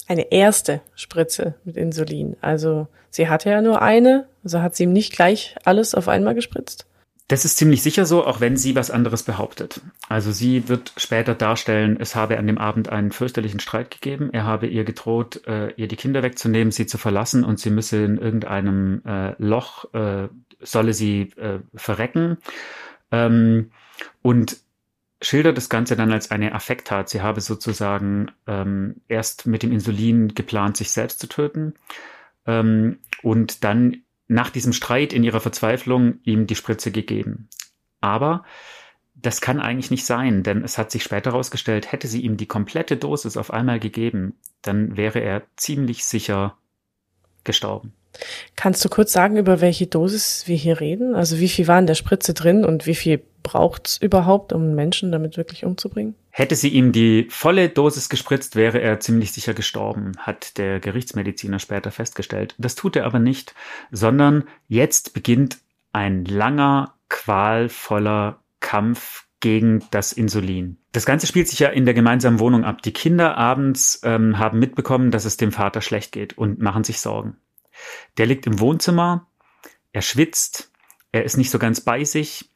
Eine 0.09 0.33
erste 0.33 0.81
Spritze 0.95 1.55
mit 1.65 1.77
Insulin. 1.77 2.37
Also 2.41 2.88
sie 3.11 3.29
hatte 3.29 3.51
ja 3.51 3.62
nur 3.62 3.83
eine, 3.83 4.27
also 4.45 4.61
hat 4.61 4.75
sie 4.75 4.85
ihm 4.85 4.93
nicht 4.93 5.12
gleich 5.12 5.57
alles 5.65 5.95
auf 5.95 6.09
einmal 6.09 6.35
gespritzt? 6.35 6.87
Das 7.29 7.47
ist 7.47 7.57
ziemlich 7.57 7.83
sicher 7.83 8.05
so, 8.05 8.27
auch 8.27 8.41
wenn 8.41 8.59
sie 8.59 8.75
was 8.75 8.91
anderes 8.91 9.23
behauptet. 9.23 9.81
Also 10.09 10.33
sie 10.33 10.69
wird 10.69 10.93
später 10.99 11.35
darstellen, 11.35 11.97
es 11.99 12.15
habe 12.15 12.37
an 12.37 12.47
dem 12.47 12.59
Abend 12.59 12.91
einen 12.91 13.11
fürchterlichen 13.11 13.61
Streit 13.61 13.91
gegeben. 13.91 14.31
Er 14.33 14.45
habe 14.45 14.67
ihr 14.67 14.85
gedroht, 14.85 15.47
äh, 15.47 15.73
ihr 15.77 15.88
die 15.88 15.97
Kinder 15.97 16.23
wegzunehmen, 16.23 16.73
sie 16.73 16.87
zu 16.87 16.99
verlassen 16.99 17.43
und 17.45 17.59
sie 17.59 17.71
müsse 17.71 18.05
in 18.05 18.19
irgendeinem 18.19 19.01
äh, 19.07 19.35
Loch, 19.38 19.95
äh, 19.95 20.29
solle 20.61 20.93
sie 20.93 21.31
äh, 21.37 21.61
verrecken. 21.75 22.37
Ähm, 23.11 23.71
und 24.21 24.59
schildert 25.23 25.57
das 25.57 25.69
Ganze 25.69 25.97
dann 25.97 26.13
als 26.13 26.31
eine 26.31 26.53
Affekttat. 26.53 27.09
Sie 27.09 27.23
habe 27.23 27.41
sozusagen 27.41 28.31
ähm, 28.47 28.97
erst 29.09 29.47
mit 29.47 29.63
dem 29.63 29.73
Insulin 29.73 30.35
geplant, 30.35 30.77
sich 30.77 30.91
selbst 30.91 31.21
zu 31.21 31.29
töten 31.29 31.75
ähm, 32.47 32.99
und 33.23 33.65
dann 33.65 34.03
nach 34.29 34.51
diesem 34.51 34.73
Streit 34.73 35.13
in 35.13 35.25
ihrer 35.25 35.41
Verzweiflung 35.41 36.19
ihm 36.25 36.47
die 36.47 36.57
Spritze 36.57 36.91
gegeben. 36.91 37.49
Aber 38.01 38.45
das 39.15 39.41
kann 39.41 39.61
eigentlich 39.61 39.91
nicht 39.91 40.05
sein, 40.05 40.43
denn 40.43 40.65
es 40.65 40.79
hat 40.79 40.91
sich 40.91 41.05
später 41.05 41.31
herausgestellt, 41.31 41.93
hätte 41.93 42.09
sie 42.09 42.23
ihm 42.23 42.37
die 42.37 42.47
komplette 42.47 42.97
Dosis 42.97 43.37
auf 43.37 43.53
einmal 43.53 43.79
gegeben, 43.79 44.35
dann 44.63 44.97
wäre 44.97 45.21
er 45.21 45.43
ziemlich 45.57 46.05
sicher 46.05 46.57
gestorben. 47.45 47.93
Kannst 48.57 48.85
du 48.85 48.89
kurz 48.89 49.13
sagen, 49.13 49.37
über 49.37 49.61
welche 49.61 49.87
Dosis 49.87 50.45
wir 50.47 50.57
hier 50.57 50.81
reden? 50.81 51.15
Also 51.15 51.39
wie 51.39 51.49
viel 51.49 51.67
war 51.69 51.79
in 51.79 51.87
der 51.87 51.95
Spritze 51.95 52.35
drin 52.35 52.65
und 52.65 52.87
wie 52.87 52.95
viel 52.95 53.23
braucht 53.42 53.88
es 53.88 53.96
überhaupt, 53.98 54.52
um 54.52 54.62
einen 54.62 54.74
Menschen 54.74 55.12
damit 55.12 55.37
wirklich 55.37 55.64
umzubringen? 55.64 56.14
Hätte 56.31 56.57
sie 56.57 56.68
ihm 56.68 56.92
die 56.92 57.26
volle 57.31 57.68
Dosis 57.68 58.09
gespritzt, 58.09 58.57
wäre 58.57 58.81
er 58.81 59.00
ziemlich 59.00 59.33
sicher 59.33 59.55
gestorben, 59.55 60.12
hat 60.18 60.57
der 60.59 60.81
Gerichtsmediziner 60.81 61.59
später 61.59 61.90
festgestellt. 61.90 62.55
Das 62.59 62.74
tut 62.74 62.96
er 62.96 63.05
aber 63.05 63.18
nicht, 63.18 63.55
sondern 63.90 64.44
jetzt 64.68 65.12
beginnt 65.14 65.59
ein 65.92 66.24
langer, 66.24 66.94
qualvoller 67.09 68.40
Kampf 68.61 69.26
gegen 69.40 69.85
das 69.90 70.12
Insulin. 70.12 70.78
Das 70.92 71.05
Ganze 71.05 71.26
spielt 71.26 71.48
sich 71.48 71.59
ja 71.59 71.68
in 71.68 71.85
der 71.85 71.94
gemeinsamen 71.94 72.38
Wohnung 72.38 72.64
ab. 72.64 72.81
Die 72.83 72.92
Kinder 72.92 73.37
abends 73.37 74.00
ähm, 74.05 74.38
haben 74.38 74.59
mitbekommen, 74.59 75.11
dass 75.11 75.24
es 75.24 75.37
dem 75.37 75.52
Vater 75.52 75.83
schlecht 75.83 76.12
geht 76.12 76.38
und 76.38 76.61
machen 76.61 76.85
sich 76.85 77.00
Sorgen. 77.00 77.37
Der 78.16 78.26
liegt 78.26 78.46
im 78.46 78.61
Wohnzimmer, 78.61 79.26
er 79.92 80.02
schwitzt, 80.02 80.70
er 81.11 81.24
ist 81.24 81.37
nicht 81.37 81.50
so 81.50 81.59
ganz 81.59 81.81
bei 81.81 82.05
sich. 82.05 82.50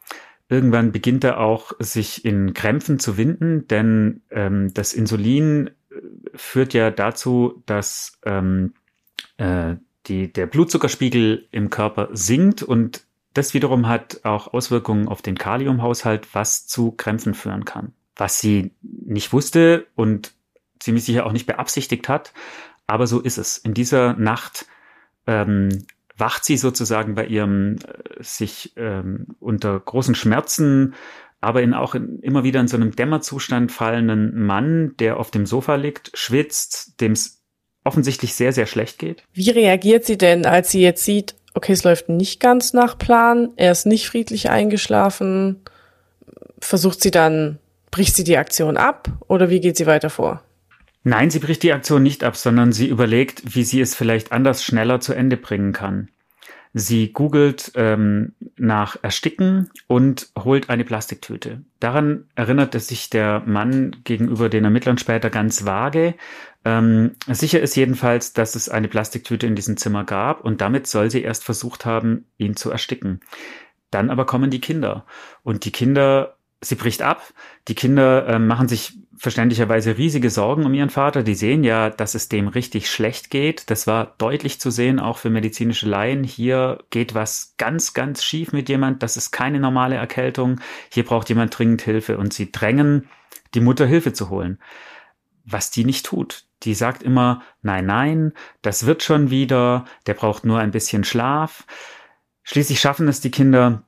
Irgendwann 0.49 0.93
beginnt 0.93 1.25
er 1.25 1.41
auch, 1.41 1.73
sich 1.79 2.25
in 2.25 2.55
Krämpfen 2.55 2.99
zu 2.99 3.17
winden, 3.17 3.67
denn 3.69 4.23
ähm, 4.31 4.73
das 4.75 4.93
Insulin 4.93 5.69
äh, 5.91 5.95
führt 6.35 6.73
ja 6.73 6.91
dazu, 6.91 7.63
dass 7.67 8.19
ähm, 8.25 8.75
äh, 9.39 9.75
die, 10.07 10.33
der 10.33 10.47
Blutzuckerspiegel 10.47 11.49
im 11.51 11.71
Körper 11.71 12.09
sinkt 12.13 12.63
und 12.63 13.05
das 13.35 13.53
wiederum 13.53 13.87
hat 13.87 14.21
auch 14.25 14.55
Auswirkungen 14.55 15.09
auf 15.09 15.21
den 15.21 15.37
Kaliumhaushalt, 15.37 16.35
was 16.35 16.67
zu 16.67 16.93
Krämpfen 16.93 17.35
führen 17.35 17.67
kann. 17.67 17.93
Was 18.15 18.41
sie 18.41 18.73
nicht 18.81 19.33
wusste 19.33 19.87
und 19.95 20.33
ziemlich 20.79 21.05
sicher 21.05 21.27
auch 21.27 21.33
nicht 21.33 21.47
beabsichtigt 21.47 22.09
hat, 22.09 22.33
aber 22.87 23.07
so 23.07 23.21
ist 23.21 23.37
es. 23.37 23.59
In 23.59 23.75
dieser 23.75 24.15
Nacht 24.15 24.67
ähm, 25.27 25.87
wacht 26.17 26.45
sie 26.45 26.57
sozusagen 26.57 27.15
bei 27.15 27.27
ihrem 27.27 27.77
äh, 27.77 28.23
sich 28.23 28.73
ähm, 28.77 29.27
unter 29.41 29.79
großen 29.79 30.14
Schmerzen, 30.14 30.95
aber 31.41 31.62
in 31.62 31.75
auch 31.75 31.95
in, 31.95 32.21
immer 32.21 32.45
wieder 32.45 32.61
in 32.61 32.69
so 32.69 32.77
einem 32.77 32.95
Dämmerzustand 32.95 33.71
fallenden 33.71 34.45
Mann, 34.45 34.95
der 34.99 35.19
auf 35.19 35.31
dem 35.31 35.47
Sofa 35.47 35.75
liegt, 35.77 36.11
schwitzt, 36.14 37.01
dem 37.01 37.12
es 37.12 37.43
offensichtlich 37.85 38.35
sehr, 38.35 38.53
sehr 38.53 38.67
schlecht 38.67 38.99
geht. 38.99 39.23
Wie 39.33 39.51
reagiert 39.51 40.05
sie 40.05 40.19
denn, 40.19 40.45
als 40.45 40.71
sie 40.71 40.81
jetzt 40.81 41.05
sieht, 41.05 41.37
okay, 41.55 41.73
es 41.73 41.85
läuft 41.85 42.09
nicht 42.09 42.41
ganz 42.41 42.73
nach 42.73 42.99
Plan, 42.99 43.51
er 43.57 43.73
ist 43.73 43.87
nicht 43.87 44.09
friedlich 44.09 44.51
eingeschlafen? 44.51 45.62
Versucht 46.59 47.01
sie 47.01 47.11
dann, 47.11 47.59
bricht 47.91 48.17
sie 48.17 48.25
die 48.25 48.39
Aktion 48.39 48.77
ab 48.77 49.09
oder 49.29 49.51
wie 49.51 49.61
geht 49.61 49.77
sie 49.77 49.87
weiter 49.87 50.11
vor? 50.11 50.43
Nein, 51.09 51.31
sie 51.31 51.39
bricht 51.39 51.63
die 51.63 51.73
Aktion 51.73 52.03
nicht 52.03 52.25
ab, 52.25 52.37
sondern 52.37 52.73
sie 52.73 52.89
überlegt, 52.89 53.55
wie 53.55 53.63
sie 53.63 53.81
es 53.81 53.95
vielleicht 53.95 54.33
anders 54.33 54.65
schneller 54.65 54.99
zu 54.99 55.13
Ende 55.13 55.37
bringen 55.37 55.73
kann. 55.73 56.09
Sie 56.73 57.13
googelt 57.13 57.71
ähm, 57.77 58.33
nach 58.57 58.97
Ersticken 59.03 59.71
und 59.87 60.31
holt 60.37 60.69
eine 60.69 60.83
Plastiktüte. 60.83 61.63
Daran 61.79 62.25
erinnerte 62.35 62.81
sich 62.81 63.09
der 63.09 63.45
Mann 63.47 63.95
gegenüber 64.03 64.49
den 64.49 64.65
Ermittlern 64.65 64.99
später 64.99 65.31
ganz 65.31 65.65
vage. 65.65 66.17
Ähm, 66.65 67.13
sicher 67.29 67.61
ist 67.61 67.77
jedenfalls, 67.77 68.33
dass 68.33 68.57
es 68.57 68.69
eine 68.69 68.89
Plastiktüte 68.89 69.47
in 69.47 69.55
diesem 69.55 69.77
Zimmer 69.77 70.03
gab 70.03 70.45
und 70.45 70.61
damit 70.61 70.89
soll 70.89 71.09
sie 71.09 71.23
erst 71.23 71.45
versucht 71.45 71.85
haben, 71.85 72.25
ihn 72.37 72.57
zu 72.57 72.73
ersticken. 72.73 73.21
Dann 73.93 74.11
aber 74.11 74.27
kommen 74.27 74.51
die 74.51 74.61
Kinder 74.61 75.07
und 75.45 75.65
die 75.67 75.71
Kinder, 75.71 76.36
sie 76.61 76.75
bricht 76.75 77.03
ab. 77.03 77.23
Die 77.69 77.75
Kinder 77.75 78.27
äh, 78.27 78.39
machen 78.39 78.69
sich 78.69 78.95
verständlicherweise 79.19 79.97
riesige 79.97 80.31
Sorgen 80.31 80.67
um 80.67 80.75
ihren 80.75 80.91
Vater. 80.91 81.23
Die 81.23 81.35
sehen 81.35 81.65
ja, 81.65 81.91
dass 81.91 82.15
es 82.15 82.29
dem 82.29 82.49
richtig 82.49 82.91
schlecht 82.91 83.31
geht. 83.31 83.71
Das 83.71 83.87
war 83.87 84.15
deutlich 84.19 84.61
zu 84.61 84.71
sehen, 84.71 85.01
auch 85.01 85.19
für 85.19 85.31
medizinische 85.31 85.89
Laien. 85.89 86.23
Hier 86.23 86.79
geht 86.91 87.15
was 87.15 87.55
ganz, 87.57 87.95
ganz 87.95 88.23
schief 88.23 88.53
mit 88.53 88.69
jemand. 88.69 89.03
Das 89.03 89.17
ist 89.17 89.31
keine 89.31 89.61
normale 89.61 89.97
Erkältung. 89.97 90.61
Hier 90.91 91.05
braucht 91.05 91.29
jemand 91.29 91.57
dringend 91.59 91.83
Hilfe 91.83 92.19
und 92.19 92.33
sie 92.35 92.53
drängen, 92.53 93.09
die 93.55 93.61
Mutter 93.61 93.87
Hilfe 93.87 94.13
zu 94.13 94.29
holen. 94.29 94.59
Was 95.45 95.71
die 95.71 95.85
nicht 95.85 96.05
tut. 96.07 96.45
Die 96.63 96.75
sagt 96.75 97.03
immer, 97.03 97.43
nein, 97.63 97.87
nein, 97.87 98.33
das 98.63 98.87
wird 98.87 99.03
schon 99.03 99.31
wieder, 99.31 99.85
der 100.07 100.15
braucht 100.15 100.45
nur 100.45 100.59
ein 100.59 100.71
bisschen 100.71 101.05
Schlaf. 101.05 101.65
Schließlich 102.43 102.81
schaffen 102.81 103.09
es 103.09 103.21
die 103.21 103.31
Kinder, 103.31 103.83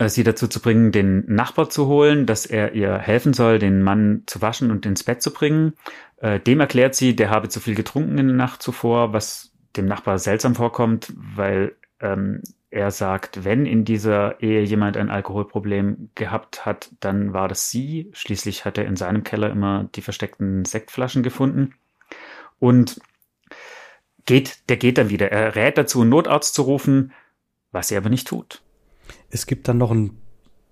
sie 0.00 0.24
dazu 0.24 0.48
zu 0.48 0.60
bringen, 0.60 0.92
den 0.92 1.24
Nachbar 1.26 1.70
zu 1.70 1.86
holen, 1.86 2.26
dass 2.26 2.46
er 2.46 2.72
ihr 2.74 2.98
helfen 2.98 3.32
soll, 3.32 3.58
den 3.58 3.82
Mann 3.82 4.22
zu 4.26 4.42
waschen 4.42 4.70
und 4.70 4.86
ins 4.86 5.04
Bett 5.04 5.22
zu 5.22 5.32
bringen. 5.32 5.74
Äh, 6.16 6.40
dem 6.40 6.60
erklärt 6.60 6.94
sie, 6.94 7.14
der 7.14 7.30
habe 7.30 7.48
zu 7.48 7.60
viel 7.60 7.74
getrunken 7.74 8.18
in 8.18 8.28
der 8.28 8.36
Nacht 8.36 8.62
zuvor, 8.62 9.12
was 9.12 9.52
dem 9.76 9.86
Nachbar 9.86 10.18
seltsam 10.18 10.54
vorkommt, 10.54 11.12
weil 11.16 11.74
ähm, 12.00 12.42
er 12.70 12.90
sagt, 12.90 13.44
wenn 13.44 13.66
in 13.66 13.84
dieser 13.84 14.42
Ehe 14.42 14.62
jemand 14.62 14.96
ein 14.96 15.08
Alkoholproblem 15.08 16.10
gehabt 16.16 16.66
hat, 16.66 16.90
dann 16.98 17.32
war 17.32 17.46
das 17.46 17.70
sie. 17.70 18.10
Schließlich 18.14 18.64
hat 18.64 18.78
er 18.78 18.86
in 18.86 18.96
seinem 18.96 19.22
Keller 19.22 19.50
immer 19.50 19.88
die 19.94 20.02
versteckten 20.02 20.64
Sektflaschen 20.64 21.22
gefunden. 21.22 21.74
Und 22.58 23.00
geht, 24.24 24.68
der 24.68 24.76
geht 24.76 24.98
dann 24.98 25.08
wieder. 25.08 25.30
Er 25.30 25.54
rät 25.54 25.78
dazu, 25.78 26.00
einen 26.00 26.10
Notarzt 26.10 26.54
zu 26.54 26.62
rufen, 26.62 27.12
was 27.70 27.92
er 27.92 27.98
aber 27.98 28.10
nicht 28.10 28.26
tut. 28.26 28.63
Es 29.34 29.46
gibt 29.46 29.66
dann 29.66 29.78
noch 29.78 29.90
ein 29.90 30.16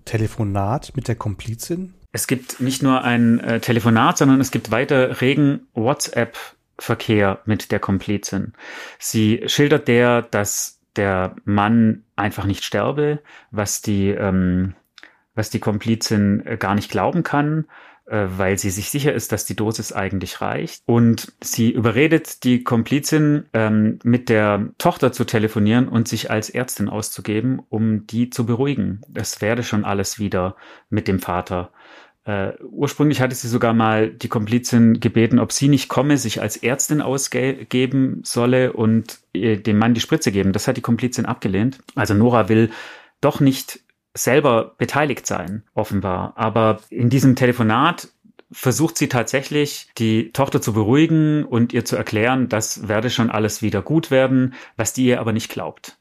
Telefonat 0.05 0.93
mit 0.95 1.09
der 1.09 1.17
Komplizin. 1.17 1.95
Es 2.13 2.29
gibt 2.29 2.61
nicht 2.61 2.81
nur 2.81 3.03
ein 3.03 3.41
äh, 3.41 3.59
Telefonat, 3.59 4.19
sondern 4.19 4.41
es 4.41 4.53
gibt 4.53 4.71
weiter 4.71 5.21
regen 5.21 5.67
WhatsApp-Verkehr 5.75 7.41
mit 7.45 7.73
der 7.73 7.81
Komplizin. 7.81 8.53
Sie 9.01 9.43
schildert 9.47 9.89
der, 9.89 10.23
dass 10.23 10.79
der 10.95 11.35
Mann 11.45 12.05
einfach 12.15 12.45
nicht 12.45 12.63
sterbe, 12.63 13.21
was 13.51 13.83
die, 13.83 14.11
ähm, 14.11 14.77
was 15.35 15.51
die 15.51 15.59
Komplizin 15.59 16.47
äh, 16.47 16.57
gar 16.57 16.77
nicht 16.77 16.89
glauben 16.89 17.25
kann 17.25 17.65
weil 18.07 18.59
sie 18.59 18.71
sich 18.71 18.91
sicher 18.91 19.13
ist, 19.13 19.33
dass 19.33 19.45
die 19.45 19.57
Dosis 19.57 19.93
eigentlich 19.93 20.41
reicht. 20.41 20.83
Und 20.87 21.33
sie 21.43 21.71
überredet 21.71 22.45
die 22.45 22.65
Komplizin, 22.65 23.45
ähm, 23.53 23.99
mit 24.03 24.29
der 24.29 24.71
Tochter 24.79 25.13
zu 25.13 25.25
telefonieren 25.25 25.89
und 25.89 26.09
sich 26.09 26.31
als 26.31 26.51
Ärztin 26.51 26.89
auszugeben, 26.89 27.63
um 27.69 28.07
die 28.07 28.31
zu 28.31 28.45
beruhigen. 28.47 29.01
Das 29.09 29.41
werde 29.41 29.63
schon 29.63 29.85
alles 29.85 30.19
wieder 30.19 30.57
mit 30.91 31.09
dem 31.09 31.21
Vater. 31.21 31.71
Uh, 32.25 32.53
ursprünglich 32.71 33.21
hatte 33.21 33.35
sie 33.35 33.49
sogar 33.49 33.75
mal 33.75 34.09
die 34.09 34.29
Komplizin 34.29 35.01
gebeten, 35.01 35.41
ob 35.41 35.51
sie 35.51 35.67
nicht 35.67 35.89
komme, 35.89 36.17
sich 36.19 36.41
als 36.41 36.57
Ärztin 36.57 37.03
ausgeben 37.03 38.21
solle 38.23 38.75
und 38.75 39.19
äh, 39.33 39.57
dem 39.57 39.77
Mann 39.77 39.95
die 39.95 40.01
Spritze 40.01 40.31
geben. 40.31 40.53
Das 40.53 40.69
hat 40.69 40.77
die 40.77 40.83
Komplizin 40.83 41.27
abgelehnt. 41.27 41.81
Also 41.97 42.15
Nora 42.15 42.49
will 42.49 42.71
doch 43.21 43.41
nicht 43.41 43.81
selber 44.15 44.75
beteiligt 44.79 45.27
sein, 45.27 45.63
offenbar. 45.75 46.35
Aber 46.37 46.81
in 46.91 47.11
diesem 47.11 47.37
Telefonat 47.37 48.09
versucht 48.51 48.99
sie 48.99 49.09
tatsächlich, 49.09 49.89
die 49.99 50.33
Tochter 50.33 50.61
zu 50.61 50.75
beruhigen 50.75 51.45
und 51.45 51.73
ihr 51.73 51.85
zu 51.85 51.97
erklären, 51.97 52.49
das 52.49 52.87
werde 52.89 53.11
schon 53.11 53.31
alles 53.31 53.63
wieder 53.63 53.83
gut 53.83 54.11
werden, 54.11 54.55
was 54.77 54.93
die 54.93 55.07
ihr 55.07 55.21
aber 55.21 55.33
nicht 55.33 55.51
glaubt. 55.51 55.99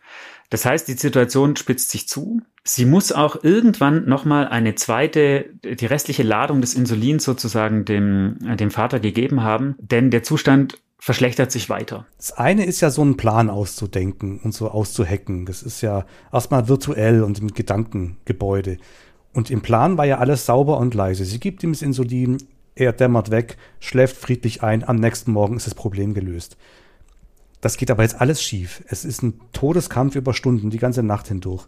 Das 0.50 0.66
heißt, 0.66 0.90
die 0.90 0.94
Situation 0.94 1.56
spitzt 1.56 1.92
sich 1.92 2.10
zu. 2.10 2.42
Sie 2.66 2.86
muss 2.86 3.14
auch 3.14 3.42
irgendwann 3.42 4.06
nochmal 4.06 4.50
eine 4.50 4.76
zweite, 4.76 5.46
die 5.64 5.86
restliche 5.86 6.24
Ladung 6.24 6.60
des 6.60 6.74
Insulins 6.74 7.24
sozusagen 7.24 7.86
dem, 7.86 8.38
dem 8.58 8.70
Vater 8.70 9.00
gegeben 9.00 9.44
haben, 9.44 9.76
denn 9.80 10.12
der 10.12 10.24
Zustand 10.24 10.78
verschlechtert 11.02 11.52
sich 11.52 11.68
weiter. 11.68 12.06
Das 12.18 12.32
eine 12.32 12.64
ist 12.64 12.80
ja 12.80 12.92
so 12.92 13.02
einen 13.02 13.18
Plan 13.18 13.50
auszudenken 13.50 14.40
und 14.40 14.54
so 14.54 14.70
auszuhacken. 14.70 15.48
Das 15.48 15.64
ist 15.64 15.82
ja 15.82 16.06
erstmal 16.32 16.68
virtuell 16.68 17.24
und 17.24 17.40
im 17.40 17.48
Gedankengebäude. 17.48 18.78
Und 19.34 19.50
im 19.50 19.62
Plan 19.62 19.98
war 19.98 20.06
ja 20.06 20.20
alles 20.20 20.46
sauber 20.46 20.78
und 20.78 20.94
leise. 20.94 21.26
Sie 21.26 21.40
gibt 21.40 21.64
ihm 21.64 21.72
das 21.72 21.82
Insulin, 21.82 22.38
er 22.76 22.94
dämmert 22.94 23.32
weg, 23.32 23.58
schläft 23.80 24.16
friedlich 24.16 24.62
ein, 24.62 24.88
am 24.88 24.98
nächsten 24.98 25.32
Morgen 25.32 25.58
ist 25.58 25.66
das 25.66 25.74
Problem 25.74 26.14
gelöst. 26.14 26.56
Das 27.62 27.78
geht 27.78 27.90
aber 27.90 28.04
jetzt 28.04 28.22
alles 28.22 28.44
schief. 28.44 28.84
Es 28.88 29.04
ist 29.04 29.24
ein 29.24 29.42
Todeskampf 29.54 30.16
über 30.16 30.36
Stunden, 30.36 30.70
die 30.70 30.78
ganze 30.78 31.02
Nacht 31.02 31.28
hindurch. 31.30 31.66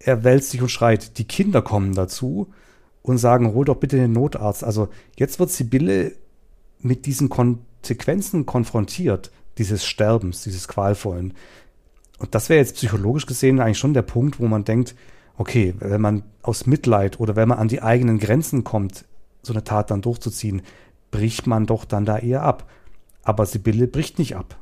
Er 0.00 0.24
wälzt 0.24 0.50
sich 0.50 0.60
und 0.60 0.70
schreit. 0.70 1.18
Die 1.18 1.24
Kinder 1.24 1.62
kommen 1.62 1.94
dazu 1.94 2.48
und 3.02 3.18
sagen, 3.18 3.54
hol 3.54 3.64
doch 3.64 3.76
bitte 3.76 3.96
den 3.96 4.12
Notarzt. 4.12 4.64
Also 4.64 4.88
jetzt 5.16 5.38
wird 5.38 5.50
Sibylle 5.50 6.12
mit 6.80 7.06
diesen 7.06 7.28
Kon 7.28 7.60
Konsequenzen 7.80 8.46
konfrontiert, 8.46 9.30
dieses 9.58 9.86
Sterbens, 9.86 10.42
dieses 10.42 10.68
Qualvollen. 10.68 11.34
Und 12.18 12.34
das 12.34 12.48
wäre 12.48 12.60
jetzt 12.60 12.76
psychologisch 12.76 13.26
gesehen 13.26 13.60
eigentlich 13.60 13.78
schon 13.78 13.94
der 13.94 14.02
Punkt, 14.02 14.38
wo 14.38 14.46
man 14.46 14.64
denkt, 14.64 14.94
okay, 15.36 15.74
wenn 15.78 16.00
man 16.00 16.22
aus 16.42 16.66
Mitleid 16.66 17.18
oder 17.18 17.36
wenn 17.36 17.48
man 17.48 17.58
an 17.58 17.68
die 17.68 17.82
eigenen 17.82 18.18
Grenzen 18.18 18.64
kommt, 18.64 19.06
so 19.42 19.52
eine 19.52 19.64
Tat 19.64 19.90
dann 19.90 20.02
durchzuziehen, 20.02 20.62
bricht 21.10 21.46
man 21.46 21.66
doch 21.66 21.84
dann 21.84 22.04
da 22.04 22.18
eher 22.18 22.42
ab. 22.42 22.70
Aber 23.22 23.46
Sibylle 23.46 23.86
bricht 23.86 24.18
nicht 24.18 24.36
ab. 24.36 24.58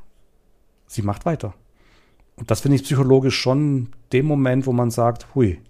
Sie 0.87 1.03
macht 1.03 1.27
weiter. 1.27 1.55
Und 2.37 2.51
das 2.51 2.61
finde 2.61 2.77
ich 2.77 2.85
psychologisch 2.85 3.37
schon 3.37 3.89
dem 4.12 4.27
Moment, 4.27 4.66
wo 4.66 4.73
man 4.73 4.91
sagt, 4.91 5.35
hui. 5.35 5.61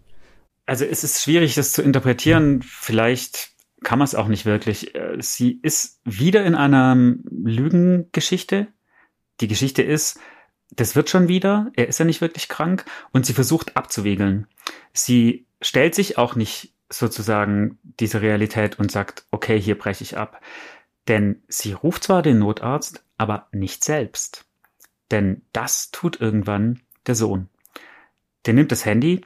Also 0.67 0.85
es 0.85 1.03
ist 1.03 1.23
schwierig, 1.23 1.55
das 1.55 1.73
zu 1.73 1.81
interpretieren. 1.81 2.63
Vielleicht 2.63 3.53
kann 3.83 3.99
man 3.99 4.07
es 4.07 4.14
auch 4.14 4.29
nicht 4.29 4.45
wirklich. 4.45 4.95
Äh, 4.95 5.16
sie 5.20 5.59
ist 5.62 6.01
wieder 6.05 6.45
in 6.45 6.55
einer 6.55 6.97
Lügengeschichte. 6.97 8.68
Die 9.41 9.49
Geschichte 9.49 9.83
ist, 9.83 10.18
das 10.70 10.97
wird 10.97 11.11
schon 11.11 11.29
wieder, 11.29 11.70
er 11.74 11.89
ist 11.89 11.99
ja 11.99 12.05
nicht 12.05 12.20
wirklich 12.20 12.49
krank 12.49 12.85
und 13.12 13.24
sie 13.24 13.33
versucht 13.33 13.76
abzuwiegeln. 13.76 14.47
Sie 14.93 15.47
stellt 15.62 15.95
sich 15.95 16.18
auch 16.18 16.35
nicht 16.35 16.74
sozusagen 16.91 17.79
diese 17.83 18.20
Realität 18.22 18.79
und 18.79 18.91
sagt, 18.91 19.24
okay, 19.31 19.61
hier 19.61 19.79
breche 19.79 20.05
ich 20.05 20.16
ab. 20.16 20.41
Denn 21.07 21.43
sie 21.49 21.72
ruft 21.72 22.05
zwar 22.05 22.22
den 22.22 22.39
Notarzt, 22.39 23.05
aber 23.16 23.49
nicht 23.53 23.85
selbst. 23.85 24.45
Denn 25.11 25.43
das 25.53 25.91
tut 25.91 26.20
irgendwann 26.20 26.81
der 27.07 27.14
Sohn. 27.14 27.49
Der 28.47 28.55
nimmt 28.55 28.72
das 28.72 28.85
Handy, 28.85 29.22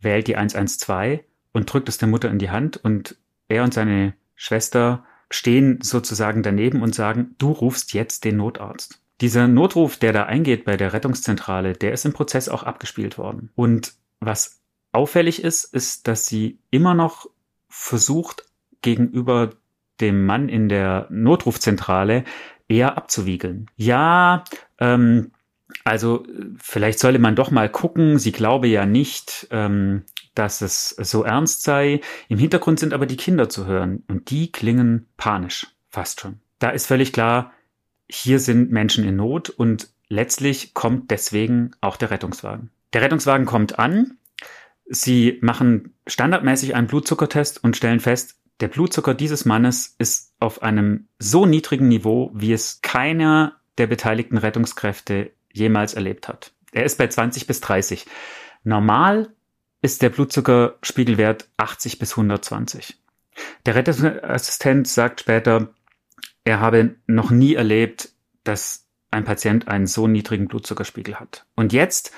wählt 0.00 0.26
die 0.26 0.36
112 0.36 1.20
und 1.52 1.72
drückt 1.72 1.88
es 1.88 1.98
der 1.98 2.08
Mutter 2.08 2.30
in 2.30 2.38
die 2.38 2.50
Hand 2.50 2.76
und 2.78 3.16
er 3.48 3.64
und 3.64 3.74
seine 3.74 4.14
Schwester 4.34 5.04
stehen 5.30 5.80
sozusagen 5.82 6.42
daneben 6.42 6.82
und 6.82 6.94
sagen, 6.94 7.34
du 7.38 7.50
rufst 7.50 7.92
jetzt 7.92 8.24
den 8.24 8.36
Notarzt. 8.36 9.00
Dieser 9.20 9.48
Notruf, 9.48 9.96
der 9.96 10.12
da 10.12 10.24
eingeht 10.24 10.64
bei 10.64 10.76
der 10.76 10.92
Rettungszentrale, 10.92 11.72
der 11.72 11.92
ist 11.92 12.04
im 12.04 12.12
Prozess 12.12 12.48
auch 12.48 12.62
abgespielt 12.62 13.18
worden. 13.18 13.50
Und 13.54 13.94
was 14.20 14.60
auffällig 14.92 15.42
ist, 15.42 15.64
ist, 15.64 16.06
dass 16.06 16.26
sie 16.26 16.58
immer 16.70 16.94
noch 16.94 17.26
versucht, 17.68 18.44
gegenüber 18.82 19.50
dem 20.00 20.26
Mann 20.26 20.48
in 20.48 20.68
der 20.68 21.06
Notrufzentrale 21.10 22.24
eher 22.68 22.96
abzuwiegeln. 22.96 23.70
Ja, 23.76 24.44
ähm, 24.78 25.32
also 25.84 26.24
vielleicht 26.58 26.98
solle 26.98 27.18
man 27.18 27.36
doch 27.36 27.50
mal 27.50 27.68
gucken. 27.68 28.18
Sie 28.18 28.32
glaube 28.32 28.68
ja 28.68 28.86
nicht, 28.86 29.48
ähm, 29.50 30.02
dass 30.38 30.60
es 30.60 30.90
so 30.90 31.24
ernst 31.24 31.62
sei. 31.62 32.00
Im 32.28 32.38
Hintergrund 32.38 32.78
sind 32.78 32.94
aber 32.94 33.06
die 33.06 33.16
Kinder 33.16 33.48
zu 33.48 33.66
hören 33.66 34.04
und 34.08 34.30
die 34.30 34.52
klingen 34.52 35.08
panisch, 35.16 35.66
fast 35.90 36.20
schon. 36.20 36.40
Da 36.58 36.70
ist 36.70 36.86
völlig 36.86 37.12
klar, 37.12 37.52
hier 38.08 38.38
sind 38.38 38.70
Menschen 38.70 39.04
in 39.04 39.16
Not 39.16 39.50
und 39.50 39.88
letztlich 40.08 40.74
kommt 40.74 41.10
deswegen 41.10 41.72
auch 41.80 41.96
der 41.96 42.10
Rettungswagen. 42.10 42.70
Der 42.92 43.02
Rettungswagen 43.02 43.46
kommt 43.46 43.78
an. 43.78 44.18
Sie 44.86 45.38
machen 45.42 45.94
standardmäßig 46.06 46.76
einen 46.76 46.86
Blutzuckertest 46.86 47.62
und 47.64 47.76
stellen 47.76 48.00
fest, 48.00 48.36
der 48.60 48.68
Blutzucker 48.68 49.14
dieses 49.14 49.44
Mannes 49.44 49.94
ist 49.98 50.32
auf 50.40 50.62
einem 50.62 51.08
so 51.18 51.44
niedrigen 51.44 51.88
Niveau, 51.88 52.30
wie 52.34 52.52
es 52.52 52.80
keiner 52.80 53.60
der 53.76 53.86
beteiligten 53.86 54.38
Rettungskräfte 54.38 55.32
jemals 55.52 55.94
erlebt 55.94 56.28
hat. 56.28 56.52
Er 56.72 56.84
ist 56.84 56.96
bei 56.96 57.06
20 57.06 57.46
bis 57.46 57.60
30. 57.60 58.06
Normal 58.64 59.34
ist 59.86 60.02
der 60.02 60.10
Blutzuckerspiegelwert 60.10 61.48
80 61.58 62.00
bis 62.00 62.18
120. 62.18 62.98
Der 63.66 63.76
Rettungsassistent 63.76 64.88
sagt 64.88 65.20
später, 65.20 65.72
er 66.42 66.58
habe 66.58 66.96
noch 67.06 67.30
nie 67.30 67.54
erlebt, 67.54 68.08
dass 68.42 68.88
ein 69.12 69.22
Patient 69.22 69.68
einen 69.68 69.86
so 69.86 70.08
niedrigen 70.08 70.48
Blutzuckerspiegel 70.48 71.20
hat. 71.20 71.46
Und 71.54 71.72
jetzt 71.72 72.10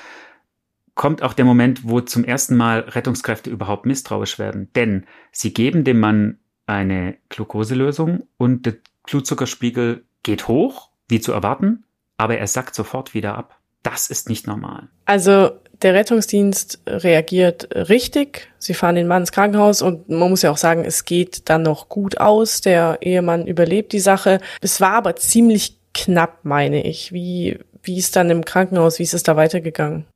kommt 0.95 1.23
auch 1.23 1.35
der 1.35 1.45
Moment, 1.45 1.87
wo 1.87 2.01
zum 2.01 2.25
ersten 2.25 2.57
Mal 2.57 2.81
Rettungskräfte 2.81 3.51
überhaupt 3.51 3.85
misstrauisch 3.85 4.39
werden. 4.39 4.73
Denn 4.73 5.05
sie 5.31 5.53
geben 5.53 5.85
dem 5.85 6.01
Mann 6.01 6.39
eine 6.65 7.19
Glukoselösung 7.29 8.29
und 8.39 8.65
der 8.65 8.77
Blutzuckerspiegel 9.03 10.07
geht 10.23 10.49
hoch, 10.49 10.91
wie 11.07 11.21
zu 11.21 11.33
erwarten, 11.33 11.85
aber 12.17 12.39
er 12.39 12.47
sackt 12.47 12.75
sofort 12.75 13.13
wieder 13.13 13.37
ab. 13.37 13.58
Das 13.83 14.11
ist 14.11 14.29
nicht 14.29 14.47
normal. 14.47 14.89
Also 15.05 15.51
der 15.83 15.95
Rettungsdienst 15.95 16.81
reagiert 16.87 17.69
richtig. 17.75 18.51
Sie 18.59 18.75
fahren 18.75 18.97
den 18.97 19.07
Mann 19.07 19.23
ins 19.23 19.33
Krankenhaus 19.33 19.83
und 19.83 20.09
man 20.09 20.29
muss 20.31 20.43
ja 20.43 20.51
auch 20.51 20.57
sagen, 20.57 20.85
es 20.85 21.05
geht 21.05 21.49
dann 21.49 21.63
noch 21.63 21.89
gut 21.89 22.19
aus. 22.19 22.61
Der 22.61 22.99
Ehemann 23.01 23.47
überlebt 23.47 23.93
die 23.93 24.01
Sache. 24.01 24.41
Es 24.61 24.81
war 24.81 24.93
aber 24.93 25.17
ziemlich 25.17 25.79
knapp, 25.95 26.45
meine 26.45 26.85
ich. 26.85 27.13
Wie, 27.13 27.59
wie 27.83 27.99
ist 27.99 28.17
dann 28.17 28.31
im 28.31 28.45
Krankenhaus, 28.45 28.99
wie 28.99 29.05
ist 29.05 29.15
es 29.15 29.23
da 29.23 29.37
weitergegangen? 29.37 30.07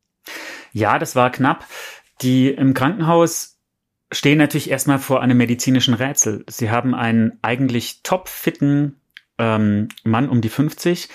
Ja, 0.72 0.98
das 0.98 1.14
war 1.14 1.30
knapp. 1.30 1.66
Die 2.22 2.48
im 2.48 2.74
Krankenhaus 2.74 3.58
stehen 4.12 4.38
natürlich 4.38 4.70
erstmal 4.70 4.98
vor 4.98 5.22
einem 5.22 5.36
medizinischen 5.36 5.94
Rätsel. 5.94 6.44
Sie 6.48 6.70
haben 6.70 6.94
einen 6.94 7.38
eigentlich 7.42 8.02
topfitten 8.02 9.00
ähm, 9.38 9.88
Mann 10.04 10.28
um 10.28 10.40
die 10.40 10.48
50, 10.48 11.08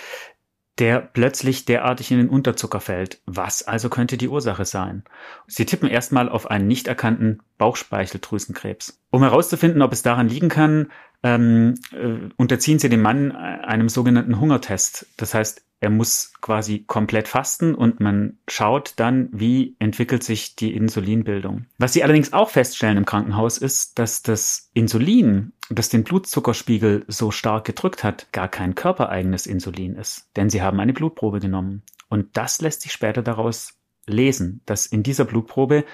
der 0.79 0.99
plötzlich 1.01 1.65
derartig 1.65 2.11
in 2.11 2.17
den 2.17 2.29
Unterzucker 2.29 2.79
fällt. 2.79 3.19
Was 3.25 3.63
also 3.67 3.89
könnte 3.89 4.17
die 4.17 4.27
Ursache 4.27 4.65
sein? 4.65 5.03
Sie 5.47 5.65
tippen 5.65 5.89
erstmal 5.89 6.29
auf 6.29 6.49
einen 6.49 6.67
nicht 6.67 6.87
erkannten 6.87 7.39
Bauchspeicheldrüsenkrebs. 7.57 8.99
Um 9.09 9.23
herauszufinden, 9.23 9.81
ob 9.81 9.91
es 9.91 10.03
daran 10.03 10.29
liegen 10.29 10.49
kann, 10.49 10.91
ähm, 11.23 11.75
äh, 11.91 12.29
unterziehen 12.37 12.79
sie 12.79 12.89
dem 12.89 13.01
Mann 13.01 13.31
einem 13.31 13.89
sogenannten 13.89 14.39
Hungertest. 14.39 15.07
Das 15.17 15.33
heißt, 15.33 15.63
er 15.79 15.89
muss 15.89 16.33
quasi 16.41 16.83
komplett 16.85 17.27
fasten 17.27 17.75
und 17.75 17.99
man 17.99 18.39
schaut 18.47 18.93
dann, 18.95 19.29
wie 19.31 19.75
entwickelt 19.79 20.23
sich 20.23 20.55
die 20.55 20.73
Insulinbildung. 20.73 21.65
Was 21.77 21.93
sie 21.93 22.03
allerdings 22.03 22.33
auch 22.33 22.49
feststellen 22.49 22.97
im 22.97 23.05
Krankenhaus 23.05 23.57
ist, 23.59 23.99
dass 23.99 24.23
das 24.23 24.71
Insulin, 24.73 25.53
das 25.69 25.89
den 25.89 26.03
Blutzuckerspiegel 26.03 27.05
so 27.07 27.29
stark 27.29 27.65
gedrückt 27.65 28.03
hat, 28.03 28.31
gar 28.31 28.47
kein 28.47 28.73
körpereigenes 28.73 29.45
Insulin 29.45 29.95
ist. 29.95 30.29
Denn 30.35 30.49
sie 30.49 30.63
haben 30.63 30.79
eine 30.79 30.93
Blutprobe 30.93 31.39
genommen. 31.39 31.83
Und 32.09 32.35
das 32.37 32.59
lässt 32.61 32.81
sich 32.81 32.91
später 32.91 33.21
daraus 33.21 33.75
lesen, 34.07 34.61
dass 34.65 34.87
in 34.87 35.03
dieser 35.03 35.25
Blutprobe 35.25 35.85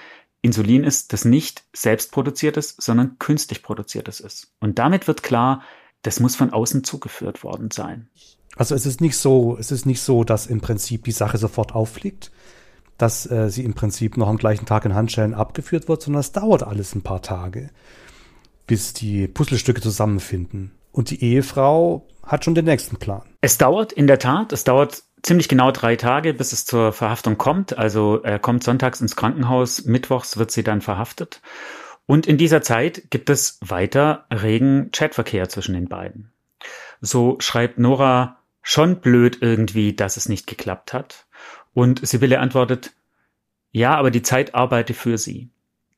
Insulin 0.42 0.84
ist, 0.84 1.14
das 1.14 1.26
nicht 1.26 1.64
selbst 1.74 2.12
produziertes, 2.12 2.76
sondern 2.78 3.18
künstlich 3.18 3.64
produziertes 3.64 4.20
ist. 4.20 4.54
Und 4.60 4.78
damit 4.78 5.08
wird 5.08 5.24
klar, 5.24 5.64
das 6.04 6.20
muss 6.20 6.36
von 6.36 6.52
außen 6.52 6.84
zugeführt 6.84 7.44
worden 7.44 7.72
sein. 7.72 8.10
Also 8.56 8.76
es 8.76 8.86
ist 8.86 9.02
nicht 9.02 9.18
so, 9.18 9.58
es 9.60 9.72
ist 9.72 9.86
nicht 9.86 10.02
so, 10.02 10.24
dass 10.24 10.46
im 10.46 10.62
Prinzip 10.62 11.06
die 11.06 11.12
Sache 11.12 11.38
sofort 11.38 11.74
auffliegt, 11.74 12.32
dass 12.98 13.30
äh, 13.30 13.50
sie 13.50 13.64
im 13.64 13.74
Prinzip 13.74 14.18
noch 14.18 14.28
am 14.28 14.38
gleichen 14.38 14.66
Tag 14.66 14.86
in 14.86 14.94
Handschellen 14.94 15.34
abgeführt 15.34 15.88
wird, 15.88 16.02
sondern 16.02 16.22
es 16.22 16.32
dauert 16.32 16.64
alles 16.64 16.94
ein 16.96 17.02
paar 17.02 17.22
Tage, 17.22 17.70
bis 18.68 18.94
die 18.94 19.28
Puzzlestücke 19.28 19.82
zusammenfinden. 19.82 20.72
Und 20.92 21.10
die 21.10 21.24
Ehefrau 21.24 22.08
hat 22.24 22.46
schon 22.46 22.56
den 22.56 22.66
nächsten 22.66 22.98
Plan. 22.98 23.24
Es 23.42 23.58
dauert 23.58 23.92
in 23.92 24.08
der 24.08 24.20
Tat, 24.20 24.54
es 24.54 24.64
dauert 24.64 25.04
ziemlich 25.24 25.50
genau 25.50 25.72
drei 25.72 25.96
Tage, 25.96 26.34
bis 26.34 26.54
es 26.54 26.66
zur 26.66 26.94
Verhaftung 26.94 27.38
kommt. 27.38 27.78
Also 27.78 28.22
er 28.22 28.38
kommt 28.38 28.64
sonntags 28.64 29.02
ins 29.02 29.16
Krankenhaus, 29.16 29.86
mittwochs 29.86 30.38
wird 30.38 30.52
sie 30.52 30.64
dann 30.64 30.82
verhaftet. 30.82 31.42
Und 32.06 32.28
in 32.28 32.38
dieser 32.38 32.62
Zeit 32.62 33.10
gibt 33.10 33.30
es 33.30 33.58
weiter 33.62 34.26
regen 34.32 34.90
Chatverkehr 34.92 35.50
zwischen 35.50 35.74
den 35.74 35.88
beiden. 35.88 36.32
So 37.02 37.38
schreibt 37.40 37.80
Nora 37.80 38.43
schon 38.64 39.02
blöd 39.02 39.38
irgendwie, 39.42 39.94
dass 39.94 40.18
es 40.18 40.28
nicht 40.28 40.48
geklappt 40.48 40.94
hat. 40.94 41.28
Und 41.74 42.06
Sibylle 42.08 42.40
antwortet, 42.40 42.94
ja, 43.72 43.96
aber 43.96 44.10
die 44.10 44.22
Zeit 44.22 44.56
arbeite 44.56 44.94
für 44.94 45.18
sie. 45.18 45.50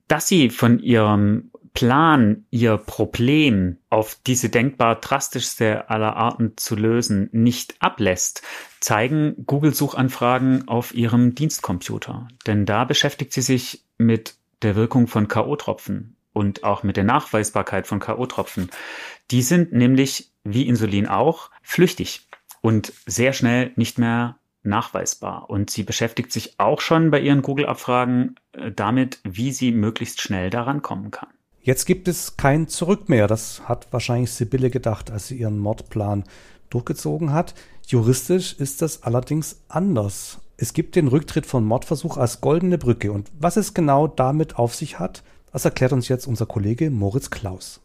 Dass 0.07 0.27
sie 0.27 0.49
von 0.49 0.79
ihrem 0.79 1.51
Plan, 1.73 2.45
ihr 2.51 2.77
Problem 2.77 3.77
auf 3.89 4.17
diese 4.25 4.49
denkbar 4.49 4.95
drastischste 4.95 5.89
aller 5.89 6.15
Arten 6.15 6.53
zu 6.55 6.75
lösen, 6.75 7.29
nicht 7.33 7.75
ablässt, 7.79 8.43
zeigen 8.79 9.45
Google-Suchanfragen 9.45 10.69
auf 10.69 10.95
ihrem 10.95 11.35
Dienstcomputer. 11.35 12.29
Denn 12.47 12.65
da 12.65 12.85
beschäftigt 12.85 13.33
sie 13.33 13.41
sich 13.41 13.83
mit 13.97 14.35
der 14.61 14.75
Wirkung 14.77 15.07
von 15.07 15.27
K.O.-Tropfen 15.27 16.15
und 16.31 16.63
auch 16.63 16.83
mit 16.83 16.95
der 16.95 17.03
Nachweisbarkeit 17.03 17.87
von 17.87 17.99
K.O.-Tropfen. 17.99 18.69
Die 19.31 19.41
sind 19.41 19.73
nämlich, 19.73 20.31
wie 20.45 20.67
Insulin 20.67 21.07
auch, 21.07 21.49
flüchtig 21.61 22.25
und 22.65 22.93
sehr 23.05 23.31
schnell 23.31 23.73
nicht 23.75 23.99
mehr 23.99 24.39
nachweisbar. 24.63 25.51
Und 25.51 25.69
sie 25.69 25.83
beschäftigt 25.83 26.31
sich 26.31 26.55
auch 26.57 26.81
schon 26.81 27.11
bei 27.11 27.19
ihren 27.19 27.43
Google-Abfragen 27.43 28.37
äh, 28.53 28.71
damit, 28.71 29.19
wie 29.23 29.51
sie 29.51 29.71
möglichst 29.71 30.19
schnell 30.19 30.49
daran 30.49 30.81
kommen 30.81 31.11
kann. 31.11 31.29
Jetzt 31.61 31.85
gibt 31.85 32.07
es 32.07 32.37
kein 32.37 32.67
Zurück 32.67 33.07
mehr. 33.07 33.27
Das 33.27 33.69
hat 33.69 33.93
wahrscheinlich 33.93 34.31
Sibylle 34.31 34.71
gedacht, 34.71 35.11
als 35.11 35.27
sie 35.27 35.37
ihren 35.37 35.59
Mordplan 35.59 36.23
durchgezogen 36.71 37.33
hat. 37.33 37.53
Juristisch 37.85 38.53
ist 38.53 38.81
das 38.81 39.03
allerdings 39.03 39.61
anders. 39.67 40.39
Es 40.57 40.73
gibt 40.73 40.95
den 40.95 41.07
Rücktritt 41.07 41.45
von 41.45 41.65
Mordversuch 41.65 42.17
als 42.17 42.41
goldene 42.41 42.79
Brücke. 42.79 43.11
Und 43.11 43.29
was 43.37 43.57
es 43.57 43.75
genau 43.75 44.07
damit 44.07 44.57
auf 44.57 44.73
sich 44.73 44.97
hat, 44.97 45.21
das 45.51 45.65
erklärt 45.65 45.93
uns 45.93 46.07
jetzt 46.07 46.25
unser 46.25 46.47
Kollege 46.47 46.89
Moritz 46.89 47.29
Klaus. 47.29 47.79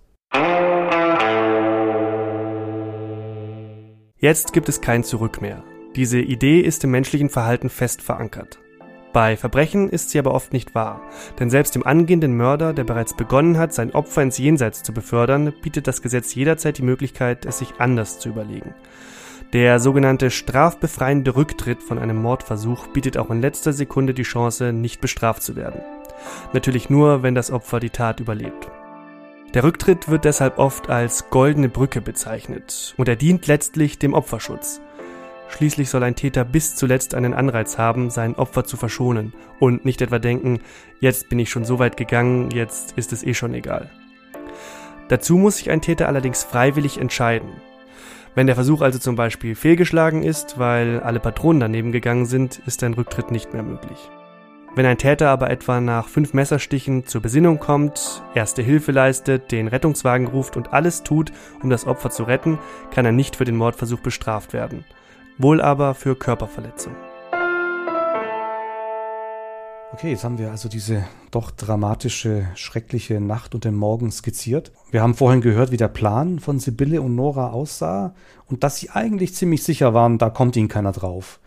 Jetzt 4.20 4.52
gibt 4.52 4.68
es 4.68 4.82
kein 4.82 5.02
Zurück 5.02 5.40
mehr. 5.40 5.64
Diese 5.96 6.20
Idee 6.20 6.60
ist 6.60 6.84
im 6.84 6.90
menschlichen 6.90 7.30
Verhalten 7.30 7.70
fest 7.70 8.02
verankert. 8.02 8.58
Bei 9.14 9.34
Verbrechen 9.34 9.88
ist 9.88 10.10
sie 10.10 10.18
aber 10.18 10.34
oft 10.34 10.52
nicht 10.52 10.74
wahr, 10.74 11.00
denn 11.38 11.48
selbst 11.48 11.74
dem 11.74 11.86
angehenden 11.86 12.36
Mörder, 12.36 12.74
der 12.74 12.84
bereits 12.84 13.16
begonnen 13.16 13.56
hat, 13.56 13.72
sein 13.72 13.94
Opfer 13.94 14.22
ins 14.22 14.36
Jenseits 14.36 14.82
zu 14.82 14.92
befördern, 14.92 15.54
bietet 15.62 15.86
das 15.86 16.02
Gesetz 16.02 16.34
jederzeit 16.34 16.76
die 16.76 16.82
Möglichkeit, 16.82 17.46
es 17.46 17.60
sich 17.60 17.72
anders 17.78 18.18
zu 18.18 18.28
überlegen. 18.28 18.74
Der 19.54 19.80
sogenannte 19.80 20.30
strafbefreiende 20.30 21.34
Rücktritt 21.34 21.82
von 21.82 21.98
einem 21.98 22.20
Mordversuch 22.20 22.88
bietet 22.88 23.16
auch 23.16 23.30
in 23.30 23.40
letzter 23.40 23.72
Sekunde 23.72 24.12
die 24.12 24.22
Chance, 24.22 24.74
nicht 24.74 25.00
bestraft 25.00 25.42
zu 25.42 25.56
werden. 25.56 25.80
Natürlich 26.52 26.90
nur, 26.90 27.22
wenn 27.22 27.34
das 27.34 27.50
Opfer 27.50 27.80
die 27.80 27.88
Tat 27.88 28.20
überlebt. 28.20 28.70
Der 29.54 29.64
Rücktritt 29.64 30.08
wird 30.08 30.24
deshalb 30.24 30.58
oft 30.58 30.90
als 30.90 31.28
goldene 31.28 31.68
Brücke 31.68 32.00
bezeichnet 32.00 32.94
und 32.96 33.08
er 33.08 33.16
dient 33.16 33.48
letztlich 33.48 33.98
dem 33.98 34.14
Opferschutz. 34.14 34.80
Schließlich 35.48 35.90
soll 35.90 36.04
ein 36.04 36.14
Täter 36.14 36.44
bis 36.44 36.76
zuletzt 36.76 37.16
einen 37.16 37.34
Anreiz 37.34 37.76
haben, 37.76 38.10
sein 38.10 38.36
Opfer 38.36 38.62
zu 38.62 38.76
verschonen 38.76 39.32
und 39.58 39.84
nicht 39.84 40.02
etwa 40.02 40.20
denken, 40.20 40.60
jetzt 41.00 41.28
bin 41.28 41.40
ich 41.40 41.50
schon 41.50 41.64
so 41.64 41.80
weit 41.80 41.96
gegangen, 41.96 42.50
jetzt 42.52 42.92
ist 42.92 43.12
es 43.12 43.24
eh 43.24 43.34
schon 43.34 43.52
egal. 43.54 43.90
Dazu 45.08 45.36
muss 45.36 45.56
sich 45.56 45.70
ein 45.70 45.82
Täter 45.82 46.06
allerdings 46.06 46.44
freiwillig 46.44 46.98
entscheiden. 46.98 47.50
Wenn 48.36 48.46
der 48.46 48.54
Versuch 48.54 48.82
also 48.82 49.00
zum 49.00 49.16
Beispiel 49.16 49.56
fehlgeschlagen 49.56 50.22
ist, 50.22 50.60
weil 50.60 51.00
alle 51.00 51.18
Patronen 51.18 51.58
daneben 51.58 51.90
gegangen 51.90 52.26
sind, 52.26 52.62
ist 52.66 52.84
ein 52.84 52.94
Rücktritt 52.94 53.32
nicht 53.32 53.52
mehr 53.52 53.64
möglich. 53.64 53.98
Wenn 54.76 54.86
ein 54.86 54.98
Täter 54.98 55.30
aber 55.30 55.50
etwa 55.50 55.80
nach 55.80 56.06
fünf 56.06 56.32
Messerstichen 56.32 57.04
zur 57.04 57.20
Besinnung 57.20 57.58
kommt, 57.58 58.22
erste 58.36 58.62
Hilfe 58.62 58.92
leistet, 58.92 59.50
den 59.50 59.66
Rettungswagen 59.66 60.28
ruft 60.28 60.56
und 60.56 60.72
alles 60.72 61.02
tut, 61.02 61.32
um 61.60 61.70
das 61.70 61.88
Opfer 61.88 62.10
zu 62.10 62.22
retten, 62.22 62.56
kann 62.92 63.04
er 63.04 63.10
nicht 63.10 63.34
für 63.34 63.44
den 63.44 63.56
Mordversuch 63.56 63.98
bestraft 63.98 64.52
werden, 64.52 64.84
wohl 65.38 65.60
aber 65.60 65.94
für 65.94 66.14
Körperverletzung. 66.14 66.94
Okay, 69.92 70.10
jetzt 70.10 70.22
haben 70.22 70.38
wir 70.38 70.52
also 70.52 70.68
diese 70.68 71.04
doch 71.32 71.50
dramatische, 71.50 72.46
schreckliche 72.54 73.20
Nacht 73.20 73.56
und 73.56 73.64
den 73.64 73.74
Morgen 73.74 74.12
skizziert. 74.12 74.70
Wir 74.92 75.02
haben 75.02 75.14
vorhin 75.14 75.40
gehört, 75.40 75.72
wie 75.72 75.78
der 75.78 75.88
Plan 75.88 76.38
von 76.38 76.60
Sibylle 76.60 77.02
und 77.02 77.16
Nora 77.16 77.50
aussah 77.50 78.14
und 78.46 78.62
dass 78.62 78.76
sie 78.76 78.90
eigentlich 78.90 79.34
ziemlich 79.34 79.64
sicher 79.64 79.92
waren, 79.94 80.18
da 80.18 80.30
kommt 80.30 80.54
ihnen 80.54 80.68
keiner 80.68 80.92
drauf. 80.92 81.40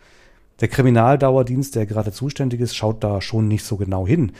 Der 0.60 0.68
Kriminaldauerdienst, 0.68 1.74
der 1.74 1.86
gerade 1.86 2.12
zuständig 2.12 2.60
ist, 2.60 2.76
schaut 2.76 3.02
da 3.02 3.20
schon 3.20 3.48
nicht 3.48 3.64
so 3.64 3.76
genau 3.76 4.06
hin. 4.06 4.32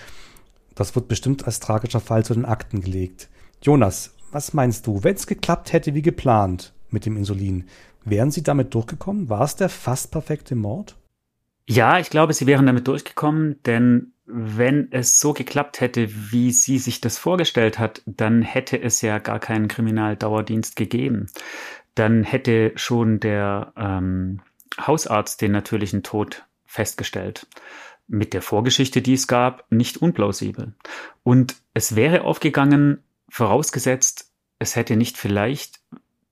Das 0.75 0.95
wird 0.95 1.09
bestimmt 1.09 1.45
als 1.45 1.61
tragischer 1.61 2.01
Fall 2.01 2.25
zu 2.25 2.35
den 2.35 2.45
Akten 2.45 2.81
gelegt. 2.81 3.29
Jonas, 3.63 4.15
was 4.33 4.53
meinst 4.53 4.87
du, 4.87 5.05
wenn 5.05 5.15
es 5.15 5.27
geklappt 5.27 5.73
hätte 5.73 5.95
wie 5.95 6.03
geplant 6.03 6.73
mit 6.91 7.07
dem 7.07 7.17
Insulin, 7.17 7.65
wären 8.05 8.31
Sie 8.31 8.43
damit 8.43 8.75
durchgekommen? 8.75 9.29
War 9.29 9.43
es 9.43 9.57
der 9.57 9.69
fast 9.69 10.11
perfekte 10.11 10.55
Mord? 10.55 10.97
Ja, 11.67 11.99
ich 11.99 12.11
glaube, 12.11 12.35
Sie 12.35 12.47
wären 12.47 12.67
damit 12.67 12.87
durchgekommen, 12.89 13.57
denn 13.65 14.15
wenn 14.27 14.89
es 14.91 15.21
so 15.21 15.33
geklappt 15.33 15.81
hätte, 15.81 16.09
wie 16.33 16.51
sie 16.51 16.79
sich 16.79 17.01
das 17.01 17.19
vorgestellt 17.19 17.79
hat, 17.79 18.03
dann 18.07 18.43
hätte 18.43 18.81
es 18.81 19.03
ja 19.03 19.19
gar 19.19 19.39
keinen 19.39 19.69
Kriminaldauerdienst 19.69 20.77
gegeben. 20.77 21.27
Dann 21.95 22.25
hätte 22.25 22.73
schon 22.77 23.21
der 23.21 23.73
ähm, 23.77 24.41
Hausarzt 24.81 25.41
den 25.41 25.53
natürlichen 25.53 26.03
Tod 26.03 26.45
festgestellt. 26.65 27.47
Mit 28.07 28.35
der 28.35 28.43
Vorgeschichte, 28.43 29.01
die 29.01 29.15
es 29.15 29.27
gab, 29.27 29.71
nicht 29.71 29.99
unplausibel. 29.99 30.75
Und 31.23 31.57
es 31.73 31.97
wäre 31.97 32.23
aufgegangen, 32.23 33.03
vorausgesetzt, 33.29 34.31
es 34.59 34.77
hätte 34.77 34.97
nicht 34.97 35.17
vielleicht 35.17 35.81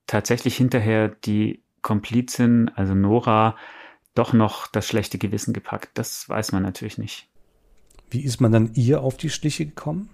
tatsächlich 0.07 0.55
hinterher 0.55 1.09
die 1.09 1.63
Komplizin, 1.81 2.71
also 2.75 2.93
Nora, 2.93 3.57
doch 4.15 4.33
noch 4.33 4.67
das 4.67 4.87
schlechte 4.87 5.17
Gewissen 5.17 5.53
gepackt. 5.53 5.89
Das 5.95 6.29
weiß 6.29 6.51
man 6.51 6.63
natürlich 6.63 6.97
nicht. 6.97 7.27
Wie 8.09 8.23
ist 8.23 8.39
man 8.39 8.51
dann 8.51 8.73
ihr 8.75 9.01
auf 9.01 9.17
die 9.17 9.29
Schliche 9.29 9.65
gekommen? 9.65 10.09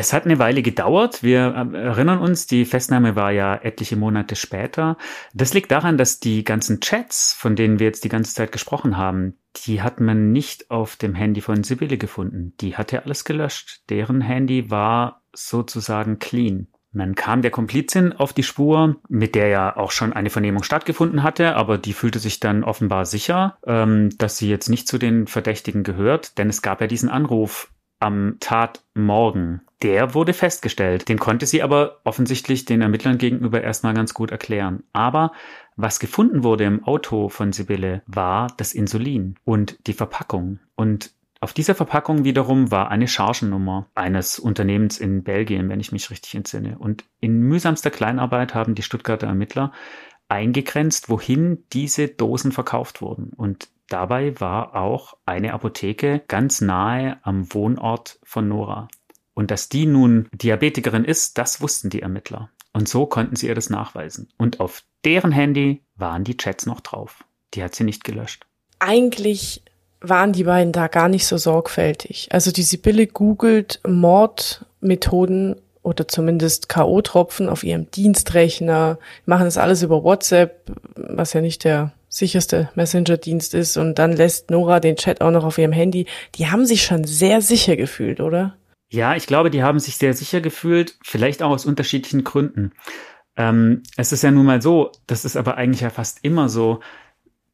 Das 0.00 0.14
hat 0.14 0.24
eine 0.24 0.38
Weile 0.38 0.62
gedauert. 0.62 1.22
Wir 1.22 1.54
äh, 1.74 1.76
erinnern 1.76 2.20
uns, 2.20 2.46
die 2.46 2.64
Festnahme 2.64 3.16
war 3.16 3.32
ja 3.32 3.56
etliche 3.56 3.96
Monate 3.96 4.34
später. 4.34 4.96
Das 5.34 5.52
liegt 5.52 5.70
daran, 5.70 5.98
dass 5.98 6.20
die 6.20 6.42
ganzen 6.42 6.80
Chats, 6.80 7.34
von 7.34 7.54
denen 7.54 7.78
wir 7.78 7.88
jetzt 7.88 8.02
die 8.04 8.08
ganze 8.08 8.32
Zeit 8.34 8.50
gesprochen 8.50 8.96
haben, 8.96 9.36
die 9.66 9.82
hat 9.82 10.00
man 10.00 10.32
nicht 10.32 10.70
auf 10.70 10.96
dem 10.96 11.14
Handy 11.14 11.42
von 11.42 11.64
Sibylle 11.64 11.98
gefunden. 11.98 12.54
Die 12.62 12.78
hatte 12.78 13.04
alles 13.04 13.26
gelöscht. 13.26 13.82
Deren 13.90 14.22
Handy 14.22 14.70
war 14.70 15.20
sozusagen 15.34 16.18
clean. 16.18 16.68
Man 16.92 17.14
kam 17.14 17.42
der 17.42 17.50
Komplizin 17.50 18.14
auf 18.14 18.32
die 18.32 18.42
Spur, 18.42 18.96
mit 19.10 19.34
der 19.34 19.48
ja 19.48 19.76
auch 19.76 19.90
schon 19.90 20.14
eine 20.14 20.30
Vernehmung 20.30 20.62
stattgefunden 20.62 21.22
hatte, 21.22 21.56
aber 21.56 21.76
die 21.76 21.92
fühlte 21.92 22.20
sich 22.20 22.40
dann 22.40 22.64
offenbar 22.64 23.04
sicher, 23.04 23.58
ähm, 23.66 24.08
dass 24.16 24.38
sie 24.38 24.48
jetzt 24.48 24.70
nicht 24.70 24.88
zu 24.88 24.96
den 24.96 25.26
Verdächtigen 25.26 25.82
gehört, 25.82 26.38
denn 26.38 26.48
es 26.48 26.62
gab 26.62 26.80
ja 26.80 26.86
diesen 26.86 27.10
Anruf 27.10 27.70
am 28.00 28.36
Tatmorgen. 28.40 29.62
Der 29.82 30.14
wurde 30.14 30.32
festgestellt. 30.32 31.08
Den 31.08 31.18
konnte 31.18 31.46
sie 31.46 31.62
aber 31.62 32.00
offensichtlich 32.04 32.64
den 32.64 32.82
Ermittlern 32.82 33.18
gegenüber 33.18 33.62
erstmal 33.62 33.94
ganz 33.94 34.12
gut 34.12 34.30
erklären. 34.30 34.82
Aber 34.92 35.32
was 35.76 36.00
gefunden 36.00 36.42
wurde 36.42 36.64
im 36.64 36.84
Auto 36.84 37.28
von 37.28 37.52
Sibylle 37.52 38.02
war 38.06 38.48
das 38.56 38.74
Insulin 38.74 39.36
und 39.44 39.78
die 39.86 39.94
Verpackung. 39.94 40.58
Und 40.74 41.12
auf 41.40 41.54
dieser 41.54 41.74
Verpackung 41.74 42.24
wiederum 42.24 42.70
war 42.70 42.90
eine 42.90 43.08
Chargennummer 43.08 43.86
eines 43.94 44.38
Unternehmens 44.38 44.98
in 44.98 45.22
Belgien, 45.22 45.70
wenn 45.70 45.80
ich 45.80 45.92
mich 45.92 46.10
richtig 46.10 46.34
entsinne. 46.34 46.76
Und 46.78 47.04
in 47.20 47.40
mühsamster 47.40 47.90
Kleinarbeit 47.90 48.54
haben 48.54 48.74
die 48.74 48.82
Stuttgarter 48.82 49.26
Ermittler 49.26 49.72
eingegrenzt, 50.28 51.08
wohin 51.08 51.64
diese 51.72 52.08
Dosen 52.08 52.52
verkauft 52.52 53.00
wurden. 53.00 53.32
Und 53.34 53.68
Dabei 53.90 54.38
war 54.40 54.76
auch 54.76 55.14
eine 55.26 55.52
Apotheke 55.52 56.22
ganz 56.28 56.60
nahe 56.60 57.18
am 57.22 57.52
Wohnort 57.52 58.20
von 58.22 58.48
Nora. 58.48 58.88
Und 59.34 59.50
dass 59.50 59.68
die 59.68 59.84
nun 59.84 60.28
Diabetikerin 60.32 61.04
ist, 61.04 61.38
das 61.38 61.60
wussten 61.60 61.90
die 61.90 62.00
Ermittler. 62.00 62.50
Und 62.72 62.88
so 62.88 63.06
konnten 63.06 63.34
sie 63.34 63.48
ihr 63.48 63.56
das 63.56 63.68
nachweisen. 63.68 64.28
Und 64.38 64.60
auf 64.60 64.84
deren 65.04 65.32
Handy 65.32 65.82
waren 65.96 66.22
die 66.22 66.36
Chats 66.36 66.66
noch 66.66 66.80
drauf. 66.80 67.24
Die 67.54 67.64
hat 67.64 67.74
sie 67.74 67.82
nicht 67.82 68.04
gelöscht. 68.04 68.46
Eigentlich 68.78 69.64
waren 70.00 70.32
die 70.32 70.44
beiden 70.44 70.72
da 70.72 70.86
gar 70.86 71.08
nicht 71.08 71.26
so 71.26 71.36
sorgfältig. 71.36 72.28
Also 72.30 72.52
die 72.52 72.62
Sibylle 72.62 73.08
googelt 73.08 73.80
Mordmethoden 73.84 75.56
oder 75.82 76.06
zumindest 76.06 76.68
K.O.-Tropfen 76.68 77.48
auf 77.48 77.64
ihrem 77.64 77.90
Dienstrechner, 77.90 79.00
machen 79.26 79.46
das 79.46 79.58
alles 79.58 79.82
über 79.82 80.04
WhatsApp, 80.04 80.70
was 80.94 81.32
ja 81.32 81.40
nicht 81.40 81.64
der 81.64 81.92
sicherste 82.10 82.68
Messenger-Dienst 82.74 83.54
ist 83.54 83.78
und 83.78 83.98
dann 83.98 84.12
lässt 84.12 84.50
Nora 84.50 84.80
den 84.80 84.96
Chat 84.96 85.22
auch 85.22 85.30
noch 85.30 85.44
auf 85.44 85.56
ihrem 85.56 85.72
Handy. 85.72 86.06
Die 86.34 86.50
haben 86.50 86.66
sich 86.66 86.82
schon 86.82 87.04
sehr 87.04 87.40
sicher 87.40 87.76
gefühlt, 87.76 88.20
oder? 88.20 88.56
Ja, 88.90 89.14
ich 89.14 89.26
glaube, 89.26 89.50
die 89.50 89.62
haben 89.62 89.78
sich 89.78 89.96
sehr 89.96 90.12
sicher 90.12 90.40
gefühlt, 90.40 90.98
vielleicht 91.02 91.42
auch 91.42 91.50
aus 91.50 91.64
unterschiedlichen 91.64 92.24
Gründen. 92.24 92.72
Ähm, 93.36 93.84
es 93.96 94.10
ist 94.12 94.22
ja 94.22 94.32
nun 94.32 94.44
mal 94.44 94.60
so, 94.60 94.90
das 95.06 95.24
ist 95.24 95.36
aber 95.36 95.56
eigentlich 95.56 95.82
ja 95.82 95.90
fast 95.90 96.18
immer 96.22 96.48
so, 96.48 96.80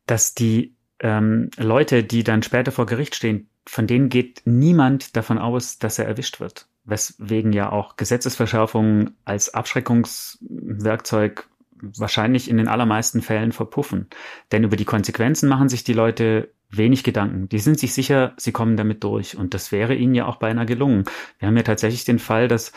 dass 0.07 0.35
die 0.35 0.75
ähm, 1.01 1.51
Leute, 1.59 2.03
die 2.03 2.25
dann 2.25 2.43
später 2.43 2.73
vor 2.73 2.87
Gericht 2.87 3.15
stehen, 3.15 3.51
von 3.67 3.87
denen 3.87 4.09
geht 4.09 4.43
niemand 4.47 5.15
davon 5.17 5.39
aus, 5.39 5.79
dass 5.79 5.99
er 5.99 6.07
erwischt 6.07 6.41
wird. 6.41 6.69
Weswegen 6.85 7.53
ja 7.53 7.71
auch 7.71 7.97
Gesetzesverschärfungen 7.97 9.17
als 9.25 9.53
Abschreckungswerkzeug 9.53 11.49
wahrscheinlich 11.81 12.51
in 12.51 12.57
den 12.57 12.69
allermeisten 12.69 13.23
Fällen 13.23 13.53
verpuffen. 13.53 14.09
Denn 14.53 14.65
über 14.65 14.77
die 14.77 14.85
Konsequenzen 14.85 15.49
machen 15.49 15.69
sich 15.69 15.85
die 15.85 15.93
Leute 15.93 16.51
wenig 16.71 17.05
Gedanken. 17.05 17.49
Die 17.49 17.59
sind 17.59 17.79
sich 17.79 17.95
sicher, 17.95 18.35
sie 18.37 18.53
kommen 18.53 18.77
damit 18.77 19.05
durch. 19.05 19.37
Und 19.37 19.55
das 19.55 19.73
wäre 19.73 19.95
ihnen 19.95 20.15
ja 20.15 20.27
auch 20.27 20.37
beinahe 20.37 20.67
gelungen. 20.67 21.05
Wir 21.39 21.49
haben 21.49 21.57
ja 21.57 21.63
tatsächlich 21.63 22.05
den 22.05 22.19
Fall, 22.19 22.49
dass 22.49 22.73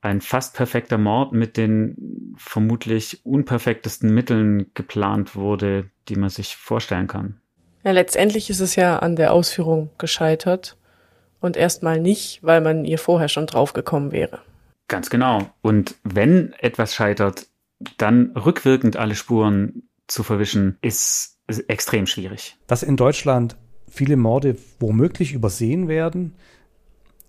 ein 0.00 0.20
fast 0.20 0.54
perfekter 0.54 0.98
Mord 0.98 1.32
mit 1.32 1.56
den 1.56 2.34
vermutlich 2.36 3.24
unperfektesten 3.24 4.12
Mitteln 4.12 4.70
geplant 4.74 5.34
wurde, 5.34 5.88
die 6.08 6.16
man 6.16 6.28
sich 6.28 6.56
vorstellen 6.56 7.06
kann. 7.06 7.40
Ja, 7.84 7.92
letztendlich 7.92 8.50
ist 8.50 8.60
es 8.60 8.76
ja 8.76 8.98
an 8.98 9.16
der 9.16 9.32
Ausführung 9.32 9.90
gescheitert 9.98 10.76
und 11.40 11.56
erstmal 11.56 12.00
nicht, 12.00 12.40
weil 12.42 12.60
man 12.60 12.84
ihr 12.84 12.98
vorher 12.98 13.28
schon 13.28 13.46
draufgekommen 13.46 14.12
wäre. 14.12 14.40
Ganz 14.88 15.08
genau. 15.08 15.50
Und 15.62 15.94
wenn 16.02 16.52
etwas 16.58 16.94
scheitert, 16.94 17.46
dann 17.98 18.32
rückwirkend 18.36 18.96
alle 18.96 19.14
Spuren 19.14 19.88
zu 20.06 20.22
verwischen, 20.22 20.78
ist 20.82 21.38
extrem 21.68 22.06
schwierig. 22.06 22.56
Dass 22.66 22.82
in 22.82 22.96
Deutschland 22.96 23.56
viele 23.88 24.16
Morde 24.16 24.56
womöglich 24.80 25.32
übersehen 25.32 25.88
werden, 25.88 26.34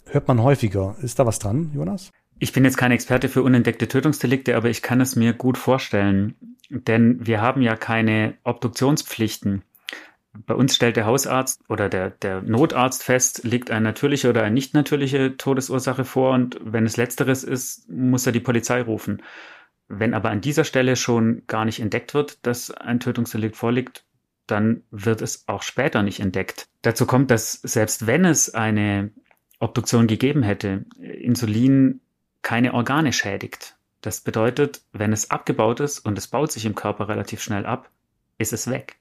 hört 0.06 0.28
man 0.28 0.42
häufiger. 0.42 0.96
Ist 1.02 1.20
da 1.20 1.26
was 1.26 1.40
dran, 1.40 1.72
Jonas? 1.74 2.12
Ich 2.40 2.52
bin 2.52 2.66
jetzt 2.66 2.78
kein 2.78 2.92
Experte 2.92 3.30
für 3.30 3.44
unentdeckte 3.44 3.88
Tötungsdelikte, 3.88 4.58
aber 4.58 4.70
ich 4.70 4.82
kann 4.82 5.00
es 5.00 5.16
mir 5.16 5.34
gut 5.34 5.58
vorstellen. 5.58 6.36
Denn 6.70 7.26
wir 7.26 7.42
haben 7.42 7.62
ja 7.62 7.76
keine 7.76 8.36
Obduktionspflichten. 8.44 9.64
Bei 10.46 10.54
uns 10.54 10.76
stellt 10.76 10.98
der 10.98 11.06
Hausarzt 11.06 11.62
oder 11.70 11.88
der, 11.88 12.10
der 12.10 12.42
Notarzt 12.42 13.04
fest, 13.04 13.44
liegt 13.44 13.72
eine 13.72 13.82
natürliche 13.82 14.30
oder 14.30 14.44
eine 14.44 14.54
nicht 14.54 14.74
natürliche 14.74 15.38
Todesursache 15.38 16.04
vor 16.04 16.34
und 16.34 16.60
wenn 16.62 16.86
es 16.86 16.98
letzteres 16.98 17.44
ist, 17.44 17.90
muss 17.90 18.26
er 18.26 18.34
die 18.34 18.42
Polizei 18.42 18.82
rufen. 18.82 19.22
Wenn 19.88 20.14
aber 20.14 20.30
an 20.32 20.42
dieser 20.42 20.64
Stelle 20.64 20.96
schon 20.96 21.44
gar 21.48 21.66
nicht 21.66 21.80
entdeckt 21.80 22.14
wird, 22.14 22.46
dass 22.46 22.72
ein 22.72 23.00
Tötungsdelikt 23.00 23.56
vorliegt, 23.56 24.04
dann 24.48 24.84
wird 24.92 25.22
es 25.22 25.48
auch 25.48 25.64
später 25.64 26.04
nicht 26.04 26.20
entdeckt. 26.20 26.68
Dazu 26.82 27.06
kommt, 27.06 27.32
dass 27.32 27.54
selbst 27.54 28.08
wenn 28.08 28.26
es 28.26 28.54
eine 28.54 29.12
Obduktion 29.60 30.08
gegeben 30.08 30.44
hätte, 30.44 30.86
Insulin 31.00 32.02
keine 32.42 32.74
Organe 32.74 33.14
schädigt. 33.14 33.76
Das 34.02 34.22
bedeutet, 34.22 34.82
wenn 34.92 35.14
es 35.14 35.32
abgebaut 35.32 35.80
ist 35.80 36.00
und 36.00 36.18
es 36.18 36.28
baut 36.28 36.52
sich 36.52 36.66
im 36.66 36.76
Körper 36.76 37.08
relativ 37.08 37.42
schnell 37.42 37.66
ab, 37.66 37.90
ist 38.38 38.54
es 38.54 38.70
weg. 38.70 38.98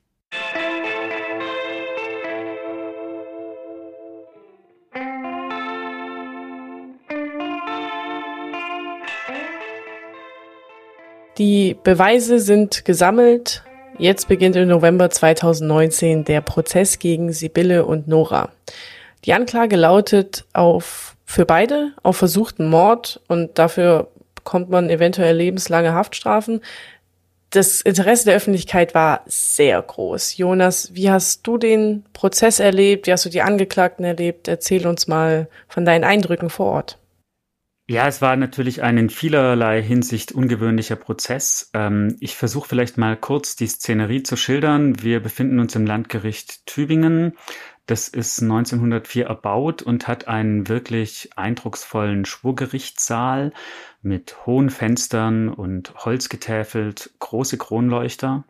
Die 11.39 11.77
Beweise 11.83 12.39
sind 12.39 12.85
gesammelt. 12.85 13.65
Jetzt 13.99 14.29
beginnt 14.29 14.55
im 14.55 14.69
November 14.69 15.11
2019 15.11 16.25
der 16.25 16.41
Prozess 16.41 17.01
gegen 17.01 17.33
Sibylle 17.33 17.87
und 17.87 18.07
Nora. 18.07 18.51
Die 19.25 19.33
Anklage 19.33 19.75
lautet 19.75 20.45
auf 20.53 21.17
für 21.25 21.45
beide 21.45 21.93
auf 22.05 22.17
versuchten 22.17 22.69
Mord 22.69 23.21
und 23.27 23.59
dafür 23.59 24.09
bekommt 24.37 24.71
man 24.71 24.91
eventuell 24.91 25.37
lebenslange 25.37 25.93
Haftstrafen. 25.93 26.61
Das 27.51 27.81
Interesse 27.81 28.27
der 28.27 28.37
Öffentlichkeit 28.37 28.95
war 28.95 29.23
sehr 29.27 29.81
groß. 29.83 30.37
Jonas, 30.37 30.95
wie 30.95 31.11
hast 31.11 31.47
du 31.47 31.59
den 31.59 32.05
Prozess 32.13 32.61
erlebt? 32.61 33.07
Wie 33.07 33.13
hast 33.13 33.25
du 33.25 33.31
die 33.31 33.43
Angeklagten 33.43 34.05
erlebt? 34.05 34.47
Erzähl 34.47 34.87
uns 34.87 35.09
mal 35.09 35.49
von 35.67 35.85
deinen 35.85 36.05
Eindrücken 36.05 36.51
vor 36.51 36.67
Ort. 36.67 36.99
Ja, 37.87 38.09
es 38.09 38.23
war 38.23 38.35
natürlich 38.37 38.83
ein 38.83 38.97
in 38.97 39.11
vielerlei 39.11 39.83
Hinsicht 39.83 40.33
ungewöhnlicher 40.33 40.97
Prozess. 40.97 41.71
Ähm, 41.75 42.17
ich 42.19 42.35
versuche 42.35 42.67
vielleicht 42.67 42.97
mal 42.97 43.15
kurz 43.15 43.57
die 43.57 43.67
Szenerie 43.67 44.23
zu 44.23 44.37
schildern. 44.37 45.03
Wir 45.03 45.21
befinden 45.21 45.59
uns 45.59 45.75
im 45.75 45.85
Landgericht 45.85 46.65
Tübingen. 46.65 47.37
Das 47.85 48.09
ist 48.09 48.41
1904 48.41 49.27
erbaut 49.27 49.83
und 49.83 50.09
hat 50.09 50.29
einen 50.29 50.67
wirklich 50.69 51.29
eindrucksvollen 51.37 52.25
Schwurgerichtssaal 52.25 53.53
mit 54.01 54.47
hohen 54.47 54.71
Fenstern 54.71 55.51
und 55.51 55.95
holzgetäfelt, 56.07 57.11
große 57.19 57.59
Kronleuchter 57.59 58.45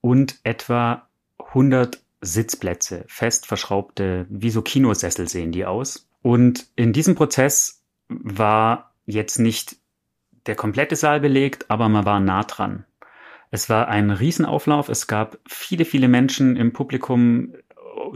und 0.00 0.40
etwa 0.42 1.06
100 1.38 2.00
Sitzplätze, 2.22 3.04
fest 3.06 3.46
verschraubte, 3.46 4.26
wie 4.28 4.50
so 4.50 4.62
Kinosessel 4.62 5.28
sehen 5.28 5.52
die 5.52 5.64
aus. 5.64 6.08
Und 6.22 6.66
in 6.74 6.92
diesem 6.92 7.14
Prozess 7.14 7.77
war 8.08 8.94
jetzt 9.06 9.38
nicht 9.38 9.76
der 10.46 10.54
komplette 10.54 10.96
Saal 10.96 11.20
belegt, 11.20 11.66
aber 11.70 11.88
man 11.88 12.04
war 12.04 12.20
nah 12.20 12.42
dran. 12.42 12.84
Es 13.50 13.70
war 13.70 13.88
ein 13.88 14.10
Riesenauflauf. 14.10 14.88
Es 14.88 15.06
gab 15.06 15.38
viele, 15.46 15.84
viele 15.84 16.08
Menschen 16.08 16.56
im 16.56 16.72
Publikum, 16.72 17.54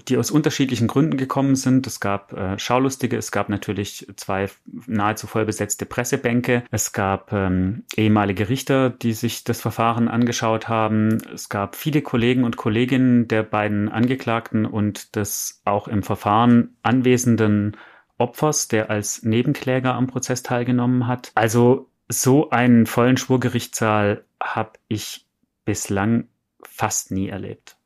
die 0.09 0.17
aus 0.17 0.31
unterschiedlichen 0.31 0.89
Gründen 0.89 1.17
gekommen 1.17 1.57
sind. 1.57 1.87
Es 1.87 2.01
gab 2.01 2.33
äh, 2.33 2.59
Schaulustige, 2.59 3.17
es 3.17 3.33
gab 3.33 3.49
natürlich 3.49 4.07
zwei 4.17 4.49
nahezu 4.87 5.27
voll 5.27 5.45
besetzte 5.45 5.87
Pressebänke, 5.87 6.65
es 6.71 6.93
gab 6.93 7.33
ähm, 7.33 7.85
ehemalige 7.97 8.49
Richter, 8.49 8.91
die 8.91 9.13
sich 9.13 9.45
das 9.45 9.61
Verfahren 9.61 10.09
angeschaut 10.09 10.69
haben. 10.69 11.19
Es 11.33 11.49
gab 11.49 11.77
viele 11.77 12.03
Kollegen 12.03 12.45
und 12.45 12.57
Kolleginnen 12.57 13.29
der 13.29 13.43
beiden 13.43 13.89
Angeklagten 13.89 14.67
und 14.67 15.17
des 15.17 15.61
auch 15.65 15.89
im 15.89 16.03
Verfahren 16.03 16.77
anwesenden 16.83 17.77
Opfers, 18.23 18.69
der 18.69 18.91
als 18.91 19.23
Nebenkläger 19.23 19.95
am 19.95 20.07
Prozess 20.07 20.43
teilgenommen 20.43 21.07
hat. 21.07 21.33
Also 21.35 21.89
so 22.09 22.51
einen 22.51 22.87
vollen 22.87 23.17
Schwurgerichtssaal 23.17 24.25
habe 24.43 24.73
ich 24.89 25.27
bislang 25.65 26.29
fast 26.63 27.11
nie 27.11 27.29
erlebt. 27.29 27.77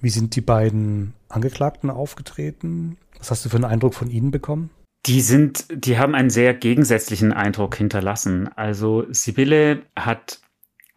Wie 0.00 0.10
sind 0.10 0.36
die 0.36 0.40
beiden 0.40 1.14
Angeklagten 1.28 1.90
aufgetreten? 1.90 2.98
Was 3.18 3.30
hast 3.30 3.44
du 3.44 3.48
für 3.48 3.56
einen 3.56 3.64
Eindruck 3.64 3.94
von 3.94 4.10
ihnen 4.10 4.30
bekommen? 4.30 4.70
Die 5.06 5.20
sind, 5.20 5.66
die 5.70 5.98
haben 5.98 6.14
einen 6.14 6.30
sehr 6.30 6.52
gegensätzlichen 6.52 7.32
Eindruck 7.32 7.76
hinterlassen. 7.76 8.48
Also 8.56 9.06
Sibylle 9.10 9.82
hat 9.94 10.40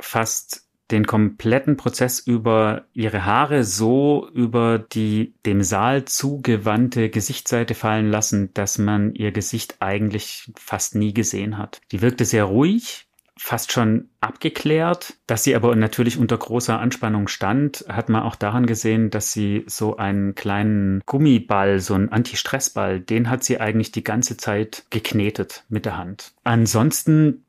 fast 0.02 0.69
den 0.92 1.06
kompletten 1.06 1.78
Prozess 1.78 2.20
über 2.20 2.86
ihre 2.94 3.26
Haare 3.26 3.64
so 3.64 4.30
über 4.34 4.80
die 4.80 5.34
dem 5.46 5.64
Saal 5.64 6.06
zugewandte 6.06 7.10
Gesichtsseite 7.10 7.76
fallen 7.76 8.10
lassen, 8.10 8.54
dass 8.54 8.78
man 8.78 9.14
ihr 9.14 9.32
Gesicht 9.32 9.78
eigentlich 9.80 10.52
fast 10.56 10.96
nie 10.96 11.14
gesehen 11.14 11.58
hat. 11.58 11.82
Die 11.92 12.02
wirkte 12.02 12.26
sehr 12.26 12.46
ruhig, 12.46 13.08
fast 13.40 13.72
schon 13.72 14.10
abgeklärt. 14.20 15.16
Dass 15.26 15.44
sie 15.44 15.56
aber 15.56 15.76
natürlich 15.76 16.18
unter 16.18 16.38
großer 16.38 16.80
Anspannung 16.80 17.28
stand, 17.28 17.86
hat 17.88 18.10
man 18.10 18.24
auch 18.24 18.36
daran 18.36 18.66
gesehen, 18.66 19.10
dass 19.10 19.32
sie 19.32 19.64
so 19.66 19.98
einen 19.98 20.36
kleinen 20.36 21.02
Gummiball, 21.06 21.80
so 21.80 21.94
einen 21.94 22.10
Anti-Stress-Ball, 22.10 23.00
den 23.00 23.30
hat 23.30 23.44
sie 23.44 23.60
eigentlich 23.60 23.92
die 23.92 24.04
ganze 24.04 24.38
Zeit 24.38 24.84
geknetet 24.90 25.64
mit 25.70 25.86
der 25.86 25.98
Hand. 25.98 26.34
Ansonsten 26.44 27.46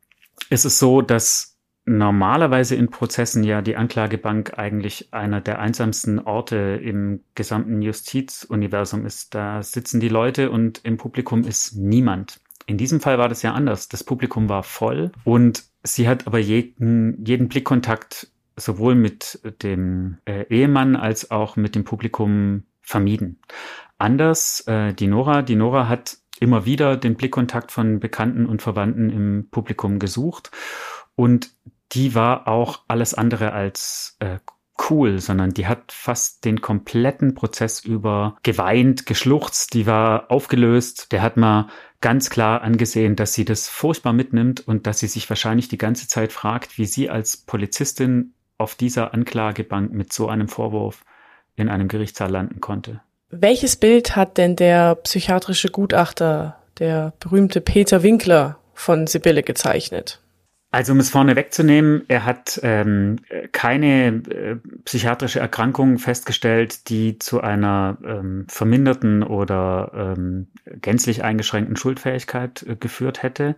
ist 0.49 0.65
es 0.65 0.79
so, 0.79 1.03
dass 1.03 1.50
normalerweise 1.99 2.77
in 2.77 2.89
Prozessen 2.89 3.43
ja 3.45 3.63
die 3.63 3.77
Anklagebank 3.77 4.59
eigentlich 4.59 5.13
einer 5.13 5.41
der 5.41 5.59
einsamsten 5.59 6.19
Orte 6.19 6.81
im 6.83 7.21
gesamten 7.35 7.83
Justizuniversum 7.83 9.05
ist. 9.05 9.35
Da 9.35 9.63
sitzen 9.63 10.01
die 10.01 10.09
Leute 10.09 10.51
und 10.51 10.81
im 10.85 10.97
Publikum 10.97 11.45
ist 11.45 11.77
niemand. 11.77 12.41
In 12.67 12.79
diesem 12.79 13.01
Fall 13.01 13.19
war 13.19 13.29
das 13.29 13.43
ja 13.43 13.53
anders. 13.53 13.89
Das 13.89 14.05
Publikum 14.05 14.49
war 14.49 14.63
voll 14.63 15.11
und 15.25 15.65
sie 15.83 16.09
hat 16.09 16.27
aber 16.27 16.39
jeden, 16.39 17.25
jeden 17.25 17.49
Blickkontakt 17.49 18.29
sowohl 18.57 18.95
mit 18.95 19.41
dem 19.63 20.19
äh, 20.27 20.45
Ehemann 20.49 20.95
als 20.95 21.31
auch 21.31 21.57
mit 21.57 21.75
dem 21.75 21.85
Publikum 21.85 22.65
vermieden. 22.83 23.41
Anders 23.99 24.65
äh, 24.67 24.93
die 24.93 25.09
Nora. 25.09 25.43
Die 25.43 25.57
Nora 25.57 25.89
hat 25.89 26.19
immer 26.39 26.67
wieder 26.67 26.97
den 26.97 27.17
Blickkontakt 27.17 27.73
von 27.73 28.01
Bekannten 28.01 28.47
und 28.47 28.63
Verwandten 28.63 29.11
im 29.11 29.49
Publikum 29.51 29.99
gesucht 29.99 30.51
und 31.21 31.51
die 31.93 32.15
war 32.15 32.49
auch 32.49 32.81
alles 32.89 33.15
andere 33.15 33.53
als 33.53 34.17
äh, 34.21 34.39
cool, 34.89 35.19
sondern 35.19 35.51
die 35.51 35.67
hat 35.67 35.93
fast 35.93 36.45
den 36.45 36.61
kompletten 36.61 37.35
Prozess 37.35 37.81
über 37.81 38.37
geweint, 38.43 39.07
geschluchzt, 39.07 39.75
die 39.75 39.87
war 39.87 40.31
aufgelöst. 40.31 41.13
Der 41.13 41.23
hat 41.23 41.37
mal 41.37 41.69
ganz 42.01 42.31
klar 42.31 42.63
angesehen, 42.63 43.17
dass 43.17 43.35
sie 43.35 43.45
das 43.45 43.69
furchtbar 43.69 44.13
mitnimmt 44.13 44.67
und 44.67 44.87
dass 44.87 45.01
sie 45.01 45.07
sich 45.07 45.29
wahrscheinlich 45.29 45.69
die 45.69 45.79
ganze 45.79 46.09
Zeit 46.09 46.33
fragt, 46.33 46.79
wie 46.79 46.87
sie 46.87 47.11
als 47.11 47.37
Polizistin 47.37 48.33
auf 48.59 48.75
dieser 48.75 49.13
Anklagebank 49.15 49.93
mit 49.93 50.13
so 50.13 50.29
einem 50.29 50.49
Vorwurf 50.49 51.03
in 51.57 51.69
einem 51.69 51.89
Gerichtssaal 51.89 52.31
landen 52.31 52.61
konnte. 52.61 53.01
Welches 53.31 53.77
Bild 53.77 54.17
hat 54.17 54.39
denn 54.39 54.57
der 54.57 54.97
psychiatrische 54.97 55.69
Gutachter, 55.69 56.57
der 56.79 57.13
berühmte 57.21 57.61
Peter 57.61 58.03
Winkler 58.03 58.59
von 58.75 59.07
Sibylle 59.07 59.43
gezeichnet? 59.43 60.21
Also 60.73 60.93
um 60.93 61.01
es 61.01 61.11
vorne 61.11 61.35
wegzunehmen, 61.35 62.05
er 62.07 62.25
hat 62.25 62.61
ähm, 62.63 63.17
keine 63.51 64.07
äh, 64.07 64.57
psychiatrische 64.85 65.41
Erkrankung 65.41 65.99
festgestellt, 65.99 66.89
die 66.89 67.19
zu 67.19 67.41
einer 67.41 67.99
ähm, 68.05 68.47
verminderten 68.49 69.25
oder 69.25 70.15
ähm, 70.17 70.47
gänzlich 70.81 71.25
eingeschränkten 71.25 71.75
Schuldfähigkeit 71.75 72.63
äh, 72.63 72.77
geführt 72.77 73.25
hätte. 73.25 73.57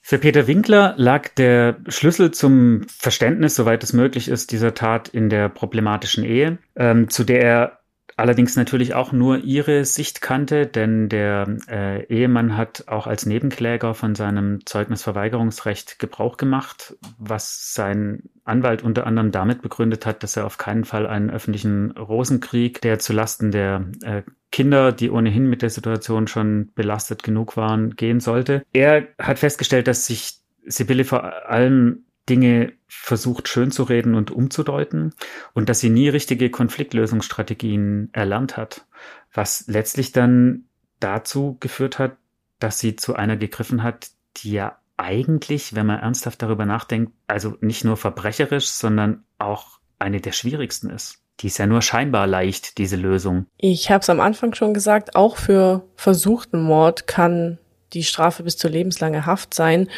Für 0.00 0.16
Peter 0.16 0.46
Winkler 0.46 0.94
lag 0.96 1.28
der 1.28 1.76
Schlüssel 1.88 2.30
zum 2.30 2.86
Verständnis, 2.88 3.54
soweit 3.54 3.84
es 3.84 3.92
möglich 3.92 4.28
ist, 4.28 4.50
dieser 4.50 4.72
Tat 4.72 5.08
in 5.08 5.28
der 5.28 5.50
problematischen 5.50 6.24
Ehe, 6.24 6.56
ähm, 6.74 7.10
zu 7.10 7.24
der 7.24 7.42
er 7.42 7.79
allerdings 8.20 8.56
natürlich 8.56 8.94
auch 8.94 9.12
nur 9.12 9.38
ihre 9.38 9.84
Sicht 9.84 10.20
kannte, 10.20 10.66
denn 10.66 11.08
der 11.08 11.56
äh, 11.68 12.04
Ehemann 12.06 12.56
hat 12.56 12.84
auch 12.86 13.06
als 13.06 13.26
Nebenkläger 13.26 13.94
von 13.94 14.14
seinem 14.14 14.64
Zeugnisverweigerungsrecht 14.66 15.98
Gebrauch 15.98 16.36
gemacht, 16.36 16.96
was 17.18 17.74
sein 17.74 18.24
Anwalt 18.44 18.82
unter 18.82 19.06
anderem 19.06 19.32
damit 19.32 19.62
begründet 19.62 20.06
hat, 20.06 20.22
dass 20.22 20.36
er 20.36 20.46
auf 20.46 20.58
keinen 20.58 20.84
Fall 20.84 21.06
einen 21.06 21.30
öffentlichen 21.30 21.92
Rosenkrieg, 21.92 22.80
der 22.80 22.98
zulasten 22.98 23.50
der 23.50 23.86
äh, 24.02 24.22
Kinder, 24.52 24.92
die 24.92 25.10
ohnehin 25.10 25.48
mit 25.48 25.62
der 25.62 25.70
Situation 25.70 26.26
schon 26.26 26.70
belastet 26.74 27.22
genug 27.22 27.56
waren, 27.56 27.96
gehen 27.96 28.20
sollte. 28.20 28.64
Er 28.72 29.08
hat 29.18 29.38
festgestellt, 29.38 29.86
dass 29.86 30.06
sich 30.06 30.40
Sibylle 30.66 31.04
vor 31.04 31.48
allem 31.48 32.04
Dinge 32.30 32.72
versucht 32.86 33.48
schön 33.48 33.70
zu 33.70 33.82
reden 33.82 34.14
und 34.14 34.30
umzudeuten 34.30 35.12
und 35.52 35.68
dass 35.68 35.80
sie 35.80 35.90
nie 35.90 36.08
richtige 36.08 36.50
Konfliktlösungsstrategien 36.50 38.10
erlernt 38.12 38.56
hat, 38.56 38.86
was 39.34 39.64
letztlich 39.66 40.12
dann 40.12 40.64
dazu 41.00 41.56
geführt 41.60 41.98
hat, 41.98 42.16
dass 42.58 42.78
sie 42.78 42.96
zu 42.96 43.16
einer 43.16 43.36
gegriffen 43.36 43.82
hat, 43.82 44.10
die 44.36 44.52
ja 44.52 44.78
eigentlich, 44.96 45.74
wenn 45.74 45.86
man 45.86 46.00
ernsthaft 46.00 46.42
darüber 46.42 46.66
nachdenkt, 46.66 47.12
also 47.26 47.56
nicht 47.60 47.84
nur 47.84 47.96
verbrecherisch, 47.96 48.68
sondern 48.68 49.24
auch 49.38 49.80
eine 49.98 50.20
der 50.20 50.32
schwierigsten 50.32 50.90
ist. 50.90 51.18
Die 51.40 51.46
ist 51.46 51.58
ja 51.58 51.66
nur 51.66 51.80
scheinbar 51.80 52.26
leicht, 52.26 52.76
diese 52.76 52.96
Lösung. 52.96 53.46
Ich 53.56 53.90
habe 53.90 54.02
es 54.02 54.10
am 54.10 54.20
Anfang 54.20 54.54
schon 54.54 54.74
gesagt, 54.74 55.16
auch 55.16 55.36
für 55.36 55.88
versuchten 55.96 56.62
Mord 56.62 57.06
kann 57.06 57.58
die 57.94 58.04
Strafe 58.04 58.42
bis 58.42 58.58
zur 58.58 58.70
lebenslange 58.70 59.24
Haft 59.24 59.54
sein. 59.54 59.88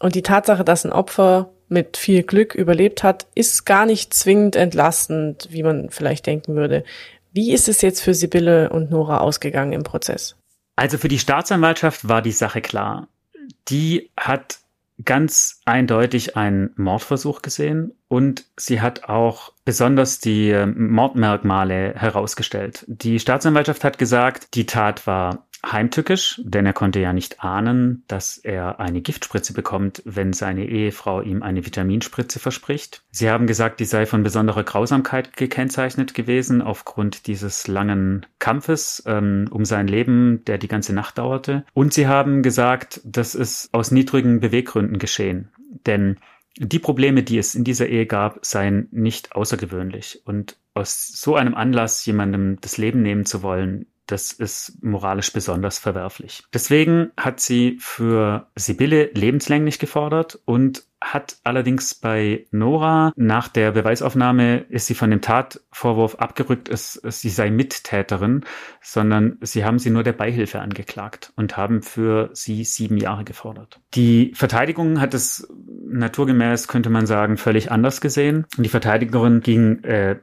Und 0.00 0.16
die 0.16 0.22
Tatsache, 0.22 0.64
dass 0.64 0.84
ein 0.84 0.92
Opfer 0.92 1.50
mit 1.68 1.96
viel 1.96 2.22
Glück 2.22 2.54
überlebt 2.54 3.02
hat, 3.02 3.26
ist 3.34 3.66
gar 3.66 3.86
nicht 3.86 4.14
zwingend 4.14 4.56
entlastend, 4.56 5.48
wie 5.50 5.62
man 5.62 5.90
vielleicht 5.90 6.26
denken 6.26 6.54
würde. 6.54 6.84
Wie 7.32 7.52
ist 7.52 7.68
es 7.68 7.82
jetzt 7.82 8.00
für 8.00 8.14
Sibylle 8.14 8.70
und 8.70 8.90
Nora 8.90 9.18
ausgegangen 9.18 9.72
im 9.72 9.84
Prozess? 9.84 10.36
Also 10.76 10.96
für 10.98 11.08
die 11.08 11.18
Staatsanwaltschaft 11.18 12.08
war 12.08 12.22
die 12.22 12.32
Sache 12.32 12.60
klar. 12.60 13.08
Die 13.68 14.10
hat 14.16 14.60
ganz 15.04 15.60
eindeutig 15.64 16.36
einen 16.36 16.70
Mordversuch 16.76 17.42
gesehen 17.42 17.92
und 18.08 18.44
sie 18.56 18.80
hat 18.80 19.08
auch 19.08 19.52
besonders 19.64 20.18
die 20.18 20.52
Mordmerkmale 20.74 21.94
herausgestellt. 21.94 22.84
Die 22.88 23.20
Staatsanwaltschaft 23.20 23.84
hat 23.84 23.98
gesagt, 23.98 24.54
die 24.54 24.66
Tat 24.66 25.06
war 25.06 25.47
heimtückisch, 25.64 26.40
denn 26.44 26.66
er 26.66 26.72
konnte 26.72 27.00
ja 27.00 27.12
nicht 27.12 27.42
ahnen, 27.42 28.04
dass 28.06 28.38
er 28.38 28.80
eine 28.80 29.00
Giftspritze 29.00 29.52
bekommt, 29.52 30.02
wenn 30.04 30.32
seine 30.32 30.66
Ehefrau 30.66 31.20
ihm 31.20 31.42
eine 31.42 31.66
Vitaminspritze 31.66 32.38
verspricht. 32.38 33.02
Sie 33.10 33.30
haben 33.30 33.46
gesagt, 33.46 33.80
die 33.80 33.84
sei 33.84 34.06
von 34.06 34.22
besonderer 34.22 34.64
Grausamkeit 34.64 35.36
gekennzeichnet 35.36 36.14
gewesen 36.14 36.62
aufgrund 36.62 37.26
dieses 37.26 37.66
langen 37.66 38.26
Kampfes 38.38 39.02
ähm, 39.06 39.46
um 39.50 39.64
sein 39.64 39.88
Leben, 39.88 40.44
der 40.46 40.58
die 40.58 40.68
ganze 40.68 40.94
Nacht 40.94 41.18
dauerte. 41.18 41.64
Und 41.74 41.92
sie 41.92 42.06
haben 42.06 42.42
gesagt, 42.42 43.00
das 43.04 43.34
ist 43.34 43.68
aus 43.72 43.90
niedrigen 43.90 44.40
Beweggründen 44.40 44.98
geschehen, 44.98 45.48
denn 45.86 46.18
die 46.60 46.80
Probleme, 46.80 47.22
die 47.22 47.38
es 47.38 47.54
in 47.54 47.62
dieser 47.62 47.86
Ehe 47.86 48.06
gab, 48.06 48.44
seien 48.44 48.88
nicht 48.90 49.32
außergewöhnlich. 49.32 50.22
Und 50.24 50.56
aus 50.74 51.08
so 51.08 51.36
einem 51.36 51.54
Anlass 51.54 52.04
jemandem 52.04 52.58
das 52.60 52.78
Leben 52.78 53.02
nehmen 53.02 53.24
zu 53.24 53.42
wollen, 53.42 53.86
das 54.08 54.32
ist 54.32 54.82
moralisch 54.82 55.32
besonders 55.32 55.78
verwerflich. 55.78 56.42
Deswegen 56.52 57.12
hat 57.16 57.40
sie 57.40 57.76
für 57.80 58.48
Sibylle 58.56 59.10
lebenslänglich 59.12 59.78
gefordert 59.78 60.38
und 60.44 60.84
hat 61.00 61.36
allerdings 61.44 61.94
bei 61.94 62.46
Nora 62.50 63.12
nach 63.16 63.48
der 63.48 63.72
Beweisaufnahme 63.72 64.58
ist 64.68 64.86
sie 64.86 64.94
von 64.94 65.10
dem 65.10 65.20
Tatvorwurf 65.20 66.16
abgerückt, 66.16 66.68
es, 66.68 66.94
sie 66.94 67.30
sei 67.30 67.50
Mittäterin, 67.50 68.44
sondern 68.82 69.38
sie 69.40 69.64
haben 69.64 69.78
sie 69.78 69.90
nur 69.90 70.02
der 70.02 70.12
Beihilfe 70.12 70.60
angeklagt 70.60 71.32
und 71.36 71.56
haben 71.56 71.82
für 71.82 72.30
sie 72.32 72.64
sieben 72.64 72.96
Jahre 72.96 73.24
gefordert. 73.24 73.80
Die 73.94 74.32
Verteidigung 74.34 75.00
hat 75.00 75.14
es 75.14 75.48
naturgemäß, 75.90 76.68
könnte 76.68 76.90
man 76.90 77.06
sagen, 77.06 77.36
völlig 77.36 77.70
anders 77.70 78.00
gesehen. 78.00 78.46
Die 78.56 78.68
Verteidigerin 78.68 79.40
ging 79.40 79.82
äh, 79.84 80.16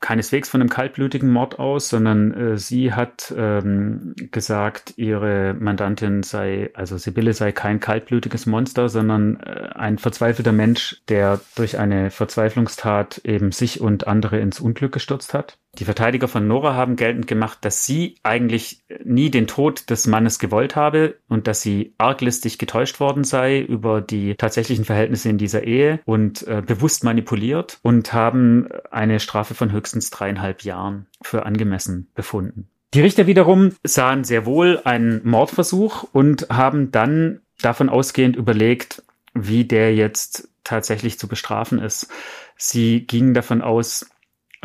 keineswegs 0.00 0.48
von 0.48 0.60
einem 0.60 0.70
kaltblütigen 0.70 1.30
Mord 1.30 1.58
aus, 1.58 1.88
sondern 1.88 2.32
äh, 2.32 2.56
sie 2.58 2.92
hat 2.92 3.32
ähm, 3.36 4.14
gesagt, 4.30 4.94
ihre 4.96 5.54
Mandantin 5.54 6.22
sei, 6.22 6.70
also 6.74 6.96
Sibylle 6.98 7.32
sei 7.32 7.52
kein 7.52 7.80
kaltblütiges 7.80 8.46
Monster, 8.46 8.88
sondern 8.88 9.40
äh, 9.40 9.70
ein 9.74 9.98
verzweifelter 10.10 10.50
Mensch, 10.50 11.00
der 11.08 11.40
durch 11.54 11.78
eine 11.78 12.10
Verzweiflungstat 12.10 13.18
eben 13.24 13.52
sich 13.52 13.80
und 13.80 14.08
andere 14.08 14.40
ins 14.40 14.58
Unglück 14.58 14.90
gestürzt 14.90 15.34
hat. 15.34 15.56
Die 15.78 15.84
Verteidiger 15.84 16.26
von 16.26 16.48
Nora 16.48 16.74
haben 16.74 16.96
geltend 16.96 17.28
gemacht, 17.28 17.58
dass 17.60 17.86
sie 17.86 18.16
eigentlich 18.24 18.82
nie 19.04 19.30
den 19.30 19.46
Tod 19.46 19.88
des 19.88 20.08
Mannes 20.08 20.40
gewollt 20.40 20.74
habe 20.74 21.14
und 21.28 21.46
dass 21.46 21.62
sie 21.62 21.94
arglistig 21.96 22.58
getäuscht 22.58 22.98
worden 22.98 23.22
sei 23.22 23.60
über 23.60 24.00
die 24.00 24.34
tatsächlichen 24.34 24.84
Verhältnisse 24.84 25.28
in 25.28 25.38
dieser 25.38 25.62
Ehe 25.62 26.00
und 26.06 26.44
äh, 26.48 26.60
bewusst 26.66 27.04
manipuliert 27.04 27.78
und 27.82 28.12
haben 28.12 28.66
eine 28.90 29.20
Strafe 29.20 29.54
von 29.54 29.70
höchstens 29.70 30.10
dreieinhalb 30.10 30.64
Jahren 30.64 31.06
für 31.22 31.46
angemessen 31.46 32.10
befunden. 32.16 32.68
Die 32.94 33.00
Richter 33.00 33.28
wiederum 33.28 33.76
sahen 33.84 34.24
sehr 34.24 34.44
wohl 34.44 34.80
einen 34.82 35.20
Mordversuch 35.22 36.08
und 36.12 36.48
haben 36.50 36.90
dann 36.90 37.42
davon 37.62 37.88
ausgehend 37.88 38.34
überlegt, 38.34 39.04
wie 39.34 39.64
der 39.64 39.94
jetzt 39.94 40.48
tatsächlich 40.64 41.18
zu 41.18 41.28
bestrafen 41.28 41.78
ist. 41.78 42.08
Sie 42.56 43.06
gingen 43.06 43.34
davon 43.34 43.62
aus, 43.62 44.10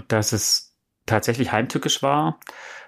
dass 0.07 0.33
es 0.33 0.75
tatsächlich 1.05 1.51
heimtückisch 1.51 2.03
war. 2.03 2.39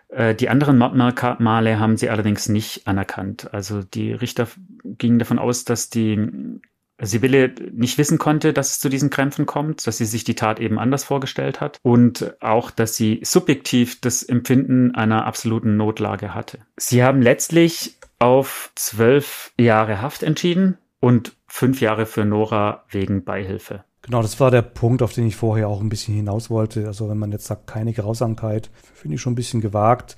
Äh, 0.10 0.36
die 0.36 0.50
anderen 0.50 0.78
Mordmale 0.78 1.80
haben 1.80 1.98
sie 1.98 2.10
allerdings 2.10 2.50
nicht 2.50 2.88
anerkannt. 2.88 3.54
Also 3.54 3.84
die 3.84 4.12
Richter 4.14 4.48
gingen 4.84 5.20
davon 5.20 5.40
aus, 5.40 5.66
dass 5.66 5.90
die 5.90 6.60
Sibylle 7.00 7.54
nicht 7.72 7.98
wissen 8.00 8.18
konnte, 8.18 8.54
dass 8.54 8.72
es 8.72 8.80
zu 8.80 8.90
diesen 8.90 9.12
Krämpfen 9.12 9.46
kommt, 9.46 9.86
dass 9.86 9.98
sie 9.98 10.06
sich 10.06 10.24
die 10.24 10.34
Tat 10.34 10.60
eben 10.60 10.80
anders 10.80 11.04
vorgestellt 11.04 11.62
hat 11.62 11.80
und 11.84 12.36
auch, 12.42 12.72
dass 12.72 12.96
sie 12.96 13.22
subjektiv 13.24 14.02
das 14.02 14.24
Empfinden 14.24 14.96
einer 14.96 15.26
absoluten 15.26 15.78
Notlage 15.78 16.34
hatte. 16.34 16.60
Sie 16.76 17.04
haben 17.04 17.22
letztlich 17.22 17.98
auf 18.18 18.72
zwölf 18.74 19.54
Jahre 19.60 20.02
Haft 20.02 20.24
entschieden 20.24 20.80
und 21.00 21.36
fünf 21.48 21.82
Jahre 21.82 22.06
für 22.06 22.26
Nora 22.26 22.86
wegen 22.90 23.24
Beihilfe. 23.24 23.84
Genau, 24.02 24.22
das 24.22 24.40
war 24.40 24.52
der 24.52 24.62
Punkt, 24.62 25.02
auf 25.02 25.14
den 25.14 25.28
ich 25.28 25.36
vorher 25.36 25.68
auch 25.68 25.82
ein 25.82 25.90
bisschen 25.90 26.16
hinaus 26.16 26.50
wollte. 26.50 26.88
Also 26.88 27.10
wenn 27.10 27.18
man 27.18 27.32
jetzt 27.32 27.46
sagt, 27.46 27.68
keine 27.68 27.94
Grausamkeit, 27.94 28.70
finde 28.94 29.16
ich 29.16 29.22
schon 29.22 29.34
ein 29.34 29.36
bisschen 29.36 29.62
gewagt. 29.62 30.16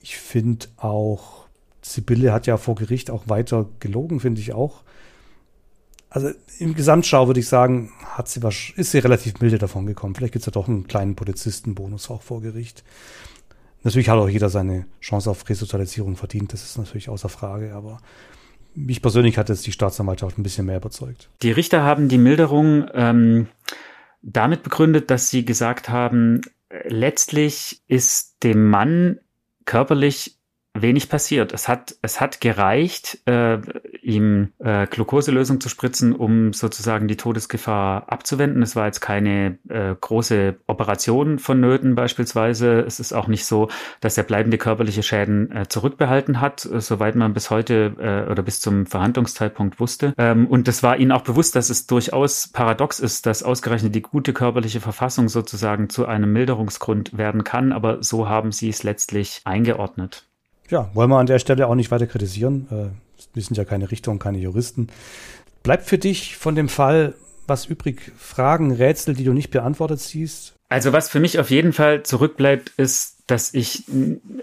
Ich 0.00 0.16
finde 0.16 0.66
auch, 0.76 1.46
Sibylle 1.82 2.32
hat 2.32 2.46
ja 2.46 2.56
vor 2.56 2.76
Gericht 2.76 3.10
auch 3.10 3.28
weiter 3.28 3.68
gelogen, 3.80 4.20
finde 4.20 4.40
ich 4.40 4.52
auch 4.52 4.82
also 6.10 6.30
im 6.58 6.74
Gesamtschau 6.74 7.28
würde 7.28 7.40
ich 7.40 7.48
sagen, 7.48 7.92
hat 8.04 8.28
sie 8.28 8.42
was, 8.42 8.72
ist 8.76 8.90
sie 8.90 8.98
relativ 8.98 9.40
milde 9.40 9.58
davon 9.58 9.86
gekommen. 9.86 10.14
Vielleicht 10.14 10.32
gibt 10.32 10.42
es 10.42 10.46
ja 10.46 10.52
doch 10.52 10.68
einen 10.68 10.88
kleinen 10.88 11.14
Polizistenbonus 11.14 12.10
auch 12.10 12.22
vor 12.22 12.42
Gericht. 12.42 12.84
Natürlich 13.84 14.10
hat 14.10 14.18
auch 14.18 14.28
jeder 14.28 14.50
seine 14.50 14.86
Chance 15.00 15.30
auf 15.30 15.48
Resozialisierung 15.48 16.16
verdient, 16.16 16.52
das 16.52 16.64
ist 16.64 16.76
natürlich 16.76 17.08
außer 17.08 17.30
Frage, 17.30 17.74
aber 17.74 18.00
mich 18.74 19.02
persönlich 19.02 19.38
hat 19.38 19.48
jetzt 19.48 19.66
die 19.66 19.72
Staatsanwaltschaft 19.72 20.38
ein 20.38 20.42
bisschen 20.42 20.66
mehr 20.66 20.78
überzeugt. 20.78 21.30
Die 21.42 21.50
Richter 21.50 21.82
haben 21.82 22.08
die 22.08 22.18
Milderung 22.18 22.86
ähm, 22.94 23.48
damit 24.22 24.62
begründet, 24.62 25.10
dass 25.10 25.30
sie 25.30 25.44
gesagt 25.44 25.88
haben, 25.88 26.40
letztlich 26.84 27.82
ist 27.86 28.42
dem 28.42 28.68
Mann 28.68 29.18
körperlich 29.64 30.39
wenig 30.74 31.08
passiert. 31.08 31.52
Es 31.52 31.68
hat, 31.68 31.96
es 32.02 32.20
hat 32.20 32.40
gereicht, 32.40 33.18
äh, 33.26 33.58
ihm 34.02 34.52
äh, 34.58 34.86
Glukoselösung 34.86 35.60
zu 35.60 35.68
spritzen, 35.68 36.14
um 36.14 36.52
sozusagen 36.52 37.08
die 37.08 37.16
Todesgefahr 37.16 38.10
abzuwenden. 38.10 38.62
Es 38.62 38.76
war 38.76 38.86
jetzt 38.86 39.00
keine 39.00 39.58
äh, 39.68 39.94
große 40.00 40.56
Operation 40.68 41.38
vonnöten 41.38 41.96
beispielsweise. 41.96 42.80
Es 42.80 43.00
ist 43.00 43.12
auch 43.12 43.26
nicht 43.26 43.44
so, 43.44 43.68
dass 44.00 44.16
er 44.16 44.24
bleibende 44.24 44.58
körperliche 44.58 45.02
Schäden 45.02 45.50
äh, 45.50 45.68
zurückbehalten 45.68 46.40
hat, 46.40 46.64
äh, 46.64 46.80
soweit 46.80 47.16
man 47.16 47.34
bis 47.34 47.50
heute 47.50 47.96
äh, 47.98 48.30
oder 48.30 48.42
bis 48.42 48.60
zum 48.60 48.86
Verhandlungszeitpunkt 48.86 49.80
wusste. 49.80 50.14
Ähm, 50.18 50.46
und 50.46 50.68
es 50.68 50.84
war 50.84 50.96
ihnen 50.98 51.12
auch 51.12 51.22
bewusst, 51.22 51.56
dass 51.56 51.70
es 51.70 51.88
durchaus 51.88 52.48
paradox 52.48 53.00
ist, 53.00 53.26
dass 53.26 53.42
ausgerechnet 53.42 53.94
die 53.94 54.02
gute 54.02 54.32
körperliche 54.32 54.80
Verfassung 54.80 55.28
sozusagen 55.28 55.88
zu 55.90 56.06
einem 56.06 56.32
Milderungsgrund 56.32 57.18
werden 57.18 57.42
kann. 57.42 57.72
Aber 57.72 58.02
so 58.02 58.28
haben 58.28 58.52
sie 58.52 58.68
es 58.68 58.84
letztlich 58.84 59.40
eingeordnet. 59.44 60.29
Ja, 60.70 60.90
wollen 60.94 61.10
wir 61.10 61.18
an 61.18 61.26
der 61.26 61.38
Stelle 61.38 61.66
auch 61.66 61.74
nicht 61.74 61.90
weiter 61.90 62.06
kritisieren. 62.06 62.66
Äh, 62.70 63.24
wir 63.34 63.42
sind 63.42 63.56
ja 63.56 63.64
keine 63.64 63.90
Richter 63.90 64.10
und 64.10 64.18
keine 64.18 64.38
Juristen. 64.38 64.88
Bleibt 65.62 65.84
für 65.84 65.98
dich 65.98 66.36
von 66.36 66.54
dem 66.54 66.68
Fall 66.68 67.14
was 67.46 67.66
übrig? 67.66 68.12
Fragen, 68.16 68.72
Rätsel, 68.72 69.14
die 69.14 69.24
du 69.24 69.32
nicht 69.32 69.50
beantwortet 69.50 70.00
siehst? 70.00 70.54
Also 70.68 70.92
was 70.92 71.10
für 71.10 71.20
mich 71.20 71.38
auf 71.38 71.50
jeden 71.50 71.72
Fall 71.72 72.04
zurückbleibt, 72.04 72.72
ist, 72.76 73.19
dass 73.30 73.54
ich 73.54 73.84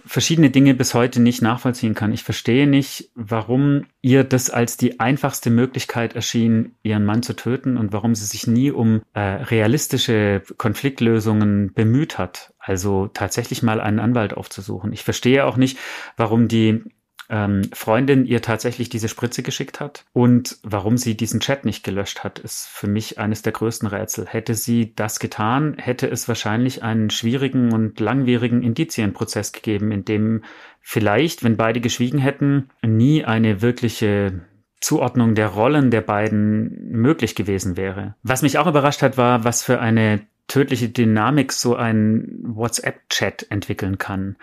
verschiedene 0.06 0.50
Dinge 0.50 0.74
bis 0.74 0.94
heute 0.94 1.22
nicht 1.22 1.42
nachvollziehen 1.42 1.94
kann. 1.94 2.14
Ich 2.14 2.24
verstehe 2.24 2.68
nicht, 2.68 3.10
warum 3.16 3.84
ihr 4.02 4.24
das 4.24 4.50
als 4.50 4.78
die 4.78 5.00
einfachste 5.00 5.50
Möglichkeit 5.50 6.16
erschien, 6.16 6.76
ihren 6.84 7.04
Mann 7.04 7.22
zu 7.22 7.36
töten 7.36 7.76
und 7.76 7.92
warum 7.92 8.16
sie 8.16 8.26
sich 8.26 8.48
nie 8.48 8.72
um 8.72 9.02
äh, 9.14 9.20
realistische 9.20 10.42
Konfliktlösungen 10.58 11.74
bemüht 11.74 12.18
hat. 12.18 12.54
Also 12.60 13.08
tatsächlich 13.08 13.62
mal 13.62 13.82
einen 13.82 14.00
Anwalt 14.00 14.34
aufzusuchen. 14.34 14.94
Ich 14.94 15.04
verstehe 15.04 15.46
auch 15.46 15.58
nicht, 15.58 15.78
warum 16.16 16.48
die 16.48 16.84
ähm, 17.30 17.64
Freundin 17.74 18.26
ihr 18.26 18.42
tatsächlich 18.42 18.90
diese 18.90 19.10
Spritze 19.10 19.44
geschickt 19.44 19.80
hat. 19.80 20.06
Und 20.14 20.58
warum 20.64 20.98
sie 20.98 21.18
diesen 21.18 21.40
Chat 21.40 21.66
nicht 21.66 21.84
gelöscht 21.84 22.24
hat, 22.24 22.40
ist 22.40 22.68
für 22.68 22.88
mich 22.88 23.20
eines 23.20 23.42
der 23.42 23.54
größten 23.54 23.88
Rätsel. 23.88 24.26
Hätte 24.28 24.54
sie 24.54 24.94
das 24.96 25.20
getan, 25.20 25.76
hätte 25.78 26.08
es 26.08 26.28
wahrscheinlich 26.28 26.84
einen 26.84 27.10
schwierigen 27.10 27.74
und 27.74 28.00
langwierigen 28.00 28.64
Indizienprozess 28.64 29.52
gegeben, 29.52 29.92
in 29.92 30.06
dem 30.06 30.44
vielleicht, 30.82 31.44
wenn 31.44 31.58
beide 31.58 31.82
geschwiegen 31.82 32.20
hätten, 32.20 32.70
nie 32.82 33.26
eine 33.26 33.62
wirkliche 33.62 34.42
Zuordnung 34.80 35.36
der 35.36 35.48
Rollen 35.48 35.92
der 35.92 36.02
beiden 36.02 36.92
möglich 36.92 37.36
gewesen 37.36 37.78
wäre. 37.78 38.16
Was 38.24 38.42
mich 38.42 38.58
auch 38.58 38.68
überrascht 38.68 39.02
hat, 39.02 39.18
war, 39.18 39.44
was 39.44 39.64
für 39.64 39.80
eine 39.80 40.22
tödliche 40.48 40.88
Dynamik 40.88 41.52
so 41.52 41.76
ein 41.76 42.40
WhatsApp-Chat 42.42 43.48
entwickeln 43.50 43.98
kann. 43.98 44.38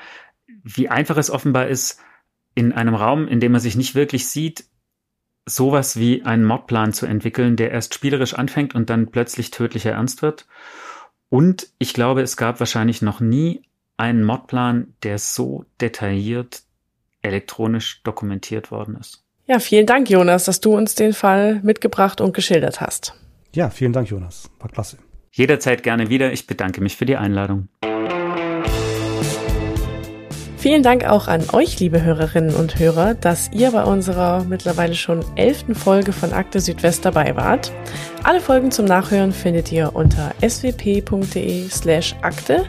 Wie 0.63 0.89
einfach 0.89 1.17
es 1.17 1.31
offenbar 1.31 1.69
ist, 1.69 2.01
in 2.55 2.73
einem 2.73 2.95
Raum, 2.95 3.29
in 3.29 3.41
dem 3.41 3.53
man 3.53 3.61
sich 3.61 3.77
nicht 3.77 3.95
wirklich 3.95 4.29
sieht, 4.29 4.65
sowas 5.47 5.99
wie 5.99 6.23
einen 6.23 6.45
Mordplan 6.45 6.93
zu 6.93 7.07
entwickeln, 7.07 7.57
der 7.57 7.71
erst 7.71 7.95
spielerisch 7.95 8.35
anfängt 8.35 8.75
und 8.75 8.91
dann 8.91 9.11
plötzlich 9.11 9.51
tödlicher 9.51 9.93
ernst 9.93 10.23
wird. 10.23 10.47
Und 11.29 11.69
ich 11.79 11.95
glaube, 11.95 12.23
es 12.23 12.37
gab 12.37 12.61
wahrscheinlich 12.61 13.03
noch 13.03 13.21
nie 13.21 13.63
einen 13.97 14.25
Mordplan, 14.25 14.95
der 15.03 15.19
so 15.19 15.65
detailliert 15.81 16.63
elektronisch 17.23 18.03
dokumentiert 18.03 18.71
worden 18.71 18.97
ist. 19.01 19.25
Ja, 19.47 19.59
vielen 19.59 19.87
Dank, 19.87 20.09
Jonas, 20.09 20.45
dass 20.45 20.61
du 20.61 20.75
uns 20.75 20.95
den 20.95 21.13
Fall 21.13 21.61
mitgebracht 21.63 22.21
und 22.21 22.35
geschildert 22.35 22.81
hast. 22.81 23.15
Ja, 23.55 23.71
vielen 23.71 23.93
Dank, 23.93 24.09
Jonas. 24.09 24.51
War 24.59 24.71
klasse. 24.71 24.99
Jederzeit 25.33 25.83
gerne 25.83 26.09
wieder. 26.09 26.33
Ich 26.33 26.47
bedanke 26.47 26.81
mich 26.81 26.97
für 26.97 27.07
die 27.07 27.17
Einladung. 27.17 27.69
Vielen 30.65 30.83
Dank 30.83 31.05
auch 31.05 31.29
an 31.29 31.45
euch, 31.53 31.79
liebe 31.79 32.03
Hörerinnen 32.03 32.55
und 32.55 32.79
Hörer, 32.79 33.13
dass 33.13 33.51
ihr 33.53 33.73
bei 33.73 33.85
unserer 33.85 34.45
mittlerweile 34.45 34.95
schon 34.95 35.23
elften 35.37 35.75
Folge 35.75 36.15
von 36.15 36.33
Akte 36.33 36.59
Südwest 36.59 37.05
dabei 37.05 37.37
wart. 37.37 37.71
Alle 38.23 38.41
Folgen 38.41 38.71
zum 38.71 38.87
Nachhören 38.87 39.33
findet 39.33 39.71
ihr 39.71 39.95
unter 39.95 40.33
swp.de 40.41 41.69
slash 41.69 42.17
akte. 42.23 42.65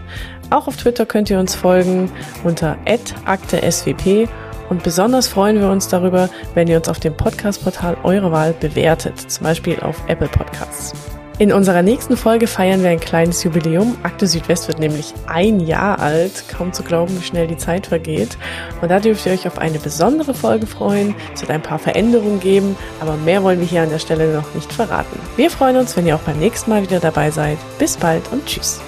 Auch 0.49 0.67
auf 0.67 0.75
Twitter 0.75 1.05
könnt 1.05 1.29
ihr 1.29 1.39
uns 1.39 1.55
folgen 1.55 2.11
unter 2.43 2.75
akteswp 3.23 4.27
und 4.67 4.83
besonders 4.83 5.29
freuen 5.29 5.61
wir 5.61 5.69
uns 5.69 5.87
darüber, 5.87 6.29
wenn 6.53 6.67
ihr 6.67 6.75
uns 6.75 6.89
auf 6.89 6.99
dem 6.99 7.15
Podcast-Portal 7.15 7.95
eurer 8.03 8.33
Wahl 8.33 8.53
bewertet, 8.59 9.31
zum 9.31 9.45
Beispiel 9.45 9.79
auf 9.79 10.03
Apple 10.09 10.27
Podcasts. 10.27 10.91
In 11.37 11.51
unserer 11.51 11.81
nächsten 11.81 12.15
Folge 12.15 12.47
feiern 12.47 12.81
wir 12.81 12.91
ein 12.91 12.99
kleines 13.01 13.43
Jubiläum. 13.43 13.97
Akte 14.03 14.25
Südwest 14.25 14.69
wird 14.69 14.79
nämlich 14.79 15.13
ein 15.27 15.59
Jahr 15.59 15.99
alt. 15.99 16.45
Kaum 16.47 16.71
zu 16.71 16.81
glauben, 16.81 17.13
wie 17.19 17.25
schnell 17.25 17.45
die 17.45 17.57
Zeit 17.57 17.87
vergeht. 17.87 18.37
Und 18.81 18.89
da 18.89 19.01
dürft 19.01 19.25
ihr 19.25 19.33
euch 19.33 19.45
auf 19.45 19.57
eine 19.57 19.77
besondere 19.77 20.33
Folge 20.33 20.65
freuen. 20.65 21.13
Es 21.33 21.41
wird 21.41 21.51
ein 21.51 21.61
paar 21.61 21.79
Veränderungen 21.79 22.39
geben, 22.39 22.77
aber 23.01 23.17
mehr 23.17 23.43
wollen 23.43 23.59
wir 23.59 23.67
hier 23.67 23.81
an 23.81 23.89
der 23.89 23.99
Stelle 23.99 24.33
noch 24.33 24.55
nicht 24.55 24.71
verraten. 24.71 25.19
Wir 25.35 25.51
freuen 25.51 25.75
uns, 25.75 25.97
wenn 25.97 26.07
ihr 26.07 26.15
auch 26.15 26.21
beim 26.21 26.39
nächsten 26.39 26.69
Mal 26.69 26.83
wieder 26.83 27.01
dabei 27.01 27.29
seid. 27.31 27.57
Bis 27.79 27.97
bald 27.97 28.23
und 28.31 28.45
tschüss. 28.45 28.79